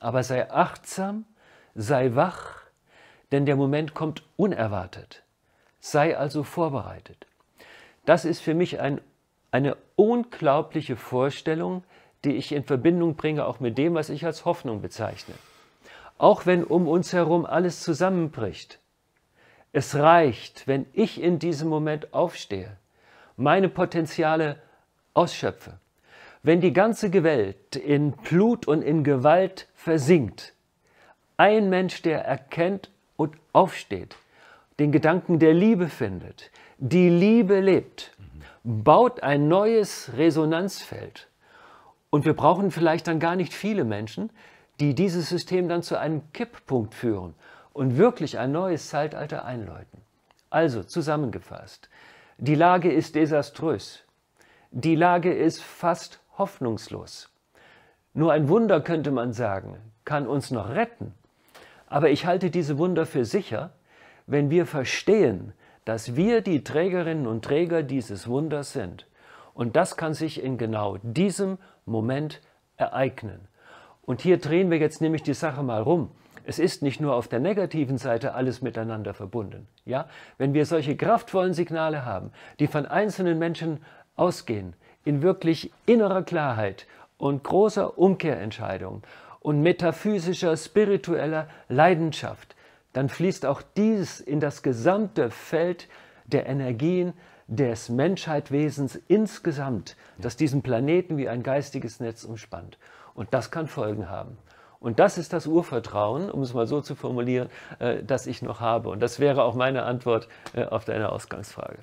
Aber 0.00 0.22
sei 0.22 0.50
achtsam, 0.50 1.24
sei 1.74 2.14
wach, 2.14 2.60
denn 3.32 3.46
der 3.46 3.56
Moment 3.56 3.94
kommt 3.94 4.22
unerwartet. 4.36 5.22
Sei 5.80 6.14
also 6.14 6.42
vorbereitet. 6.42 7.26
Das 8.04 8.26
ist 8.26 8.40
für 8.40 8.52
mich 8.52 8.80
ein, 8.80 9.00
eine 9.50 9.78
unglaubliche 9.96 10.96
Vorstellung, 10.96 11.84
die 12.26 12.32
ich 12.32 12.52
in 12.52 12.64
Verbindung 12.64 13.16
bringe 13.16 13.46
auch 13.46 13.60
mit 13.60 13.78
dem, 13.78 13.94
was 13.94 14.10
ich 14.10 14.26
als 14.26 14.44
Hoffnung 14.44 14.82
bezeichne. 14.82 15.36
Auch 16.18 16.44
wenn 16.44 16.62
um 16.62 16.86
uns 16.86 17.14
herum 17.14 17.46
alles 17.46 17.80
zusammenbricht, 17.80 18.78
es 19.74 19.96
reicht, 19.96 20.68
wenn 20.68 20.86
ich 20.92 21.20
in 21.20 21.40
diesem 21.40 21.68
Moment 21.68 22.14
aufstehe, 22.14 22.76
meine 23.36 23.68
Potenziale 23.68 24.56
ausschöpfe. 25.14 25.78
Wenn 26.44 26.60
die 26.60 26.72
ganze 26.72 27.12
Welt 27.24 27.74
in 27.74 28.12
Blut 28.12 28.68
und 28.68 28.82
in 28.82 29.02
Gewalt 29.02 29.66
versinkt, 29.74 30.54
ein 31.36 31.70
Mensch, 31.70 32.02
der 32.02 32.24
erkennt 32.24 32.90
und 33.16 33.34
aufsteht, 33.52 34.14
den 34.78 34.92
Gedanken 34.92 35.40
der 35.40 35.54
Liebe 35.54 35.88
findet, 35.88 36.52
die 36.78 37.08
Liebe 37.08 37.58
lebt, 37.58 38.12
baut 38.62 39.24
ein 39.24 39.48
neues 39.48 40.12
Resonanzfeld. 40.16 41.26
Und 42.10 42.24
wir 42.24 42.34
brauchen 42.34 42.70
vielleicht 42.70 43.08
dann 43.08 43.18
gar 43.18 43.34
nicht 43.34 43.52
viele 43.52 43.82
Menschen, 43.82 44.30
die 44.78 44.94
dieses 44.94 45.28
System 45.28 45.68
dann 45.68 45.82
zu 45.82 45.98
einem 45.98 46.22
Kipppunkt 46.32 46.94
führen 46.94 47.34
und 47.74 47.98
wirklich 47.98 48.38
ein 48.38 48.52
neues 48.52 48.88
Zeitalter 48.88 49.44
einläuten. 49.44 50.00
Also 50.48 50.82
zusammengefasst, 50.82 51.90
die 52.38 52.54
Lage 52.54 52.90
ist 52.90 53.14
desaströs. 53.16 54.04
Die 54.70 54.94
Lage 54.96 55.34
ist 55.34 55.62
fast 55.62 56.20
hoffnungslos. 56.38 57.28
Nur 58.14 58.32
ein 58.32 58.48
Wunder 58.48 58.80
könnte 58.80 59.10
man 59.10 59.32
sagen, 59.32 59.76
kann 60.04 60.26
uns 60.26 60.50
noch 60.50 60.70
retten. 60.70 61.12
Aber 61.86 62.10
ich 62.10 62.26
halte 62.26 62.50
diese 62.50 62.78
Wunder 62.78 63.06
für 63.06 63.24
sicher, 63.24 63.72
wenn 64.26 64.50
wir 64.50 64.66
verstehen, 64.66 65.52
dass 65.84 66.16
wir 66.16 66.40
die 66.40 66.64
Trägerinnen 66.64 67.26
und 67.26 67.44
Träger 67.44 67.82
dieses 67.82 68.26
Wunders 68.26 68.72
sind. 68.72 69.06
Und 69.52 69.76
das 69.76 69.96
kann 69.96 70.14
sich 70.14 70.42
in 70.42 70.58
genau 70.58 70.96
diesem 71.02 71.58
Moment 71.86 72.40
ereignen. 72.76 73.48
Und 74.02 74.20
hier 74.20 74.38
drehen 74.38 74.70
wir 74.70 74.78
jetzt 74.78 75.00
nämlich 75.00 75.22
die 75.22 75.34
Sache 75.34 75.62
mal 75.62 75.82
rum. 75.82 76.10
Es 76.44 76.58
ist 76.58 76.82
nicht 76.82 77.00
nur 77.00 77.14
auf 77.14 77.28
der 77.28 77.40
negativen 77.40 77.98
Seite 77.98 78.34
alles 78.34 78.60
miteinander 78.60 79.14
verbunden. 79.14 79.66
Ja? 79.84 80.08
Wenn 80.36 80.54
wir 80.54 80.66
solche 80.66 80.96
kraftvollen 80.96 81.54
Signale 81.54 82.04
haben, 82.04 82.32
die 82.58 82.66
von 82.66 82.86
einzelnen 82.86 83.38
Menschen 83.38 83.82
ausgehen, 84.16 84.74
in 85.04 85.22
wirklich 85.22 85.72
innerer 85.86 86.22
Klarheit 86.22 86.86
und 87.18 87.44
großer 87.44 87.98
Umkehrentscheidung 87.98 89.02
und 89.40 89.62
metaphysischer, 89.62 90.56
spiritueller 90.56 91.48
Leidenschaft, 91.68 92.56
dann 92.92 93.08
fließt 93.08 93.44
auch 93.46 93.62
dies 93.76 94.20
in 94.20 94.40
das 94.40 94.62
gesamte 94.62 95.30
Feld 95.30 95.88
der 96.26 96.46
Energien 96.46 97.12
des 97.46 97.88
Menschheitwesens 97.90 98.96
insgesamt, 99.08 99.96
das 100.18 100.36
diesen 100.36 100.62
Planeten 100.62 101.18
wie 101.18 101.28
ein 101.28 101.42
geistiges 101.42 102.00
Netz 102.00 102.24
umspannt. 102.24 102.78
Und 103.14 103.34
das 103.34 103.50
kann 103.50 103.66
Folgen 103.66 104.08
haben. 104.08 104.38
Und 104.84 104.98
das 104.98 105.16
ist 105.16 105.32
das 105.32 105.46
Urvertrauen, 105.46 106.30
um 106.30 106.42
es 106.42 106.52
mal 106.52 106.66
so 106.66 106.82
zu 106.82 106.94
formulieren, 106.94 107.48
äh, 107.78 108.02
das 108.02 108.26
ich 108.26 108.42
noch 108.42 108.60
habe. 108.60 108.90
Und 108.90 109.00
das 109.00 109.18
wäre 109.18 109.42
auch 109.42 109.54
meine 109.54 109.84
Antwort 109.84 110.28
äh, 110.52 110.66
auf 110.66 110.84
deine 110.84 111.10
Ausgangsfrage. 111.10 111.78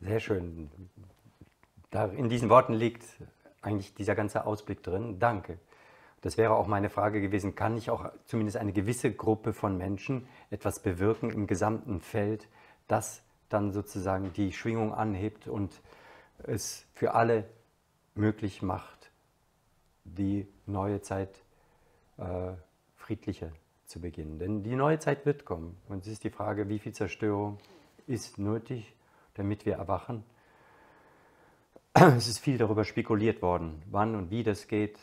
Sehr 0.00 0.20
schön. 0.20 0.70
Da 1.90 2.04
in 2.04 2.28
diesen 2.28 2.48
Worten 2.48 2.74
liegt 2.74 3.02
eigentlich 3.60 3.92
dieser 3.92 4.14
ganze 4.14 4.46
Ausblick 4.46 4.84
drin. 4.84 5.18
Danke. 5.18 5.58
Das 6.20 6.38
wäre 6.38 6.54
auch 6.54 6.68
meine 6.68 6.90
Frage 6.90 7.20
gewesen, 7.20 7.56
kann 7.56 7.76
ich 7.76 7.90
auch 7.90 8.08
zumindest 8.26 8.56
eine 8.56 8.72
gewisse 8.72 9.12
Gruppe 9.12 9.52
von 9.52 9.76
Menschen 9.76 10.28
etwas 10.50 10.78
bewirken 10.78 11.30
im 11.30 11.48
gesamten 11.48 12.00
Feld, 12.00 12.46
das 12.86 13.20
dann 13.48 13.72
sozusagen 13.72 14.32
die 14.32 14.52
Schwingung 14.52 14.94
anhebt 14.94 15.48
und 15.48 15.72
es 16.44 16.86
für 16.94 17.14
alle 17.14 17.46
möglich 18.14 18.62
macht, 18.62 19.10
die 20.04 20.46
neue 20.64 21.02
Zeit 21.02 21.42
äh, 22.18 22.52
friedlicher 22.96 23.52
zu 23.86 24.00
beginnen. 24.00 24.38
Denn 24.38 24.62
die 24.62 24.76
neue 24.76 24.98
Zeit 24.98 25.24
wird 25.24 25.44
kommen. 25.44 25.76
Und 25.88 26.06
es 26.06 26.12
ist 26.12 26.24
die 26.24 26.30
Frage, 26.30 26.68
wie 26.68 26.78
viel 26.78 26.92
Zerstörung 26.92 27.58
ist 28.06 28.38
nötig, 28.38 28.94
damit 29.34 29.64
wir 29.66 29.74
erwachen. 29.74 30.24
Es 31.94 32.28
ist 32.28 32.38
viel 32.38 32.58
darüber 32.58 32.84
spekuliert 32.84 33.42
worden, 33.42 33.82
wann 33.90 34.14
und 34.14 34.30
wie 34.30 34.42
das 34.42 34.68
geht, 34.68 34.98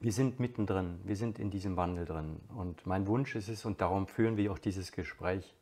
wir 0.00 0.12
sind 0.12 0.40
mittendrin, 0.40 0.98
wir 1.04 1.16
sind 1.16 1.38
in 1.38 1.50
diesem 1.50 1.76
Wandel 1.76 2.06
drin. 2.06 2.40
Und 2.56 2.86
mein 2.86 3.06
Wunsch 3.06 3.34
ist 3.36 3.48
es, 3.48 3.66
und 3.66 3.82
darum 3.82 4.06
führen 4.06 4.38
wir 4.38 4.50
auch 4.50 4.58
dieses 4.58 4.92
Gespräch, 4.92 5.54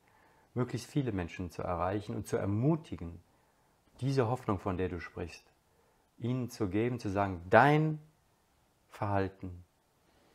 möglichst 0.55 0.89
viele 0.89 1.11
Menschen 1.13 1.51
zu 1.51 1.63
erreichen 1.63 2.15
und 2.15 2.27
zu 2.27 2.37
ermutigen, 2.37 3.21
diese 4.01 4.29
Hoffnung, 4.29 4.61
von 4.61 4.77
der 4.77 4.89
du 4.89 5.01
sprichst, 5.01 5.45
ihnen 6.19 6.51
zu 6.51 6.69
geben, 6.69 7.01
zu 7.01 7.11
sagen, 7.11 7.43
dein 7.51 7.99
Verhalten, 8.91 9.65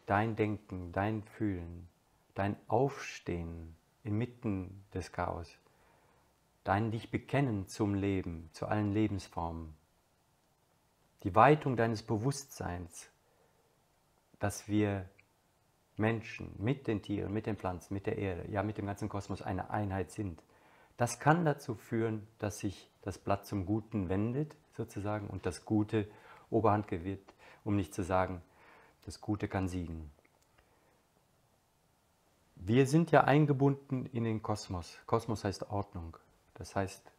dein 0.05 0.35
Denken, 0.35 0.91
dein 0.91 1.23
Fühlen, 1.23 1.87
dein 2.35 2.55
Aufstehen 2.67 3.75
inmitten 4.03 4.83
des 4.93 5.11
Chaos, 5.11 5.57
dein 6.63 6.91
dich 6.91 7.11
bekennen 7.11 7.67
zum 7.67 7.95
Leben, 7.95 8.49
zu 8.53 8.67
allen 8.67 8.91
Lebensformen, 8.93 9.73
die 11.23 11.35
Weitung 11.35 11.77
deines 11.77 12.03
Bewusstseins 12.03 13.09
dass 14.43 14.67
wir 14.67 15.09
Menschen 15.95 16.53
mit 16.57 16.85
den 16.87 17.01
Tieren, 17.01 17.31
mit 17.31 17.45
den 17.45 17.55
Pflanzen, 17.55 17.93
mit 17.93 18.05
der 18.07 18.17
Erde, 18.17 18.51
ja 18.51 18.61
mit 18.61 18.77
dem 18.77 18.85
ganzen 18.85 19.07
Kosmos 19.07 19.41
eine 19.41 19.69
Einheit 19.69 20.11
sind. 20.11 20.43
Das 20.97 21.21
kann 21.21 21.45
dazu 21.45 21.75
führen, 21.75 22.27
dass 22.39 22.59
sich 22.59 22.91
das 23.03 23.17
Blatt 23.17 23.45
zum 23.45 23.65
Guten 23.65 24.09
wendet, 24.09 24.53
sozusagen, 24.73 25.27
und 25.27 25.45
das 25.45 25.63
Gute 25.63 26.09
Oberhand 26.49 26.89
gewinnt, 26.89 27.33
um 27.63 27.77
nicht 27.77 27.93
zu 27.93 28.03
sagen, 28.03 28.41
das 29.05 29.21
Gute 29.21 29.47
kann 29.47 29.67
siegen. 29.67 30.11
Wir 32.55 32.87
sind 32.87 33.11
ja 33.11 33.25
eingebunden 33.25 34.05
in 34.07 34.23
den 34.23 34.41
Kosmos. 34.41 34.97
Kosmos 35.05 35.43
heißt 35.43 35.69
Ordnung. 35.69 36.17
Das 36.53 36.75
heißt, 36.75 37.11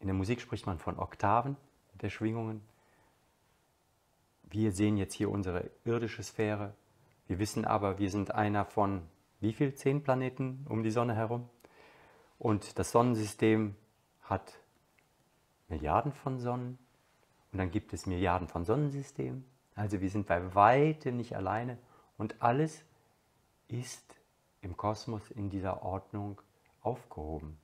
in 0.00 0.06
der 0.06 0.14
Musik 0.14 0.40
spricht 0.40 0.66
man 0.66 0.78
von 0.78 0.98
Oktaven 0.98 1.56
der 2.00 2.10
Schwingungen. 2.10 2.62
Wir 4.44 4.72
sehen 4.72 4.96
jetzt 4.96 5.14
hier 5.14 5.30
unsere 5.30 5.70
irdische 5.84 6.22
Sphäre. 6.22 6.74
Wir 7.26 7.38
wissen 7.38 7.64
aber, 7.64 7.98
wir 7.98 8.10
sind 8.10 8.34
einer 8.34 8.64
von 8.64 9.02
wie 9.40 9.52
viel? 9.52 9.74
Zehn 9.74 10.02
Planeten 10.02 10.66
um 10.68 10.82
die 10.82 10.90
Sonne 10.90 11.14
herum. 11.14 11.48
Und 12.38 12.78
das 12.78 12.90
Sonnensystem 12.90 13.76
hat 14.22 14.58
Milliarden 15.68 16.12
von 16.12 16.38
Sonnen. 16.38 16.78
Und 17.52 17.58
dann 17.58 17.70
gibt 17.70 17.92
es 17.92 18.06
Milliarden 18.06 18.48
von 18.48 18.64
Sonnensystemen. 18.64 19.44
Also 19.78 20.00
wir 20.00 20.10
sind 20.10 20.26
bei 20.26 20.56
weitem 20.56 21.16
nicht 21.16 21.36
alleine. 21.36 21.78
Und 22.16 22.42
alles 22.42 22.84
ist 23.68 24.16
im 24.60 24.76
Kosmos 24.76 25.30
in 25.30 25.50
dieser 25.50 25.84
Ordnung 25.84 26.42
aufgehoben. 26.82 27.56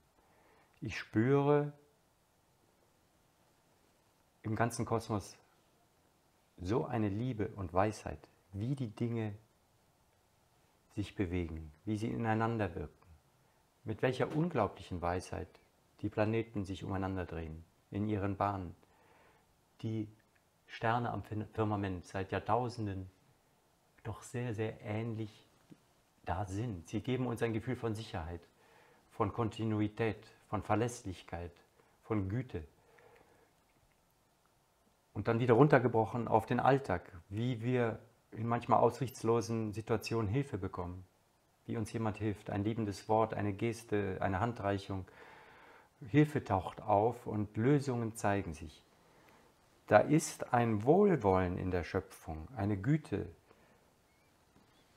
Ich 0.81 0.97
spüre 0.97 1.73
im 4.43 4.55
ganzen 4.55 4.85
Kosmos 4.85 5.37
so 6.57 6.85
eine 6.85 7.09
Liebe 7.09 7.49
und 7.57 7.75
Weisheit, 7.75 8.29
wie 8.53 8.77
die 8.77 8.95
Dinge 8.95 9.35
sich 10.95 11.17
bewegen, 11.17 11.73
wie 11.85 11.97
sie 11.97 12.11
ineinander 12.11 12.77
wirken, 12.77 13.09
mit 13.83 14.03
welcher 14.03 14.31
unglaublichen 14.37 15.03
Weisheit 15.03 15.49
die 16.01 16.11
Planeten 16.11 16.65
sich 16.65 16.85
umeinander 16.85 17.27
drehen, 17.27 17.65
in 17.91 18.07
ihren 18.07 18.37
Bahnen, 18.37 18.77
die 19.83 20.07
Sterne 20.67 21.11
am 21.11 21.23
Firmament 21.53 22.05
seit 22.05 22.33
Jahrtausenden 22.33 23.11
doch 24.03 24.23
sehr, 24.23 24.55
sehr 24.55 24.81
ähnlich 24.83 25.47
da 26.25 26.45
sind. 26.47 26.89
Sie 26.89 27.01
geben 27.01 27.27
uns 27.27 27.43
ein 27.43 27.53
Gefühl 27.53 27.77
von 27.77 27.95
Sicherheit, 27.95 28.41
von 29.11 29.33
Kontinuität, 29.33 30.27
von 30.49 30.63
Verlässlichkeit, 30.63 31.53
von 32.03 32.29
Güte 32.29 32.65
und 35.15 35.29
dann 35.29 35.41
wieder 35.41 35.55
runtergebrochen 35.55 36.29
auf 36.29 36.45
den 36.45 36.61
Alltag, 36.61 37.11
wie 37.29 37.63
wir 37.63 37.99
in 38.33 38.47
manchmal 38.47 38.81
aussichtslosen 38.81 39.73
Situationen 39.73 40.29
Hilfe 40.29 40.59
bekommen, 40.59 41.05
wie 41.67 41.77
uns 41.77 41.93
jemand 41.93 42.19
hilft, 42.19 42.51
ein 42.51 42.65
liebendes 42.65 43.09
Wort, 43.09 43.33
eine 43.33 43.53
Geste, 43.53 44.19
eine 44.21 44.41
Handreichung. 44.41 45.07
Hilfe 46.09 46.43
taucht 46.43 46.83
auf 46.83 47.27
und 47.27 47.57
Lösungen 47.57 48.17
zeigen 48.17 48.53
sich. 48.53 48.83
Da 49.87 49.99
ist 49.99 50.53
ein 50.55 50.85
Wohlwollen 50.85 51.59
in 51.59 51.71
der 51.71 51.85
Schöpfung, 51.85 52.49
eine 52.57 52.77
Güte, 52.77 53.27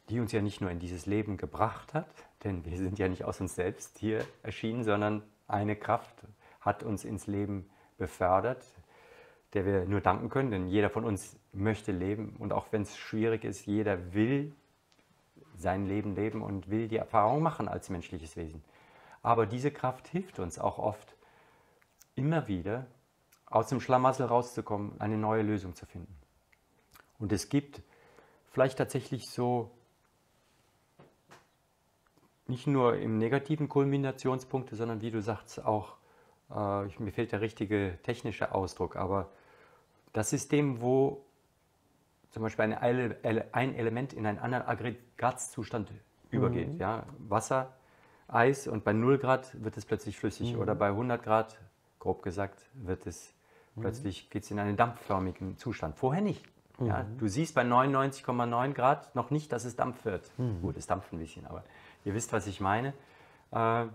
die 0.10 0.20
uns 0.22 0.32
ja 0.32 0.42
nicht 0.42 0.62
nur 0.62 0.72
in 0.72 0.80
dieses 0.80 1.06
Leben 1.06 1.36
gebracht 1.36 1.94
hat, 1.94 2.08
denn 2.44 2.64
wir 2.64 2.78
sind 2.78 2.98
ja 2.98 3.10
nicht 3.10 3.26
aus 3.26 3.42
uns 3.42 3.56
selbst 3.56 3.98
hier 3.98 4.26
erschienen, 4.44 4.86
sondern 4.86 5.24
eine 5.48 5.76
Kraft 5.76 6.16
hat 6.62 6.84
uns 6.84 7.04
ins 7.04 7.28
Leben 7.28 7.70
befördert, 7.98 8.64
der 9.54 9.66
wir 9.66 9.86
nur 9.86 10.00
danken 10.00 10.30
können, 10.30 10.52
denn 10.52 10.68
jeder 10.68 10.90
von 10.90 11.04
uns 11.04 11.38
möchte 11.52 11.92
leben 11.92 12.36
und 12.40 12.54
auch 12.54 12.68
wenn 12.72 12.84
es 12.84 12.96
schwierig 12.98 13.44
ist, 13.44 13.66
jeder 13.66 14.14
will 14.14 14.54
sein 15.58 15.86
Leben 15.86 16.16
leben 16.16 16.42
und 16.42 16.70
will 16.70 16.88
die 16.88 16.98
Erfahrung 16.98 17.42
machen 17.42 17.68
als 17.68 17.90
menschliches 17.90 18.38
Wesen. 18.38 18.64
Aber 19.22 19.46
diese 19.46 19.72
Kraft 19.72 20.08
hilft 20.08 20.40
uns 20.40 20.60
auch 20.60 20.78
oft, 20.78 21.16
immer 22.16 22.48
wieder 22.48 22.86
aus 23.50 23.68
dem 23.70 23.80
Schlamassel 23.80 24.26
rauszukommen, 24.26 25.00
eine 25.00 25.18
neue 25.18 25.42
Lösung 25.42 25.76
zu 25.76 25.86
finden. 25.86 26.16
Und 27.20 27.32
es 27.32 27.50
gibt 27.50 27.82
vielleicht 28.52 28.78
tatsächlich 28.78 29.24
so 29.30 29.72
nicht 32.48 32.68
nur 32.68 32.98
im 32.98 33.18
negativen 33.18 33.68
Kulminationspunkte, 33.68 34.76
sondern 34.76 35.02
wie 35.02 35.12
du 35.12 35.22
sagst, 35.22 35.64
auch 35.66 35.98
äh, 36.50 36.86
mir 37.00 37.12
fehlt 37.12 37.32
der 37.32 37.42
richtige 37.42 37.98
technische 38.04 38.54
Ausdruck, 38.54 38.96
aber 38.96 39.30
das 40.14 40.30
System, 40.30 40.82
wo 40.82 41.26
zum 42.32 42.44
Beispiel 42.44 42.74
eine, 42.74 43.48
ein 43.52 43.76
Element 43.76 44.14
in 44.14 44.26
einen 44.26 44.40
anderen 44.40 44.66
Aggregatzustand 44.66 45.92
übergeht. 46.30 46.74
Mhm. 46.74 46.80
Ja? 46.80 47.06
Wasser, 47.20 47.74
Eis 48.28 48.68
und 48.68 48.84
bei 48.84 48.94
0 48.94 49.18
Grad 49.18 49.64
wird 49.64 49.78
es 49.78 49.86
plötzlich 49.86 50.18
flüssig 50.18 50.54
mhm. 50.54 50.60
oder 50.60 50.76
bei 50.76 50.88
100 50.88 51.24
Grad, 51.24 51.58
grob 52.00 52.22
gesagt, 52.24 52.70
wird 52.74 53.08
es. 53.08 53.34
Plötzlich 53.80 54.30
geht 54.30 54.44
es 54.44 54.52
in 54.52 54.60
einen 54.60 54.78
dampfförmigen 54.78 55.58
Zustand. 55.58 55.96
Vorher 55.96 56.22
nicht. 56.22 56.44
Ja? 56.80 57.04
Mhm. 57.04 57.18
Du 57.18 57.28
siehst 57.28 57.56
bei 57.56 57.64
99,9 57.64 58.74
Grad 58.74 59.16
noch 59.16 59.32
nicht, 59.32 59.52
dass 59.52 59.66
es 59.66 59.76
Dampf 59.76 60.06
wird. 60.06 60.32
Mhm. 60.38 60.62
Gut, 60.62 60.78
es 60.78 60.88
dampft 60.88 61.14
ein 61.14 61.20
bisschen, 61.20 61.46
aber 61.46 61.64
ihr 62.06 62.14
wisst, 62.14 62.34
was 62.34 62.48
ich 62.48 62.60
meine. 62.60 62.90
Äh, 63.52 63.86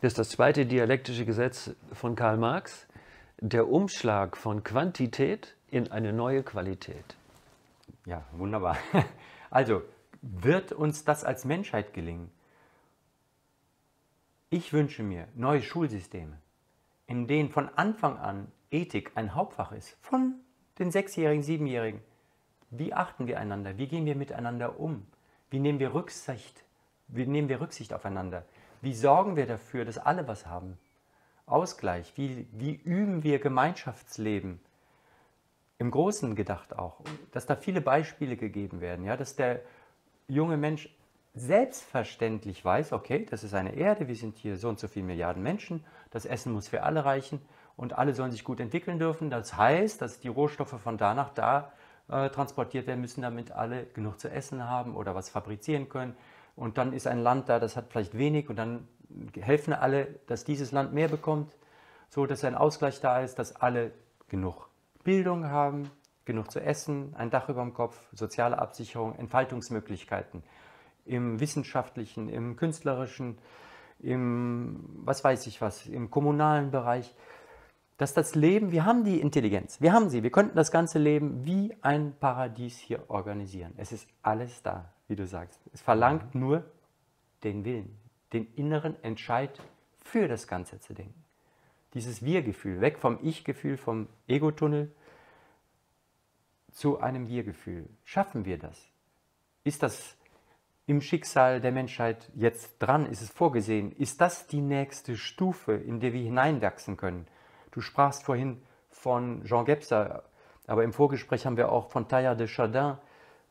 das 0.00 0.12
ist 0.12 0.18
das 0.18 0.28
zweite 0.30 0.66
dialektische 0.66 1.24
Gesetz 1.24 1.74
von 1.92 2.16
Karl 2.16 2.36
Marx, 2.36 2.86
der 3.40 3.68
Umschlag 3.68 4.36
von 4.36 4.62
Quantität 4.62 5.56
in 5.68 5.90
eine 5.90 6.12
neue 6.12 6.42
Qualität. 6.42 7.16
Ja, 8.04 8.24
wunderbar. 8.32 8.76
Also, 9.48 9.82
wird 10.20 10.72
uns 10.72 11.04
das 11.04 11.24
als 11.24 11.44
Menschheit 11.44 11.94
gelingen? 11.94 12.30
Ich 14.50 14.72
wünsche 14.72 15.02
mir 15.02 15.28
neue 15.34 15.62
Schulsysteme, 15.62 16.36
in 17.06 17.26
denen 17.26 17.48
von 17.48 17.68
Anfang 17.70 18.18
an 18.18 18.48
Ethik 18.70 19.12
ein 19.14 19.34
Hauptfach 19.34 19.72
ist, 19.72 19.96
von 20.00 20.34
den 20.78 20.90
Sechsjährigen, 20.90 21.42
Siebenjährigen. 21.42 22.00
Wie 22.70 22.92
achten 22.92 23.26
wir 23.26 23.38
einander? 23.38 23.78
Wie 23.78 23.86
gehen 23.86 24.06
wir 24.06 24.16
miteinander 24.16 24.78
um? 24.80 25.06
Wie 25.50 25.60
nehmen 25.60 25.78
wir 25.78 25.94
Rücksicht? 25.94 26.64
Wie 27.08 27.26
nehmen 27.26 27.48
wir 27.48 27.60
Rücksicht 27.60 27.92
aufeinander? 27.92 28.44
Wie 28.82 28.94
sorgen 28.94 29.36
wir 29.36 29.46
dafür, 29.46 29.84
dass 29.84 29.98
alle 29.98 30.26
was 30.26 30.46
haben? 30.46 30.78
Ausgleich, 31.46 32.12
wie, 32.16 32.46
wie 32.52 32.74
üben 32.74 33.22
wir 33.22 33.38
Gemeinschaftsleben? 33.38 34.60
Im 35.78 35.90
Großen 35.90 36.34
gedacht 36.34 36.76
auch, 36.76 37.00
dass 37.32 37.46
da 37.46 37.54
viele 37.54 37.80
Beispiele 37.80 38.36
gegeben 38.36 38.80
werden, 38.80 39.04
ja, 39.04 39.16
dass 39.16 39.36
der 39.36 39.60
junge 40.26 40.56
Mensch 40.56 40.88
selbstverständlich 41.34 42.64
weiß, 42.64 42.92
okay, 42.92 43.26
das 43.30 43.44
ist 43.44 43.54
eine 43.54 43.76
Erde, 43.76 44.08
wir 44.08 44.16
sind 44.16 44.38
hier 44.38 44.56
so 44.56 44.68
und 44.68 44.80
so 44.80 44.88
viele 44.88 45.04
Milliarden 45.04 45.42
Menschen, 45.42 45.84
das 46.10 46.24
Essen 46.24 46.52
muss 46.52 46.66
für 46.66 46.82
alle 46.82 47.04
reichen 47.04 47.40
und 47.76 47.98
alle 47.98 48.14
sollen 48.14 48.30
sich 48.30 48.44
gut 48.44 48.60
entwickeln 48.60 48.98
dürfen. 48.98 49.30
Das 49.30 49.56
heißt, 49.56 50.00
dass 50.00 50.20
die 50.20 50.28
Rohstoffe 50.28 50.80
von 50.80 50.98
da 50.98 51.14
nach 51.14 51.30
da 51.30 51.72
äh, 52.08 52.30
transportiert 52.30 52.86
werden 52.86 53.00
müssen, 53.00 53.22
damit 53.22 53.52
alle 53.52 53.84
genug 53.86 54.18
zu 54.20 54.30
essen 54.30 54.68
haben 54.68 54.94
oder 54.96 55.14
was 55.14 55.28
fabrizieren 55.28 55.88
können. 55.88 56.16
Und 56.54 56.78
dann 56.78 56.92
ist 56.92 57.06
ein 57.06 57.20
Land 57.20 57.48
da, 57.48 57.58
das 57.58 57.76
hat 57.76 57.86
vielleicht 57.90 58.16
wenig 58.16 58.48
und 58.48 58.56
dann 58.56 58.88
helfen 59.40 59.72
alle, 59.72 60.06
dass 60.26 60.44
dieses 60.44 60.72
Land 60.72 60.92
mehr 60.92 61.08
bekommt, 61.08 61.56
so 62.08 62.26
dass 62.26 62.44
ein 62.44 62.54
Ausgleich 62.54 63.00
da 63.00 63.20
ist, 63.20 63.38
dass 63.38 63.56
alle 63.56 63.92
genug 64.28 64.68
Bildung 65.04 65.46
haben, 65.48 65.90
genug 66.24 66.50
zu 66.50 66.60
essen, 66.60 67.14
ein 67.16 67.30
Dach 67.30 67.48
über 67.48 67.62
dem 67.62 67.74
Kopf, 67.74 68.00
soziale 68.12 68.58
Absicherung, 68.58 69.14
Entfaltungsmöglichkeiten 69.16 70.42
im 71.04 71.40
wissenschaftlichen, 71.40 72.28
im 72.28 72.56
künstlerischen, 72.56 73.38
im, 74.00 74.80
was 75.04 75.22
weiß 75.24 75.46
ich 75.46 75.60
was, 75.60 75.86
im 75.86 76.10
kommunalen 76.10 76.70
Bereich, 76.70 77.14
dass 77.96 78.12
das 78.12 78.34
Leben, 78.34 78.72
wir 78.72 78.84
haben 78.84 79.04
die 79.04 79.20
Intelligenz, 79.20 79.80
wir 79.80 79.92
haben 79.92 80.10
sie, 80.10 80.22
wir 80.22 80.30
könnten 80.30 80.56
das 80.56 80.70
ganze 80.70 80.98
Leben 80.98 81.46
wie 81.46 81.74
ein 81.80 82.14
Paradies 82.18 82.78
hier 82.78 83.08
organisieren. 83.08 83.72
Es 83.76 83.92
ist 83.92 84.06
alles 84.22 84.62
da, 84.62 84.92
wie 85.08 85.16
du 85.16 85.26
sagst. 85.26 85.60
Es 85.72 85.80
verlangt 85.80 86.34
nur 86.34 86.64
den 87.42 87.64
Willen, 87.64 87.98
den 88.32 88.46
inneren 88.54 89.02
Entscheid 89.02 89.60
für 89.98 90.28
das 90.28 90.46
Ganze 90.46 90.78
zu 90.80 90.92
denken. 90.94 91.24
Dieses 91.94 92.22
Wir-Gefühl, 92.22 92.80
weg 92.80 92.98
vom 92.98 93.18
Ich-Gefühl, 93.22 93.78
vom 93.78 94.08
Ego-Tunnel 94.26 94.94
zu 96.70 97.00
einem 97.00 97.28
Wir-Gefühl. 97.28 97.88
Schaffen 98.04 98.44
wir 98.44 98.58
das? 98.58 98.90
Ist 99.64 99.82
das 99.82 100.16
im 100.86 101.00
Schicksal 101.00 101.62
der 101.62 101.72
Menschheit 101.72 102.30
jetzt 102.34 102.78
dran? 102.78 103.06
Ist 103.06 103.22
es 103.22 103.30
vorgesehen? 103.30 103.92
Ist 103.92 104.20
das 104.20 104.46
die 104.46 104.60
nächste 104.60 105.16
Stufe, 105.16 105.72
in 105.72 106.00
der 106.00 106.12
wir 106.12 106.22
hineinwachsen 106.22 106.98
können? 106.98 107.26
Du 107.76 107.82
sprachst 107.82 108.22
vorhin 108.22 108.62
von 108.88 109.44
Jean 109.44 109.66
Gebser, 109.66 110.22
aber 110.66 110.82
im 110.82 110.94
Vorgespräch 110.94 111.44
haben 111.44 111.58
wir 111.58 111.70
auch 111.70 111.90
von 111.90 112.08
Taillard 112.08 112.40
de 112.40 112.46
Chardin 112.46 112.96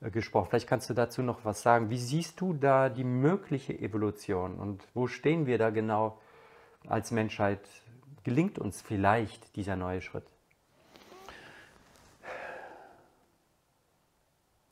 äh, 0.02 0.10
gesprochen. 0.10 0.48
Vielleicht 0.50 0.68
kannst 0.68 0.90
du 0.90 0.96
dazu 0.96 1.22
noch 1.22 1.46
was 1.46 1.62
sagen. 1.62 1.92
Wie 1.92 2.00
siehst 2.00 2.42
du 2.42 2.54
da 2.54 2.90
die 2.90 3.04
mögliche 3.04 3.78
Evolution 3.78 4.56
und 4.56 4.84
wo 4.96 5.06
stehen 5.06 5.46
wir 5.46 5.60
da 5.60 5.70
genau 5.70 6.20
als 6.88 7.12
Menschheit? 7.12 7.60
Gelingt 8.24 8.58
uns 8.58 8.82
vielleicht 8.82 9.56
dieser 9.56 9.76
neue 9.76 10.02
Schritt? 10.02 10.26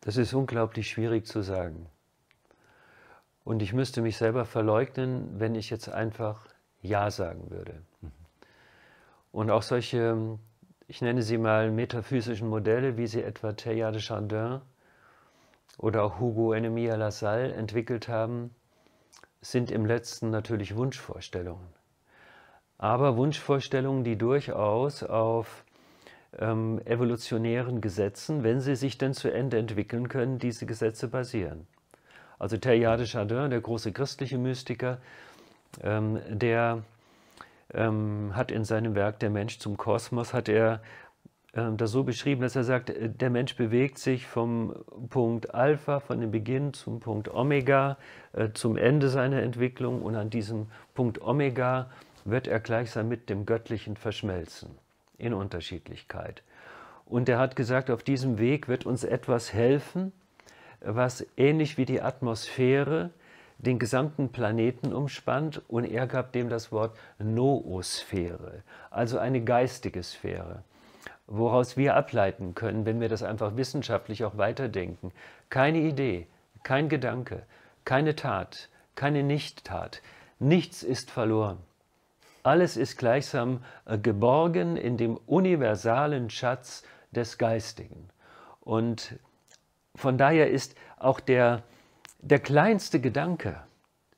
Das 0.02 0.18
ist 0.18 0.34
unglaublich 0.34 0.90
schwierig 0.90 1.28
zu 1.28 1.44
sagen. 1.44 1.86
Und 3.44 3.62
ich 3.62 3.72
müsste 3.72 4.02
mich 4.02 4.18
selber 4.18 4.46
verleugnen, 4.46 5.40
wenn 5.40 5.54
ich 5.54 5.70
jetzt 5.70 5.90
einfach 5.90 6.48
Ja 6.82 7.12
sagen 7.12 7.52
würde. 7.52 7.84
Und 9.34 9.50
auch 9.50 9.64
solche, 9.64 10.38
ich 10.88 11.02
nenne 11.02 11.24
sie 11.24 11.40
mal 11.40 11.72
metaphysischen 11.72 12.48
Modelle, 12.48 12.98
wie 12.98 13.08
sie 13.08 13.24
etwa 13.24 13.54
Teilhard 13.54 13.96
de 13.96 14.02
Chardin 14.02 14.62
oder 15.80 16.04
auch 16.04 16.20
Hugo 16.20 16.54
Enemia 16.54 16.96
Lassalle 16.96 17.52
entwickelt 17.54 18.08
haben, 18.08 18.54
sind 19.42 19.72
im 19.72 19.88
letzten 19.88 20.30
natürlich 20.30 20.76
Wunschvorstellungen. 20.76 21.68
Aber 22.78 23.18
Wunschvorstellungen, 23.18 24.04
die 24.04 24.20
durchaus 24.20 25.02
auf 25.02 25.66
ähm, 26.38 26.80
evolutionären 26.86 27.82
Gesetzen, 27.82 28.44
wenn 28.44 28.60
sie 28.60 28.76
sich 28.76 29.00
denn 29.00 29.16
zu 29.16 29.34
Ende 29.34 29.58
entwickeln 29.58 30.10
können, 30.10 30.38
diese 30.38 30.68
Gesetze 30.68 31.08
basieren. 31.08 31.66
Also 32.38 32.58
Teilhard 32.58 33.00
de 33.00 33.08
Chardin, 33.08 33.50
der 33.50 33.62
große 33.62 33.94
christliche 33.94 34.38
Mystiker, 34.38 35.00
ähm, 35.82 36.22
der 36.30 36.84
ähm, 37.74 38.32
hat 38.36 38.52
in 38.52 38.64
seinem 38.64 38.96
Werk 38.96 39.20
Der 39.20 39.30
Mensch 39.30 39.60
zum 39.60 39.78
Kosmos, 39.78 40.34
hat 40.34 40.50
er 40.50 40.82
ähm, 41.56 41.78
das 41.78 41.92
so 41.92 42.04
beschrieben, 42.04 42.42
dass 42.42 42.56
er 42.56 42.64
sagt, 42.64 42.90
äh, 42.90 43.10
der 43.10 43.30
Mensch 43.30 43.56
bewegt 43.56 43.98
sich 43.98 44.28
vom 44.28 44.74
Punkt 45.10 45.54
Alpha, 45.54 46.00
von 46.00 46.20
dem 46.20 46.32
Beginn 46.32 46.74
zum 46.74 47.00
Punkt 47.00 47.34
Omega, 47.34 47.98
äh, 48.34 48.50
zum 48.54 48.78
Ende 48.78 49.10
seiner 49.10 49.42
Entwicklung 49.42 50.02
und 50.02 50.16
an 50.16 50.30
diesem 50.30 50.68
Punkt 50.94 51.22
Omega 51.22 51.90
wird 52.26 52.48
er 52.48 52.60
gleichsam 52.60 53.08
mit 53.08 53.30
dem 53.30 53.46
Göttlichen 53.46 53.98
verschmelzen 53.98 54.70
in 55.18 55.34
Unterschiedlichkeit. 55.34 56.42
Und 57.06 57.30
er 57.30 57.38
hat 57.38 57.56
gesagt, 57.56 57.92
auf 57.92 58.02
diesem 58.02 58.40
Weg 58.40 58.68
wird 58.68 58.86
uns 58.86 59.04
etwas 59.04 59.54
helfen, 59.54 60.14
was 60.82 61.26
ähnlich 61.38 61.78
wie 61.78 61.86
die 61.86 62.02
Atmosphäre 62.02 63.12
den 63.58 63.80
gesamten 63.80 64.30
Planeten 64.30 64.94
umspannt 64.94 65.62
und 65.68 65.86
er 65.86 66.08
gab 66.08 66.32
dem 66.32 66.50
das 66.50 66.72
Wort 66.72 66.98
Noosphäre, 67.20 68.64
also 68.92 69.18
eine 69.18 69.44
geistige 69.44 70.04
Sphäre, 70.04 70.64
woraus 71.28 71.78
wir 71.78 71.96
ableiten 71.96 72.56
können, 72.56 72.86
wenn 72.86 73.00
wir 73.00 73.10
das 73.10 73.24
einfach 73.24 73.56
wissenschaftlich 73.56 74.24
auch 74.26 74.38
weiterdenken. 74.38 75.12
Keine 75.50 75.80
Idee, 75.80 76.28
kein 76.64 76.90
Gedanke, 76.90 77.44
keine 77.86 78.16
Tat, 78.16 78.70
keine 78.96 79.24
Nichttat, 79.24 80.02
nichts 80.40 80.84
ist 80.84 81.12
verloren. 81.12 81.58
Alles 82.44 82.76
ist 82.76 82.98
gleichsam 82.98 83.64
äh, 83.86 83.98
geborgen 83.98 84.76
in 84.76 84.98
dem 84.98 85.18
universalen 85.26 86.30
Schatz 86.30 86.84
des 87.12 87.38
Geistigen. 87.38 88.10
Und 88.60 89.16
von 89.96 90.18
daher 90.18 90.50
ist 90.50 90.76
auch 90.98 91.22
der, 91.22 91.64
der 92.24 92.40
kleinste 92.40 93.02
Gedanke, 93.02 93.62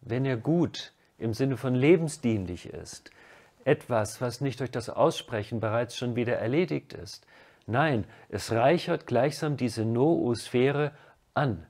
wenn 0.01 0.25
er 0.25 0.37
gut 0.37 0.93
im 1.17 1.33
Sinne 1.33 1.57
von 1.57 1.73
lebensdienlich 1.73 2.67
ist, 2.69 3.09
etwas, 3.63 4.21
was 4.21 4.41
nicht 4.41 4.59
durch 4.59 4.69
das 4.69 4.89
Aussprechen 4.89 5.59
bereits 5.59 5.97
schon 5.97 6.15
wieder 6.15 6.37
erledigt 6.37 6.93
ist. 6.93 7.25
Nein, 7.65 8.05
es 8.29 8.51
reichert 8.51 9.07
gleichsam 9.07 9.57
diese 9.57 9.85
Noosphäre 9.85 10.91
an, 11.33 11.65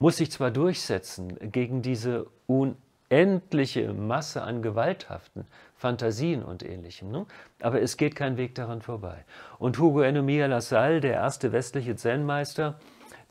muss 0.00 0.16
sich 0.16 0.32
zwar 0.32 0.50
durchsetzen 0.50 1.38
gegen 1.52 1.82
diese 1.82 2.26
unendliche 2.48 3.92
Masse 3.92 4.42
an 4.42 4.60
gewalthaften 4.60 5.46
Fantasien 5.76 6.42
und 6.42 6.64
ähnlichem, 6.64 7.12
ne? 7.12 7.26
aber 7.60 7.80
es 7.80 7.96
geht 7.96 8.16
kein 8.16 8.36
Weg 8.38 8.56
daran 8.56 8.82
vorbei. 8.82 9.24
Und 9.60 9.78
Hugo 9.78 10.00
Enomia 10.00 10.46
Lassalle, 10.46 11.00
der 11.00 11.14
erste 11.14 11.52
westliche 11.52 11.94
Zen-Meister, 11.94 12.80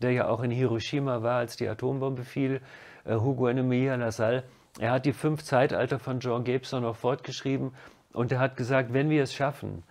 der 0.01 0.11
ja 0.11 0.27
auch 0.27 0.43
in 0.43 0.51
Hiroshima 0.51 1.23
war, 1.23 1.39
als 1.39 1.57
die 1.57 1.67
Atombombe 1.67 2.23
fiel, 2.23 2.61
äh, 3.05 3.15
Hugo 3.15 3.47
Enemia 3.47 3.95
Lassalle, 3.95 4.43
er 4.79 4.91
hat 4.91 5.05
die 5.05 5.13
fünf 5.13 5.43
Zeitalter 5.43 5.97
von 5.97 6.19
John 6.19 6.43
Gibson 6.43 6.83
noch 6.83 6.95
fortgeschrieben 6.95 7.73
und 8.13 8.31
er 8.31 8.39
hat 8.39 8.57
gesagt, 8.57 8.93
wenn 8.93 9.09
wir 9.09 9.23
es 9.23 9.33
schaffen, 9.33 9.83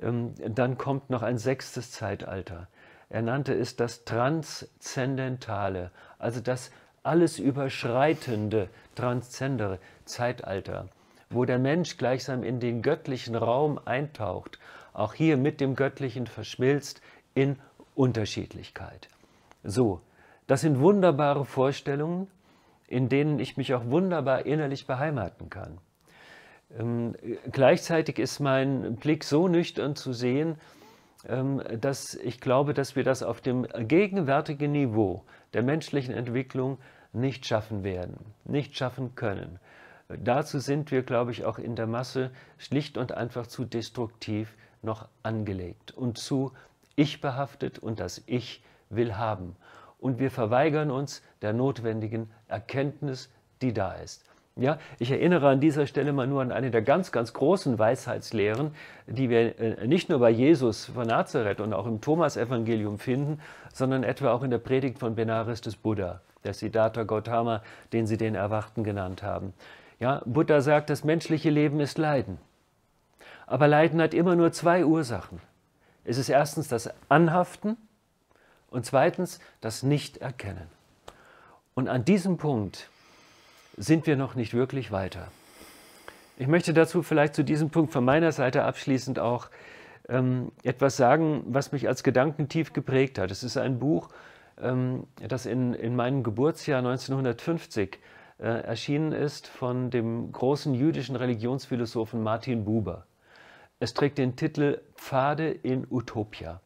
ähm, 0.00 0.34
dann 0.48 0.78
kommt 0.78 1.10
noch 1.10 1.22
ein 1.22 1.38
sechstes 1.38 1.90
Zeitalter. 1.90 2.68
Er 3.10 3.22
nannte 3.22 3.54
es 3.54 3.74
das 3.74 4.04
Transzendentale, 4.04 5.90
also 6.18 6.40
das 6.40 6.70
alles 7.02 7.38
überschreitende, 7.38 8.68
transzendere 8.94 9.78
Zeitalter, 10.04 10.88
wo 11.30 11.44
der 11.44 11.58
Mensch 11.58 11.96
gleichsam 11.96 12.42
in 12.42 12.60
den 12.60 12.82
göttlichen 12.82 13.34
Raum 13.34 13.80
eintaucht, 13.84 14.58
auch 14.92 15.14
hier 15.14 15.36
mit 15.36 15.60
dem 15.60 15.74
Göttlichen 15.74 16.26
verschmilzt 16.26 17.00
in 17.34 17.56
Unterschiedlichkeit. 17.94 19.08
So, 19.64 20.00
das 20.46 20.62
sind 20.62 20.80
wunderbare 20.80 21.44
Vorstellungen, 21.44 22.28
in 22.86 23.08
denen 23.08 23.38
ich 23.38 23.56
mich 23.56 23.74
auch 23.74 23.84
wunderbar 23.86 24.46
innerlich 24.46 24.86
beheimaten 24.86 25.50
kann. 25.50 25.78
Ähm, 26.78 27.14
gleichzeitig 27.50 28.18
ist 28.18 28.40
mein 28.40 28.96
Blick 28.96 29.24
so 29.24 29.48
nüchtern 29.48 29.96
zu 29.96 30.12
sehen, 30.12 30.56
ähm, 31.26 31.62
dass 31.80 32.14
ich 32.14 32.40
glaube, 32.40 32.74
dass 32.74 32.96
wir 32.96 33.04
das 33.04 33.22
auf 33.22 33.40
dem 33.40 33.66
gegenwärtigen 33.78 34.72
Niveau 34.72 35.24
der 35.52 35.62
menschlichen 35.62 36.14
Entwicklung 36.14 36.78
nicht 37.12 37.46
schaffen 37.46 37.84
werden, 37.84 38.16
nicht 38.44 38.76
schaffen 38.76 39.14
können. 39.14 39.58
Dazu 40.08 40.58
sind 40.58 40.90
wir, 40.90 41.02
glaube 41.02 41.32
ich, 41.32 41.44
auch 41.44 41.58
in 41.58 41.76
der 41.76 41.86
Masse 41.86 42.30
schlicht 42.56 42.96
und 42.96 43.12
einfach 43.12 43.46
zu 43.46 43.64
destruktiv 43.64 44.54
noch 44.82 45.08
angelegt 45.22 45.90
und 45.92 46.16
zu 46.16 46.52
ich 46.96 47.20
behaftet 47.20 47.78
und 47.78 48.00
das 48.00 48.22
Ich 48.26 48.62
will 48.90 49.16
haben. 49.16 49.56
Und 49.98 50.18
wir 50.18 50.30
verweigern 50.30 50.90
uns 50.90 51.22
der 51.42 51.52
notwendigen 51.52 52.30
Erkenntnis, 52.46 53.30
die 53.62 53.72
da 53.72 53.92
ist. 53.94 54.24
Ja, 54.58 54.78
ich 54.98 55.12
erinnere 55.12 55.48
an 55.48 55.60
dieser 55.60 55.86
Stelle 55.86 56.12
mal 56.12 56.26
nur 56.26 56.42
an 56.42 56.50
eine 56.50 56.72
der 56.72 56.82
ganz, 56.82 57.12
ganz 57.12 57.32
großen 57.32 57.78
Weisheitslehren, 57.78 58.72
die 59.06 59.30
wir 59.30 59.58
äh, 59.60 59.86
nicht 59.86 60.08
nur 60.08 60.18
bei 60.18 60.30
Jesus 60.30 60.86
von 60.86 61.06
Nazareth 61.06 61.60
und 61.60 61.72
auch 61.72 61.86
im 61.86 62.00
Thomas-Evangelium 62.00 62.98
finden, 62.98 63.40
sondern 63.72 64.02
etwa 64.02 64.32
auch 64.32 64.42
in 64.42 64.50
der 64.50 64.58
Predigt 64.58 64.98
von 64.98 65.14
Benares 65.14 65.60
des 65.60 65.76
Buddha, 65.76 66.20
der 66.42 66.54
Siddhartha 66.54 67.04
Gautama, 67.04 67.62
den 67.92 68.08
Sie 68.08 68.16
den 68.16 68.34
Erwachten 68.34 68.82
genannt 68.82 69.22
haben. 69.22 69.52
Ja, 70.00 70.22
Buddha 70.24 70.60
sagt, 70.60 70.90
das 70.90 71.04
menschliche 71.04 71.50
Leben 71.50 71.78
ist 71.78 71.96
Leiden. 71.96 72.38
Aber 73.46 73.68
Leiden 73.68 74.02
hat 74.02 74.12
immer 74.12 74.34
nur 74.34 74.50
zwei 74.50 74.84
Ursachen. 74.84 75.40
Es 76.04 76.18
ist 76.18 76.28
erstens 76.28 76.66
das 76.66 76.90
Anhaften 77.08 77.76
und 78.70 78.86
zweitens 78.86 79.40
das 79.60 79.82
Nicht-Erkennen. 79.82 80.68
Und 81.74 81.88
an 81.88 82.04
diesem 82.04 82.36
Punkt 82.36 82.88
sind 83.76 84.06
wir 84.06 84.16
noch 84.16 84.34
nicht 84.34 84.54
wirklich 84.54 84.90
weiter. 84.90 85.28
Ich 86.36 86.46
möchte 86.46 86.72
dazu 86.72 87.02
vielleicht 87.02 87.34
zu 87.34 87.44
diesem 87.44 87.70
Punkt 87.70 87.92
von 87.92 88.04
meiner 88.04 88.32
Seite 88.32 88.64
abschließend 88.64 89.18
auch 89.18 89.48
ähm, 90.08 90.52
etwas 90.62 90.96
sagen, 90.96 91.42
was 91.46 91.72
mich 91.72 91.88
als 91.88 92.02
Gedanken 92.02 92.48
tief 92.48 92.72
geprägt 92.72 93.18
hat. 93.18 93.30
Es 93.30 93.42
ist 93.42 93.56
ein 93.56 93.78
Buch, 93.78 94.08
ähm, 94.60 95.06
das 95.16 95.46
in, 95.46 95.74
in 95.74 95.96
meinem 95.96 96.22
Geburtsjahr 96.22 96.78
1950 96.78 97.98
äh, 98.38 98.44
erschienen 98.44 99.12
ist 99.12 99.46
von 99.46 99.90
dem 99.90 100.32
großen 100.32 100.74
jüdischen 100.74 101.16
Religionsphilosophen 101.16 102.22
Martin 102.22 102.64
Buber. 102.64 103.06
Es 103.80 103.94
trägt 103.94 104.18
den 104.18 104.36
Titel 104.36 104.80
Pfade 104.96 105.50
in 105.50 105.86
Utopia. 105.90 106.60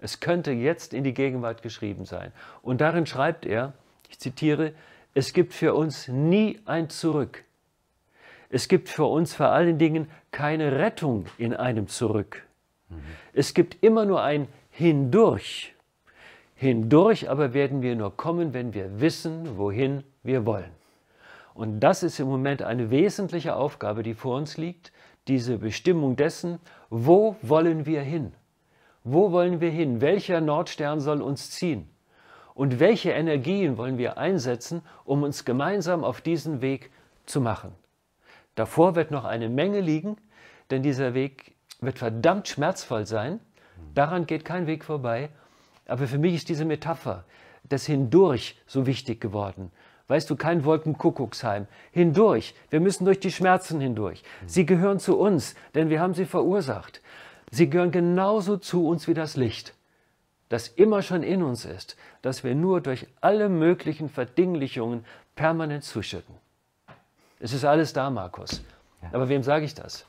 Es 0.00 0.20
könnte 0.20 0.52
jetzt 0.52 0.94
in 0.94 1.04
die 1.04 1.14
Gegenwart 1.14 1.62
geschrieben 1.62 2.04
sein. 2.04 2.32
Und 2.62 2.80
darin 2.80 3.06
schreibt 3.06 3.44
er, 3.46 3.72
ich 4.08 4.18
zitiere, 4.18 4.72
es 5.14 5.32
gibt 5.32 5.52
für 5.52 5.74
uns 5.74 6.08
nie 6.08 6.60
ein 6.64 6.88
Zurück. 6.88 7.44
Es 8.50 8.68
gibt 8.68 8.88
für 8.88 9.04
uns 9.04 9.34
vor 9.34 9.48
allen 9.48 9.78
Dingen 9.78 10.08
keine 10.30 10.78
Rettung 10.78 11.26
in 11.36 11.54
einem 11.54 11.88
Zurück. 11.88 12.44
Mhm. 12.88 13.02
Es 13.32 13.54
gibt 13.54 13.82
immer 13.82 14.04
nur 14.04 14.22
ein 14.22 14.48
Hindurch. 14.70 15.74
Hindurch 16.54 17.28
aber 17.28 17.52
werden 17.52 17.82
wir 17.82 17.94
nur 17.96 18.16
kommen, 18.16 18.54
wenn 18.54 18.74
wir 18.74 19.00
wissen, 19.00 19.58
wohin 19.58 20.02
wir 20.22 20.46
wollen. 20.46 20.70
Und 21.54 21.80
das 21.80 22.04
ist 22.04 22.20
im 22.20 22.28
Moment 22.28 22.62
eine 22.62 22.90
wesentliche 22.90 23.56
Aufgabe, 23.56 24.04
die 24.04 24.14
vor 24.14 24.36
uns 24.36 24.56
liegt, 24.56 24.92
diese 25.26 25.58
Bestimmung 25.58 26.14
dessen, 26.14 26.60
wo 26.88 27.36
wollen 27.42 27.84
wir 27.84 28.00
hin? 28.02 28.32
Wo 29.04 29.32
wollen 29.32 29.60
wir 29.60 29.70
hin? 29.70 30.00
Welcher 30.00 30.40
Nordstern 30.40 31.00
soll 31.00 31.22
uns 31.22 31.50
ziehen? 31.50 31.88
Und 32.54 32.80
welche 32.80 33.10
Energien 33.10 33.76
wollen 33.76 33.98
wir 33.98 34.18
einsetzen, 34.18 34.82
um 35.04 35.22
uns 35.22 35.44
gemeinsam 35.44 36.04
auf 36.04 36.20
diesen 36.20 36.60
Weg 36.60 36.90
zu 37.24 37.40
machen? 37.40 37.72
Davor 38.56 38.96
wird 38.96 39.10
noch 39.12 39.24
eine 39.24 39.48
Menge 39.48 39.80
liegen, 39.80 40.16
denn 40.70 40.82
dieser 40.82 41.14
Weg 41.14 41.54
wird 41.80 41.98
verdammt 41.98 42.48
schmerzvoll 42.48 43.06
sein. 43.06 43.38
Daran 43.94 44.26
geht 44.26 44.44
kein 44.44 44.66
Weg 44.66 44.84
vorbei. 44.84 45.30
Aber 45.86 46.06
für 46.06 46.18
mich 46.18 46.34
ist 46.34 46.48
diese 46.48 46.64
Metapher 46.64 47.24
des 47.62 47.86
Hindurch 47.86 48.60
so 48.66 48.86
wichtig 48.86 49.20
geworden. 49.20 49.70
Weißt 50.08 50.28
du, 50.30 50.36
kein 50.36 50.64
Wolkenkuckucksheim. 50.64 51.66
Hindurch. 51.92 52.54
Wir 52.70 52.80
müssen 52.80 53.04
durch 53.04 53.20
die 53.20 53.30
Schmerzen 53.30 53.78
hindurch. 53.80 54.22
Sie 54.46 54.64
gehören 54.64 54.98
zu 54.98 55.18
uns, 55.18 55.54
denn 55.74 55.90
wir 55.90 56.00
haben 56.00 56.14
sie 56.14 56.24
verursacht. 56.24 57.02
Sie 57.50 57.70
gehören 57.70 57.90
genauso 57.90 58.56
zu 58.56 58.86
uns 58.86 59.08
wie 59.08 59.14
das 59.14 59.36
Licht, 59.36 59.74
das 60.48 60.68
immer 60.68 61.02
schon 61.02 61.22
in 61.22 61.42
uns 61.42 61.64
ist, 61.64 61.96
das 62.22 62.44
wir 62.44 62.54
nur 62.54 62.80
durch 62.80 63.06
alle 63.20 63.48
möglichen 63.48 64.08
Verdinglichungen 64.08 65.04
permanent 65.34 65.84
zuschütten. 65.84 66.34
Es 67.40 67.52
ist 67.52 67.64
alles 67.64 67.92
da, 67.92 68.10
Markus. 68.10 68.62
Aber 69.12 69.28
wem 69.28 69.42
sage 69.42 69.64
ich 69.64 69.74
das? 69.74 70.06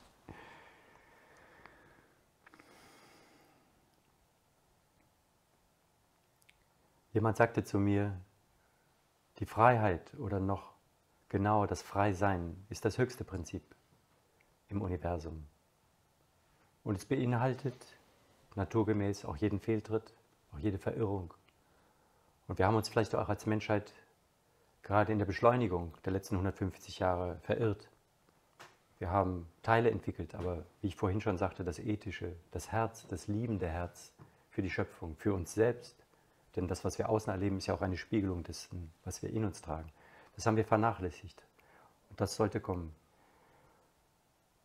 Jemand 7.13 7.37
sagte 7.37 7.63
zu 7.63 7.79
mir, 7.79 8.19
die 9.39 9.45
Freiheit 9.45 10.13
oder 10.15 10.39
noch 10.39 10.73
genauer 11.27 11.67
das 11.67 11.81
Freisein 11.81 12.65
ist 12.69 12.85
das 12.85 12.97
höchste 12.97 13.23
Prinzip 13.23 13.63
im 14.67 14.81
Universum. 14.81 15.48
Und 16.83 16.95
es 16.95 17.05
beinhaltet 17.05 17.97
naturgemäß 18.55 19.25
auch 19.25 19.37
jeden 19.37 19.59
Fehltritt, 19.59 20.13
auch 20.53 20.59
jede 20.59 20.77
Verirrung. 20.77 21.33
Und 22.47 22.57
wir 22.57 22.65
haben 22.65 22.75
uns 22.75 22.89
vielleicht 22.89 23.15
auch 23.15 23.29
als 23.29 23.45
Menschheit 23.45 23.93
gerade 24.81 25.11
in 25.11 25.19
der 25.19 25.25
Beschleunigung 25.25 25.93
der 26.03 26.13
letzten 26.13 26.35
150 26.35 26.99
Jahre 26.99 27.37
verirrt. 27.41 27.89
Wir 28.97 29.11
haben 29.11 29.47
Teile 29.61 29.91
entwickelt, 29.91 30.35
aber 30.35 30.65
wie 30.81 30.87
ich 30.87 30.95
vorhin 30.95 31.21
schon 31.21 31.37
sagte, 31.37 31.63
das 31.63 31.79
Ethische, 31.79 32.35
das 32.51 32.71
Herz, 32.71 33.05
das 33.07 33.27
liebende 33.27 33.67
Herz 33.67 34.11
für 34.49 34.61
die 34.61 34.69
Schöpfung, 34.69 35.15
für 35.15 35.33
uns 35.33 35.53
selbst, 35.53 35.95
denn 36.55 36.67
das, 36.67 36.83
was 36.83 36.97
wir 36.97 37.09
außen 37.09 37.31
erleben, 37.31 37.57
ist 37.57 37.67
ja 37.67 37.75
auch 37.75 37.81
eine 37.81 37.97
Spiegelung 37.97 38.43
dessen, 38.43 38.91
was 39.05 39.21
wir 39.21 39.29
in 39.29 39.45
uns 39.45 39.61
tragen. 39.61 39.89
Das 40.35 40.45
haben 40.45 40.57
wir 40.57 40.65
vernachlässigt. 40.65 41.43
Und 42.09 42.19
das 42.19 42.35
sollte 42.35 42.59
kommen. 42.59 42.93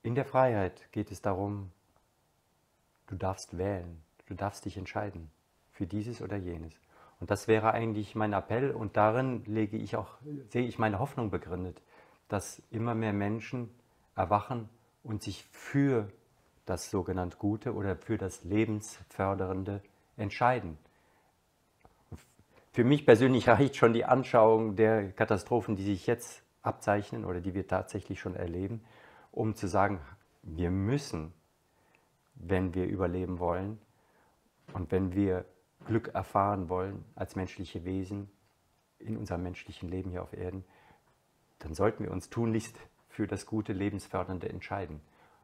In 0.02 0.14
der 0.14 0.24
Freiheit 0.24 0.90
geht 0.92 1.10
es 1.10 1.20
darum, 1.20 1.70
du 3.06 3.16
darfst 3.16 3.58
wählen, 3.58 4.02
du 4.26 4.34
darfst 4.34 4.64
dich 4.64 4.76
entscheiden 4.76 5.30
für 5.72 5.86
dieses 5.86 6.22
oder 6.22 6.36
jenes. 6.36 6.74
Und 7.20 7.30
das 7.30 7.48
wäre 7.48 7.72
eigentlich 7.72 8.14
mein 8.14 8.32
Appell 8.32 8.70
und 8.70 8.96
darin 8.96 9.44
lege 9.46 9.76
ich 9.76 9.96
auch, 9.96 10.18
sehe 10.48 10.66
ich 10.66 10.78
meine 10.78 10.98
Hoffnung 10.98 11.30
begründet, 11.30 11.80
dass 12.28 12.62
immer 12.70 12.94
mehr 12.94 13.12
Menschen 13.12 13.70
erwachen 14.16 14.68
und 15.02 15.22
sich 15.22 15.44
für 15.52 16.08
das 16.66 16.90
sogenannte 16.90 17.36
Gute 17.36 17.74
oder 17.74 17.96
für 17.96 18.18
das 18.18 18.42
Lebensfördernde 18.44 19.82
entscheiden. 20.16 20.78
Für 22.72 22.84
mich 22.84 23.06
persönlich 23.06 23.48
reicht 23.48 23.76
schon 23.76 23.92
die 23.92 24.04
Anschauung 24.04 24.76
der 24.76 25.12
Katastrophen, 25.12 25.76
die 25.76 25.84
sich 25.84 26.06
jetzt 26.06 26.42
abzeichnen 26.62 27.24
oder 27.24 27.40
die 27.40 27.54
wir 27.54 27.68
tatsächlich 27.68 28.20
schon 28.20 28.34
erleben, 28.34 28.82
um 29.30 29.54
zu 29.54 29.68
sagen, 29.68 30.00
wir 30.42 30.70
müssen, 30.70 31.32
wenn 32.34 32.74
wir 32.74 32.86
überleben 32.86 33.38
wollen 33.38 33.78
und 34.72 34.90
wenn 34.92 35.14
wir 35.14 35.44
Glück 35.86 36.08
erfahren 36.08 36.68
wollen 36.68 37.04
als 37.14 37.36
menschliche 37.36 37.84
Wesen 37.84 38.30
in 38.98 39.16
unserem 39.16 39.42
menschlichen 39.42 39.88
Leben 39.88 40.10
hier 40.10 40.22
auf 40.22 40.32
Erden, 40.32 40.64
dann 41.58 41.74
sollten 41.74 42.04
wir 42.04 42.10
uns 42.10 42.30
tunlichst 42.30 42.78
für 43.08 43.26
das 43.26 43.46
gute, 43.46 43.72
lebensfördernde 43.72 44.48
entscheiden. 44.48 45.00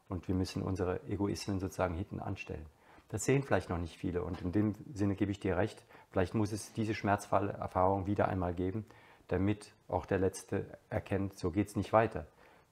Und 0.09 0.27
wir 0.27 0.35
müssen 0.35 0.63
unsere 0.63 1.03
Egoismen 1.09 1.61
sozusagen 1.61 1.95
hinten 1.95 2.21
anstellen. 2.21 2.67
Das 3.11 3.25
sehen 3.25 3.43
vielleicht 3.43 3.69
noch 3.71 3.79
nicht 3.79 3.97
viele 3.97 4.23
und 4.23 4.41
in 4.41 4.53
dem 4.53 4.75
Sinne 4.93 5.17
gebe 5.17 5.33
ich 5.33 5.41
dir 5.41 5.57
recht, 5.57 5.85
vielleicht 6.11 6.35
muss 6.35 6.53
es 6.53 6.73
diese 6.73 6.95
schmerzvolle 6.95 7.53
Erfahrung 7.53 8.07
wieder 8.07 8.29
einmal 8.29 8.55
geben, 8.55 8.87
damit 9.27 9.73
auch 9.89 10.07
der 10.07 10.19
Letzte 10.19 10.79
erkennt, 10.91 11.37
so 11.37 11.51
geht 11.51 11.69
es 11.69 11.77
nicht 11.77 11.93
weiter. 11.93 12.27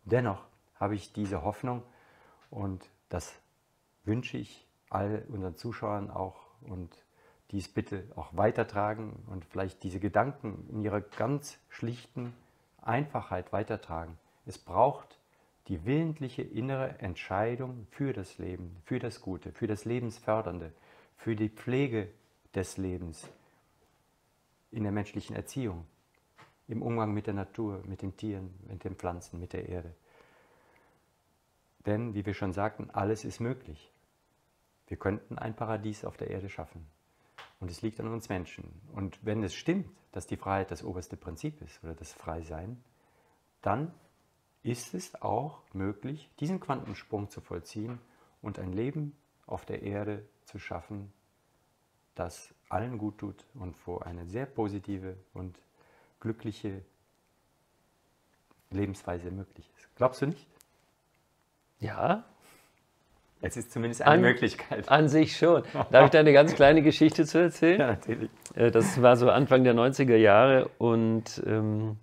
Dennoch 0.04 0.44
habe 0.76 0.94
ich 0.94 1.12
diese 1.12 1.42
Hoffnung 1.42 1.82
und 2.50 2.88
das 3.08 3.34
wünsche 4.04 4.38
ich 4.38 4.66
all 4.90 5.24
unseren 5.28 5.56
Zuschauern 5.56 6.10
auch 6.10 6.36
und 6.62 6.90
dies 7.50 7.68
bitte 7.68 8.04
auch 8.16 8.36
weitertragen 8.36 9.22
und 9.26 9.44
vielleicht 9.44 9.82
diese 9.82 10.00
Gedanken 10.00 10.66
in 10.70 10.82
ihrer 10.82 11.00
ganz 11.00 11.58
schlichten 11.68 12.34
Einfachheit 12.82 13.52
weitertragen. 13.52 14.18
Es 14.46 14.58
braucht 14.58 15.18
die 15.68 15.84
willentliche 15.84 16.42
innere 16.42 16.98
Entscheidung 16.98 17.86
für 17.90 18.12
das 18.12 18.38
Leben, 18.38 18.76
für 18.84 18.98
das 18.98 19.20
Gute, 19.20 19.52
für 19.52 19.66
das 19.66 19.84
Lebensfördernde, 19.84 20.72
für 21.16 21.36
die 21.36 21.50
Pflege 21.50 22.08
des 22.54 22.76
Lebens 22.78 23.28
in 24.70 24.82
der 24.82 24.92
menschlichen 24.92 25.36
Erziehung, 25.36 25.86
im 26.68 26.82
Umgang 26.82 27.12
mit 27.12 27.26
der 27.26 27.34
Natur, 27.34 27.82
mit 27.86 28.02
den 28.02 28.16
Tieren, 28.16 28.54
mit 28.66 28.84
den 28.84 28.96
Pflanzen, 28.96 29.40
mit 29.40 29.52
der 29.52 29.68
Erde. 29.68 29.94
Denn, 31.88 32.12
wie 32.12 32.26
wir 32.26 32.34
schon 32.34 32.52
sagten, 32.52 32.90
alles 32.90 33.24
ist 33.24 33.40
möglich. 33.40 33.90
Wir 34.88 34.98
könnten 34.98 35.38
ein 35.38 35.56
Paradies 35.56 36.04
auf 36.04 36.18
der 36.18 36.28
Erde 36.28 36.50
schaffen. 36.50 36.86
Und 37.60 37.70
es 37.70 37.80
liegt 37.80 37.98
an 37.98 38.08
uns 38.08 38.28
Menschen. 38.28 38.82
Und 38.92 39.18
wenn 39.24 39.42
es 39.42 39.54
stimmt, 39.54 39.88
dass 40.12 40.26
die 40.26 40.36
Freiheit 40.36 40.70
das 40.70 40.84
oberste 40.84 41.16
Prinzip 41.16 41.62
ist 41.62 41.82
oder 41.82 41.94
das 41.94 42.12
Freisein, 42.12 42.84
dann 43.62 43.94
ist 44.62 44.92
es 44.92 45.22
auch 45.22 45.62
möglich, 45.72 46.28
diesen 46.40 46.60
Quantensprung 46.60 47.30
zu 47.30 47.40
vollziehen 47.40 47.98
und 48.42 48.58
ein 48.58 48.74
Leben 48.74 49.16
auf 49.46 49.64
der 49.64 49.82
Erde 49.82 50.28
zu 50.44 50.58
schaffen, 50.58 51.10
das 52.14 52.52
allen 52.68 52.98
gut 52.98 53.16
tut 53.16 53.46
und 53.54 53.74
wo 53.86 53.96
eine 53.96 54.26
sehr 54.26 54.44
positive 54.44 55.16
und 55.32 55.58
glückliche 56.20 56.84
Lebensweise 58.68 59.30
möglich 59.30 59.72
ist. 59.74 59.88
Glaubst 59.96 60.20
du 60.20 60.26
nicht? 60.26 60.46
Ja. 61.80 62.24
Es 63.40 63.56
ist 63.56 63.72
zumindest 63.72 64.02
eine 64.02 64.14
an, 64.14 64.20
Möglichkeit. 64.20 64.88
An 64.88 65.08
sich 65.08 65.36
schon. 65.36 65.62
Darf 65.90 66.06
ich 66.06 66.10
da 66.10 66.18
eine 66.18 66.32
ganz 66.32 66.54
kleine 66.54 66.82
Geschichte 66.82 67.24
zu 67.24 67.38
erzählen? 67.38 67.80
Ja, 67.80 67.86
natürlich. 67.88 68.30
Äh, 68.54 68.70
das 68.70 69.00
war 69.00 69.16
so 69.16 69.30
Anfang 69.30 69.64
der 69.64 69.74
90er 69.74 70.16
Jahre 70.16 70.68
und 70.78 71.42
ähm, 71.46 71.96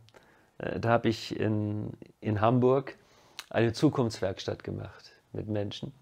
äh, 0.59 0.79
da 0.79 0.89
habe 0.89 1.09
ich 1.09 1.37
in, 1.37 1.91
in 2.21 2.39
Hamburg 2.39 2.95
eine 3.49 3.73
Zukunftswerkstatt 3.73 4.63
gemacht 4.63 5.11
mit 5.33 5.47
Menschen. 5.47 5.93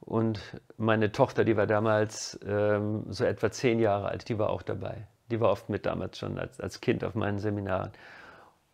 Und 0.00 0.40
meine 0.76 1.10
Tochter, 1.10 1.44
die 1.44 1.56
war 1.56 1.66
damals 1.66 2.38
ähm, 2.46 3.04
so 3.08 3.24
etwa 3.24 3.50
zehn 3.50 3.80
Jahre 3.80 4.08
alt, 4.08 4.28
die 4.28 4.38
war 4.38 4.50
auch 4.50 4.62
dabei. 4.62 5.06
Die 5.30 5.40
war 5.40 5.50
oft 5.50 5.68
mit 5.68 5.86
damals 5.86 6.18
schon 6.18 6.38
als, 6.38 6.60
als 6.60 6.80
Kind 6.80 7.02
auf 7.02 7.14
meinen 7.14 7.40
Seminaren. 7.40 7.90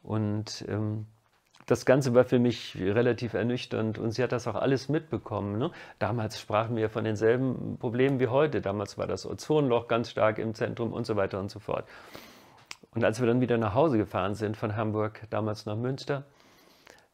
Und 0.02 0.64
ähm, 0.68 1.06
das 1.66 1.86
Ganze 1.86 2.12
war 2.14 2.24
für 2.24 2.38
mich 2.38 2.76
relativ 2.76 3.34
ernüchternd 3.34 3.98
und 3.98 4.10
sie 4.10 4.22
hat 4.22 4.32
das 4.32 4.48
auch 4.48 4.56
alles 4.56 4.88
mitbekommen. 4.88 5.58
Ne? 5.58 5.70
Damals 5.98 6.40
sprachen 6.40 6.76
wir 6.76 6.90
von 6.90 7.04
denselben 7.04 7.78
Problemen 7.78 8.18
wie 8.18 8.26
heute. 8.26 8.60
Damals 8.60 8.98
war 8.98 9.06
das 9.06 9.26
Ozonloch 9.26 9.86
ganz 9.86 10.10
stark 10.10 10.38
im 10.38 10.54
Zentrum 10.54 10.92
und 10.92 11.06
so 11.06 11.16
weiter 11.16 11.38
und 11.38 11.50
so 11.50 11.60
fort. 11.60 11.86
Und 12.94 13.04
als 13.04 13.20
wir 13.20 13.26
dann 13.26 13.40
wieder 13.40 13.58
nach 13.58 13.74
Hause 13.74 13.96
gefahren 13.96 14.34
sind 14.34 14.56
von 14.56 14.76
Hamburg, 14.76 15.22
damals 15.30 15.64
nach 15.64 15.76
Münster, 15.76 16.24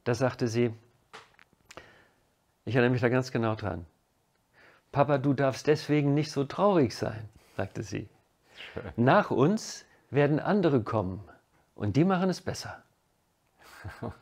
da 0.05 0.14
sagte 0.14 0.49
sie, 0.49 0.72
ich 2.64 2.74
erinnere 2.74 2.92
mich 2.92 3.03
da 3.03 3.09
ganz 3.09 3.30
genau 3.30 3.55
dran, 3.55 3.84
Papa, 4.92 5.18
du 5.18 5.34
darfst 5.34 5.66
deswegen 5.66 6.14
nicht 6.14 6.32
so 6.32 6.44
traurig 6.44 6.96
sein, 6.96 7.28
sagte 7.57 7.82
sie. 7.82 8.09
Nach 8.96 9.30
uns 9.30 9.84
werden 10.11 10.40
andere 10.40 10.82
kommen 10.82 11.22
und 11.74 11.96
die 11.96 12.05
machen 12.05 12.30
es 12.30 12.40
besser. 12.40 12.82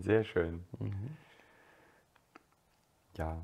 Sehr 0.00 0.24
schön. 0.24 0.64
Mhm. 0.78 1.16
Ja, 3.16 3.40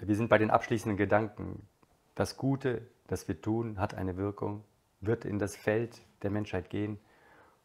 wir 0.00 0.16
sind 0.16 0.28
bei 0.28 0.38
den 0.38 0.50
abschließenden 0.50 0.96
Gedanken. 0.96 1.66
Das 2.14 2.36
Gute, 2.36 2.86
das 3.06 3.28
wir 3.28 3.40
tun, 3.40 3.78
hat 3.78 3.94
eine 3.94 4.16
Wirkung, 4.16 4.64
wird 5.00 5.24
in 5.24 5.38
das 5.38 5.56
Feld 5.56 6.02
der 6.22 6.30
Menschheit 6.30 6.70
gehen 6.70 6.98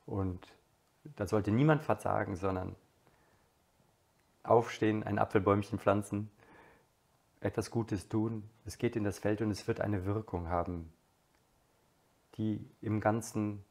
und 0.05 0.45
da 1.15 1.25
sollte 1.25 1.51
niemand 1.51 1.83
verzagen, 1.83 2.35
sondern 2.35 2.75
aufstehen, 4.43 5.03
ein 5.03 5.19
Apfelbäumchen 5.19 5.79
pflanzen, 5.79 6.29
etwas 7.39 7.71
Gutes 7.71 8.07
tun. 8.07 8.49
Es 8.65 8.77
geht 8.77 8.95
in 8.95 9.03
das 9.03 9.19
Feld 9.19 9.41
und 9.41 9.51
es 9.51 9.67
wird 9.67 9.81
eine 9.81 10.05
Wirkung 10.05 10.49
haben, 10.49 10.91
die 12.37 12.69
im 12.81 12.99
Ganzen 12.99 13.63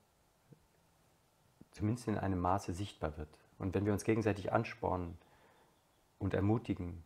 zumindest 1.73 2.09
in 2.09 2.19
einem 2.19 2.41
Maße 2.41 2.73
sichtbar 2.73 3.17
wird. 3.17 3.29
Und 3.61 3.75
wenn 3.75 3.85
wir 3.85 3.93
uns 3.93 4.05
gegenseitig 4.05 4.53
anspornen 4.53 5.19
und 6.19 6.33
ermutigen, 6.33 7.05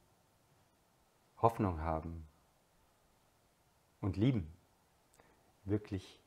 Hoffnung 1.43 1.81
haben 1.81 2.27
und 4.01 4.17
lieben, 4.17 4.51
wirklich 5.65 6.21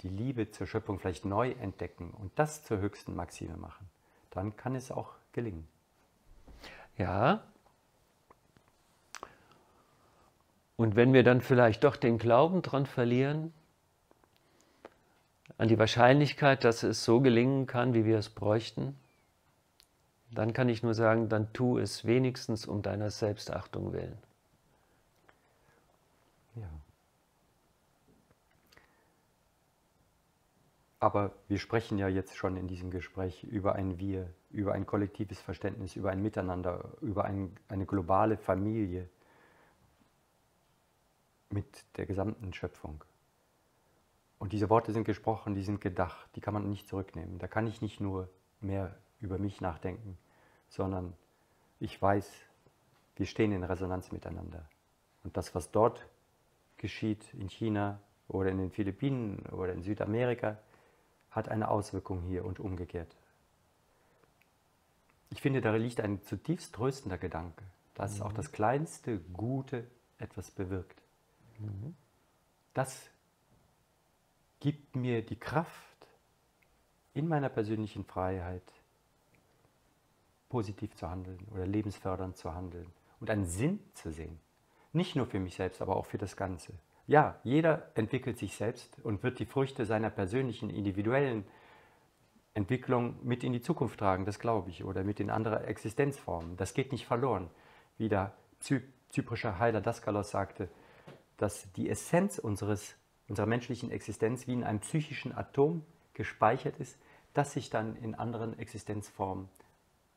die 0.00 0.08
Liebe 0.08 0.50
zur 0.50 0.66
Schöpfung 0.66 0.98
vielleicht 0.98 1.26
neu 1.26 1.50
entdecken 1.52 2.10
und 2.10 2.32
das 2.38 2.64
zur 2.64 2.78
höchsten 2.78 3.14
Maxime 3.14 3.58
machen, 3.58 3.86
dann 4.30 4.56
kann 4.56 4.74
es 4.74 4.90
auch 4.90 5.12
gelingen. 5.32 5.68
Ja. 6.96 7.42
Und 10.78 10.96
wenn 10.96 11.12
wir 11.12 11.22
dann 11.22 11.42
vielleicht 11.42 11.84
doch 11.84 11.96
den 11.96 12.16
Glauben 12.16 12.62
dran 12.62 12.86
verlieren, 12.86 13.52
an 15.58 15.68
die 15.68 15.78
Wahrscheinlichkeit, 15.78 16.64
dass 16.64 16.82
es 16.82 17.04
so 17.04 17.20
gelingen 17.20 17.66
kann, 17.66 17.92
wie 17.92 18.06
wir 18.06 18.16
es 18.16 18.30
bräuchten, 18.30 18.98
dann 20.32 20.52
kann 20.52 20.68
ich 20.68 20.82
nur 20.82 20.94
sagen, 20.94 21.28
dann 21.28 21.52
tu 21.52 21.78
es 21.78 22.04
wenigstens 22.04 22.66
um 22.66 22.82
deiner 22.82 23.10
Selbstachtung 23.10 23.92
willen. 23.92 24.18
Ja. 26.54 26.70
Aber 31.00 31.32
wir 31.48 31.58
sprechen 31.58 31.98
ja 31.98 32.08
jetzt 32.08 32.36
schon 32.36 32.56
in 32.56 32.68
diesem 32.68 32.90
Gespräch 32.90 33.42
über 33.44 33.74
ein 33.74 33.98
Wir, 33.98 34.32
über 34.50 34.74
ein 34.74 34.86
kollektives 34.86 35.40
Verständnis, 35.40 35.96
über 35.96 36.10
ein 36.10 36.22
Miteinander, 36.22 36.92
über 37.00 37.24
ein, 37.24 37.56
eine 37.68 37.86
globale 37.86 38.36
Familie 38.36 39.08
mit 41.48 41.84
der 41.96 42.06
gesamten 42.06 42.52
Schöpfung. 42.52 43.02
Und 44.38 44.52
diese 44.52 44.70
Worte 44.70 44.92
sind 44.92 45.04
gesprochen, 45.04 45.54
die 45.54 45.62
sind 45.62 45.80
gedacht, 45.80 46.28
die 46.36 46.40
kann 46.40 46.54
man 46.54 46.68
nicht 46.68 46.88
zurücknehmen. 46.88 47.38
Da 47.38 47.48
kann 47.48 47.66
ich 47.66 47.82
nicht 47.82 48.00
nur 48.00 48.28
mehr 48.60 48.96
über 49.20 49.38
mich 49.38 49.60
nachdenken, 49.60 50.16
sondern 50.68 51.14
ich 51.78 52.00
weiß, 52.00 52.30
wir 53.16 53.26
stehen 53.26 53.52
in 53.52 53.64
Resonanz 53.64 54.12
miteinander. 54.12 54.66
Und 55.24 55.36
das, 55.36 55.54
was 55.54 55.70
dort 55.70 56.06
geschieht, 56.76 57.34
in 57.34 57.48
China 57.48 58.00
oder 58.28 58.50
in 58.50 58.58
den 58.58 58.70
Philippinen 58.70 59.44
oder 59.46 59.72
in 59.72 59.82
Südamerika, 59.82 60.58
hat 61.30 61.48
eine 61.48 61.68
Auswirkung 61.68 62.22
hier 62.22 62.44
und 62.44 62.58
umgekehrt. 62.58 63.14
Ich 65.30 65.40
finde, 65.40 65.60
da 65.60 65.74
liegt 65.76 66.00
ein 66.00 66.22
zutiefst 66.22 66.74
tröstender 66.74 67.18
Gedanke, 67.18 67.64
dass 67.94 68.18
mhm. 68.18 68.22
auch 68.22 68.32
das 68.32 68.50
kleinste 68.50 69.18
Gute 69.18 69.86
etwas 70.18 70.50
bewirkt. 70.50 71.00
Mhm. 71.58 71.94
Das 72.74 73.10
gibt 74.60 74.96
mir 74.96 75.24
die 75.24 75.38
Kraft, 75.38 75.70
in 77.12 77.28
meiner 77.28 77.48
persönlichen 77.48 78.04
Freiheit 78.04 78.62
positiv 80.50 80.94
zu 80.96 81.08
handeln 81.08 81.38
oder 81.50 81.66
lebensfördernd 81.66 82.36
zu 82.36 82.54
handeln 82.54 82.86
und 83.20 83.30
einen 83.30 83.46
Sinn 83.46 83.80
zu 83.94 84.10
sehen. 84.12 84.38
Nicht 84.92 85.16
nur 85.16 85.24
für 85.24 85.40
mich 85.40 85.54
selbst, 85.54 85.80
aber 85.80 85.96
auch 85.96 86.04
für 86.04 86.18
das 86.18 86.36
Ganze. 86.36 86.74
Ja, 87.06 87.40
jeder 87.42 87.90
entwickelt 87.94 88.38
sich 88.38 88.54
selbst 88.56 88.98
und 89.02 89.22
wird 89.22 89.38
die 89.38 89.46
Früchte 89.46 89.86
seiner 89.86 90.10
persönlichen, 90.10 90.68
individuellen 90.68 91.44
Entwicklung 92.54 93.16
mit 93.22 93.44
in 93.44 93.52
die 93.52 93.62
Zukunft 93.62 93.98
tragen, 93.98 94.24
das 94.24 94.38
glaube 94.38 94.70
ich, 94.70 94.84
oder 94.84 95.04
mit 95.04 95.20
in 95.20 95.30
andere 95.30 95.66
Existenzformen. 95.66 96.56
Das 96.56 96.74
geht 96.74 96.92
nicht 96.92 97.06
verloren. 97.06 97.48
Wie 97.96 98.08
der 98.08 98.34
zyprische 98.58 99.58
Heiler 99.58 99.80
Daskalos 99.80 100.30
sagte, 100.30 100.68
dass 101.36 101.72
die 101.72 101.88
Essenz 101.88 102.38
unseres, 102.38 102.96
unserer 103.28 103.46
menschlichen 103.46 103.90
Existenz 103.90 104.46
wie 104.46 104.52
in 104.52 104.64
einem 104.64 104.80
psychischen 104.80 105.34
Atom 105.34 105.84
gespeichert 106.14 106.78
ist, 106.78 106.98
das 107.34 107.52
sich 107.52 107.70
dann 107.70 107.96
in 107.96 108.14
anderen 108.14 108.58
Existenzformen, 108.58 109.48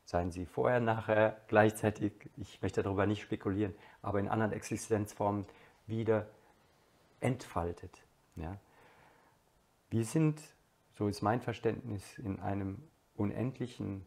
seien 0.04 0.30
sie 0.30 0.46
vorher, 0.46 0.80
nachher, 0.80 1.40
gleichzeitig, 1.48 2.12
ich 2.36 2.60
möchte 2.60 2.82
darüber 2.82 3.06
nicht 3.06 3.22
spekulieren, 3.22 3.74
aber 4.02 4.20
in 4.20 4.28
anderen 4.28 4.52
Existenzformen 4.52 5.46
wieder 5.86 6.28
entfaltet. 7.20 8.04
Ja. 8.36 8.58
Wir 9.90 10.04
sind, 10.04 10.40
so 10.92 11.08
ist 11.08 11.22
mein 11.22 11.40
Verständnis, 11.40 12.18
in 12.18 12.40
einem 12.40 12.82
unendlichen 13.16 14.06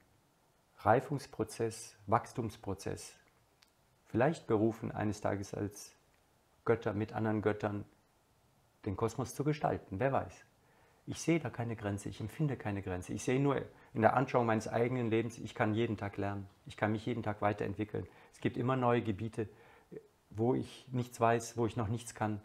Reifungsprozess, 0.80 1.96
Wachstumsprozess, 2.06 3.16
vielleicht 4.06 4.48
berufen 4.48 4.92
eines 4.92 5.22
Tages 5.22 5.54
als 5.54 5.96
Götter 6.66 6.94
mit 6.94 7.14
anderen 7.14 7.42
Göttern 7.42 7.86
den 8.86 8.96
Kosmos 8.96 9.34
zu 9.34 9.44
gestalten. 9.44 10.00
Wer 10.00 10.12
weiß. 10.12 10.46
Ich 11.08 11.22
sehe 11.22 11.40
da 11.40 11.50
keine 11.50 11.76
Grenze, 11.76 12.10
ich 12.10 12.20
empfinde 12.20 12.58
keine 12.58 12.82
Grenze. 12.82 13.14
Ich 13.14 13.24
sehe 13.24 13.40
nur 13.40 13.62
in 13.98 14.02
der 14.04 14.16
Anschauung 14.16 14.46
meines 14.46 14.70
eigenen 14.70 15.10
Lebens, 15.10 15.38
ich 15.38 15.54
kann 15.54 15.74
jeden 15.74 15.98
Tag 15.98 16.16
lernen, 16.16 16.48
ich 16.66 16.78
kann 16.78 16.94
mich 16.94 17.06
jeden 17.06 17.24
Tag 17.24 17.42
weiterentwickeln. 17.42 18.08
Es 18.34 18.40
gibt 18.40 18.56
immer 18.56 18.78
neue 18.78 19.02
Gebiete, 19.02 19.50
wo 20.30 20.54
ich 20.54 20.88
nichts 20.92 21.20
weiß, 21.20 21.58
wo 21.58 21.66
ich 21.66 21.76
noch 21.76 21.90
nichts 21.90 22.16
kann 22.16 22.40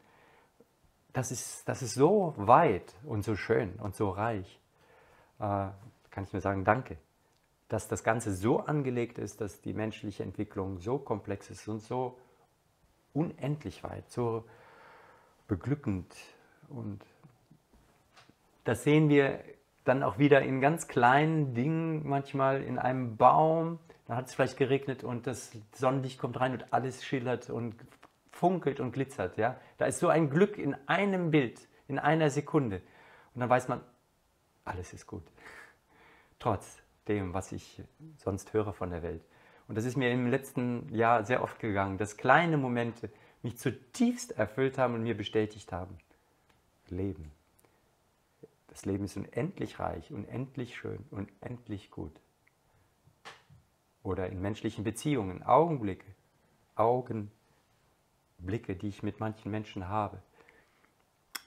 das 1.13 1.31
ist, 1.31 1.69
das 1.69 1.83
ist 1.83 1.95
so 1.95 2.35
weit 2.37 2.95
und 3.05 3.25
so 3.25 3.37
schön 3.37 3.75
und 3.77 3.95
so 3.95 4.11
reich. 4.11 4.61
Äh, 5.39 5.69
kann 6.11 6.25
ich 6.25 6.33
nur 6.33 6.41
sagen, 6.43 6.65
danke. 6.65 6.97
Dass 7.69 7.89
das 7.89 8.03
Ganze 8.05 8.35
so 8.35 8.61
angelegt 8.61 9.19
ist, 9.19 9.41
dass 9.41 9.61
die 9.61 9.73
menschliche 9.73 10.23
Entwicklung 10.23 10.79
so 10.79 10.99
komplex 10.99 11.51
ist 11.51 11.69
und 11.69 11.81
so 11.81 12.19
unendlich 13.13 13.83
weit, 13.83 14.11
so 14.11 14.45
beglückend. 15.49 16.15
Und 16.69 17.03
das 18.65 18.85
sehen 18.85 19.09
wir 19.09 19.43
dann 19.85 20.03
auch 20.03 20.19
wieder 20.19 20.43
in 20.43 20.61
ganz 20.61 20.89
kleinen 20.89 21.55
Dingen, 21.55 22.09
manchmal 22.09 22.63
in 22.63 22.79
einem 22.79 23.17
Baum. 23.17 23.79
Da 24.07 24.17
hat 24.17 24.29
es 24.29 24.35
vielleicht 24.35 24.57
geregnet 24.57 25.05
und 25.05 25.27
das 25.27 25.53
Sonnenlicht 25.73 26.19
kommt 26.19 26.39
rein 26.41 26.53
und 26.53 26.73
alles 26.73 27.05
schillert 27.05 27.51
und 27.51 27.75
funkelt 28.31 28.81
und 28.81 28.93
glitzert. 28.93 29.37
Ja? 29.39 29.57
Da 29.79 29.87
ist 29.87 29.99
so 29.99 30.09
ein 30.09 30.31
Glück 30.31 30.59
in 30.59 30.77
einem 30.87 31.31
Bild, 31.31 31.69
in 31.89 31.99
einer 31.99 32.31
Sekunde. 32.31 32.83
Und 33.35 33.41
dann 33.41 33.49
weiß 33.49 33.69
man, 33.69 33.81
alles 34.65 34.93
ist 34.93 35.07
gut. 35.07 35.25
Trotz 36.39 36.79
dem, 37.09 37.35
was 37.35 37.53
ich 37.53 37.83
sonst 38.17 38.53
höre 38.53 38.73
von 38.73 38.91
der 38.91 39.03
Welt. 39.03 39.25
Und 39.69 39.77
das 39.77 39.85
ist 39.85 39.97
mir 39.97 40.11
im 40.11 40.29
letzten 40.29 40.93
Jahr 40.95 41.25
sehr 41.25 41.43
oft 41.43 41.59
gegangen, 41.59 41.99
dass 41.99 42.17
kleine 42.17 42.57
Momente 42.57 43.11
mich 43.43 43.59
zutiefst 43.59 44.33
erfüllt 44.33 44.79
haben 44.79 44.95
und 44.95 45.03
mir 45.03 45.17
bestätigt 45.17 45.73
haben. 45.73 45.99
Leben. 46.89 47.33
Das 48.73 48.87
Leben 48.87 49.05
ist 49.05 49.19
unendlich 49.19 49.79
reich, 49.79 50.11
unendlich 50.11 50.75
schön, 50.77 51.05
unendlich 51.11 51.91
gut. 51.91 52.19
Oder 54.03 54.31
in 54.31 54.41
menschlichen 54.41 54.83
Beziehungen, 54.83 55.43
Augenblicke, 55.43 56.07
Augen 56.75 57.31
Blicke, 58.39 58.75
die 58.75 58.89
ich 58.89 59.03
mit 59.03 59.21
manchen 59.21 59.51
Menschen 59.51 59.89
habe, 59.89 60.23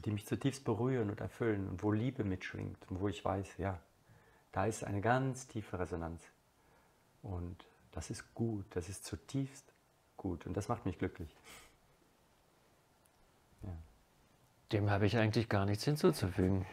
die 0.05 0.11
mich 0.11 0.27
zutiefst 0.27 0.63
berühren 0.63 1.09
und 1.09 1.19
erfüllen 1.19 1.67
und 1.67 1.81
wo 1.81 1.91
Liebe 1.91 2.23
mitschwingt 2.23 2.77
und 2.91 2.99
wo 3.01 3.07
ich 3.07 3.25
weiß, 3.25 3.57
ja, 3.57 3.81
da 4.51 4.67
ist 4.67 4.83
eine 4.83 5.01
ganz 5.01 5.47
tiefe 5.47 5.79
Resonanz. 5.79 6.21
Und 7.23 7.65
das 7.91 8.11
ist 8.11 8.35
gut, 8.35 8.67
das 8.75 8.87
ist 8.87 9.03
zutiefst 9.03 9.73
gut 10.15 10.45
und 10.45 10.55
das 10.55 10.67
macht 10.67 10.85
mich 10.85 10.99
glücklich. 10.99 11.35
Ja. 13.63 13.75
Dem 14.73 14.91
habe 14.91 15.07
ich 15.07 15.17
eigentlich 15.17 15.49
gar 15.49 15.65
nichts 15.65 15.85
hinzuzufügen. 15.85 16.67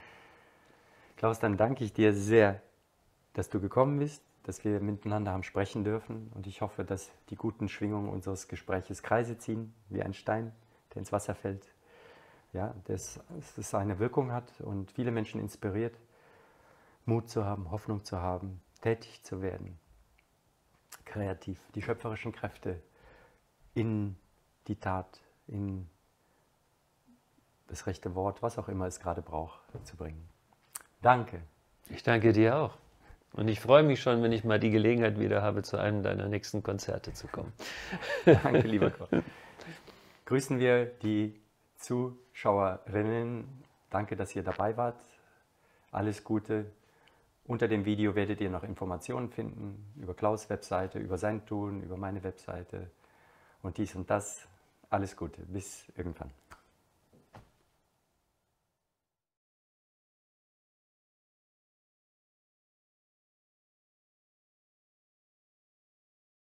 Klaus, 1.23 1.39
dann 1.39 1.57
danke 1.57 1.85
ich 1.85 1.93
dir 1.93 2.12
sehr, 2.14 2.61
dass 3.35 3.49
du 3.49 3.61
gekommen 3.61 4.01
bist, 4.01 4.25
dass 4.43 4.64
wir 4.64 4.81
miteinander 4.81 5.31
haben 5.31 5.45
sprechen 5.45 5.85
dürfen. 5.85 6.33
Und 6.35 6.49
ich 6.49 6.62
hoffe, 6.62 6.85
dass 6.85 7.12
die 7.31 7.37
guten 7.37 7.68
Schwingungen 7.68 8.09
unseres 8.09 8.49
Gespräches 8.49 9.05
Kreise 9.05 9.39
ziehen, 9.39 9.73
wie 9.89 10.03
ein 10.03 10.14
Stein, 10.14 10.53
der 10.91 10.97
ins 10.97 11.12
Wasser 11.12 11.37
fällt. 11.37 11.64
Ja, 12.53 12.75
dass 12.87 13.20
es 13.57 13.73
eine 13.73 14.01
Wirkung 14.01 14.33
hat 14.33 14.61
und 14.62 14.91
viele 14.91 15.12
Menschen 15.12 15.41
inspiriert. 15.41 15.97
Mut 17.05 17.31
zu 17.31 17.45
haben, 17.45 17.70
Hoffnung 17.70 18.05
zu 18.05 18.20
haben, 18.20 18.61
tätig 18.81 19.23
zu 19.23 19.43
werden, 19.43 19.79
kreativ, 21.05 21.61
die 21.77 21.83
schöpferischen 21.83 22.33
Kräfte 22.33 22.83
in 23.75 24.16
die 24.66 24.75
Tat, 24.75 25.20
in 25.47 25.89
das 27.68 27.87
rechte 27.87 28.16
Wort, 28.16 28.43
was 28.43 28.59
auch 28.59 28.66
immer 28.66 28.87
es 28.87 28.99
gerade 28.99 29.23
braucht, 29.23 29.61
zu 29.85 29.97
bringen. 29.97 30.32
Danke. 31.03 31.42
Ich 31.90 32.03
danke 32.03 32.32
dir 32.32 32.57
auch. 32.57 32.78
Und 33.32 33.48
ich 33.48 33.61
freue 33.61 33.82
mich 33.82 34.00
schon, 34.00 34.22
wenn 34.22 34.32
ich 34.32 34.44
mal 34.44 34.61
die 34.61 34.70
Gelegenheit 34.70 35.18
wieder 35.18 35.42
habe, 35.42 35.62
zu 35.62 35.78
einem 35.78 36.03
deiner 36.03 36.28
nächsten 36.28 36.62
Konzerte 36.62 37.12
zu 37.12 37.26
kommen. 37.26 37.53
Danke, 38.24 38.68
lieber 38.68 38.90
Gott. 38.90 39.09
Grüßen 40.26 40.59
wir 40.59 40.86
die 40.86 41.40
Zuschauerinnen. 41.78 43.44
Danke, 43.90 44.16
dass 44.16 44.36
ihr 44.36 44.42
dabei 44.42 44.76
wart. 44.76 45.00
Alles 45.90 46.22
Gute. 46.24 46.66
Unter 47.44 47.68
dem 47.68 47.84
Video 47.84 48.14
werdet 48.14 48.40
ihr 48.40 48.50
noch 48.50 48.62
Informationen 48.62 49.30
finden 49.30 49.92
über 49.96 50.14
Klaus' 50.14 50.48
Webseite, 50.48 50.98
über 50.98 51.18
sein 51.18 51.44
Tun, 51.44 51.82
über 51.82 51.96
meine 51.96 52.22
Webseite 52.22 52.90
und 53.62 53.78
dies 53.78 53.94
und 53.94 54.09
das. 54.09 54.46
Alles 54.90 55.16
Gute. 55.16 55.42
Bis 55.42 55.86
irgendwann. 55.96 56.30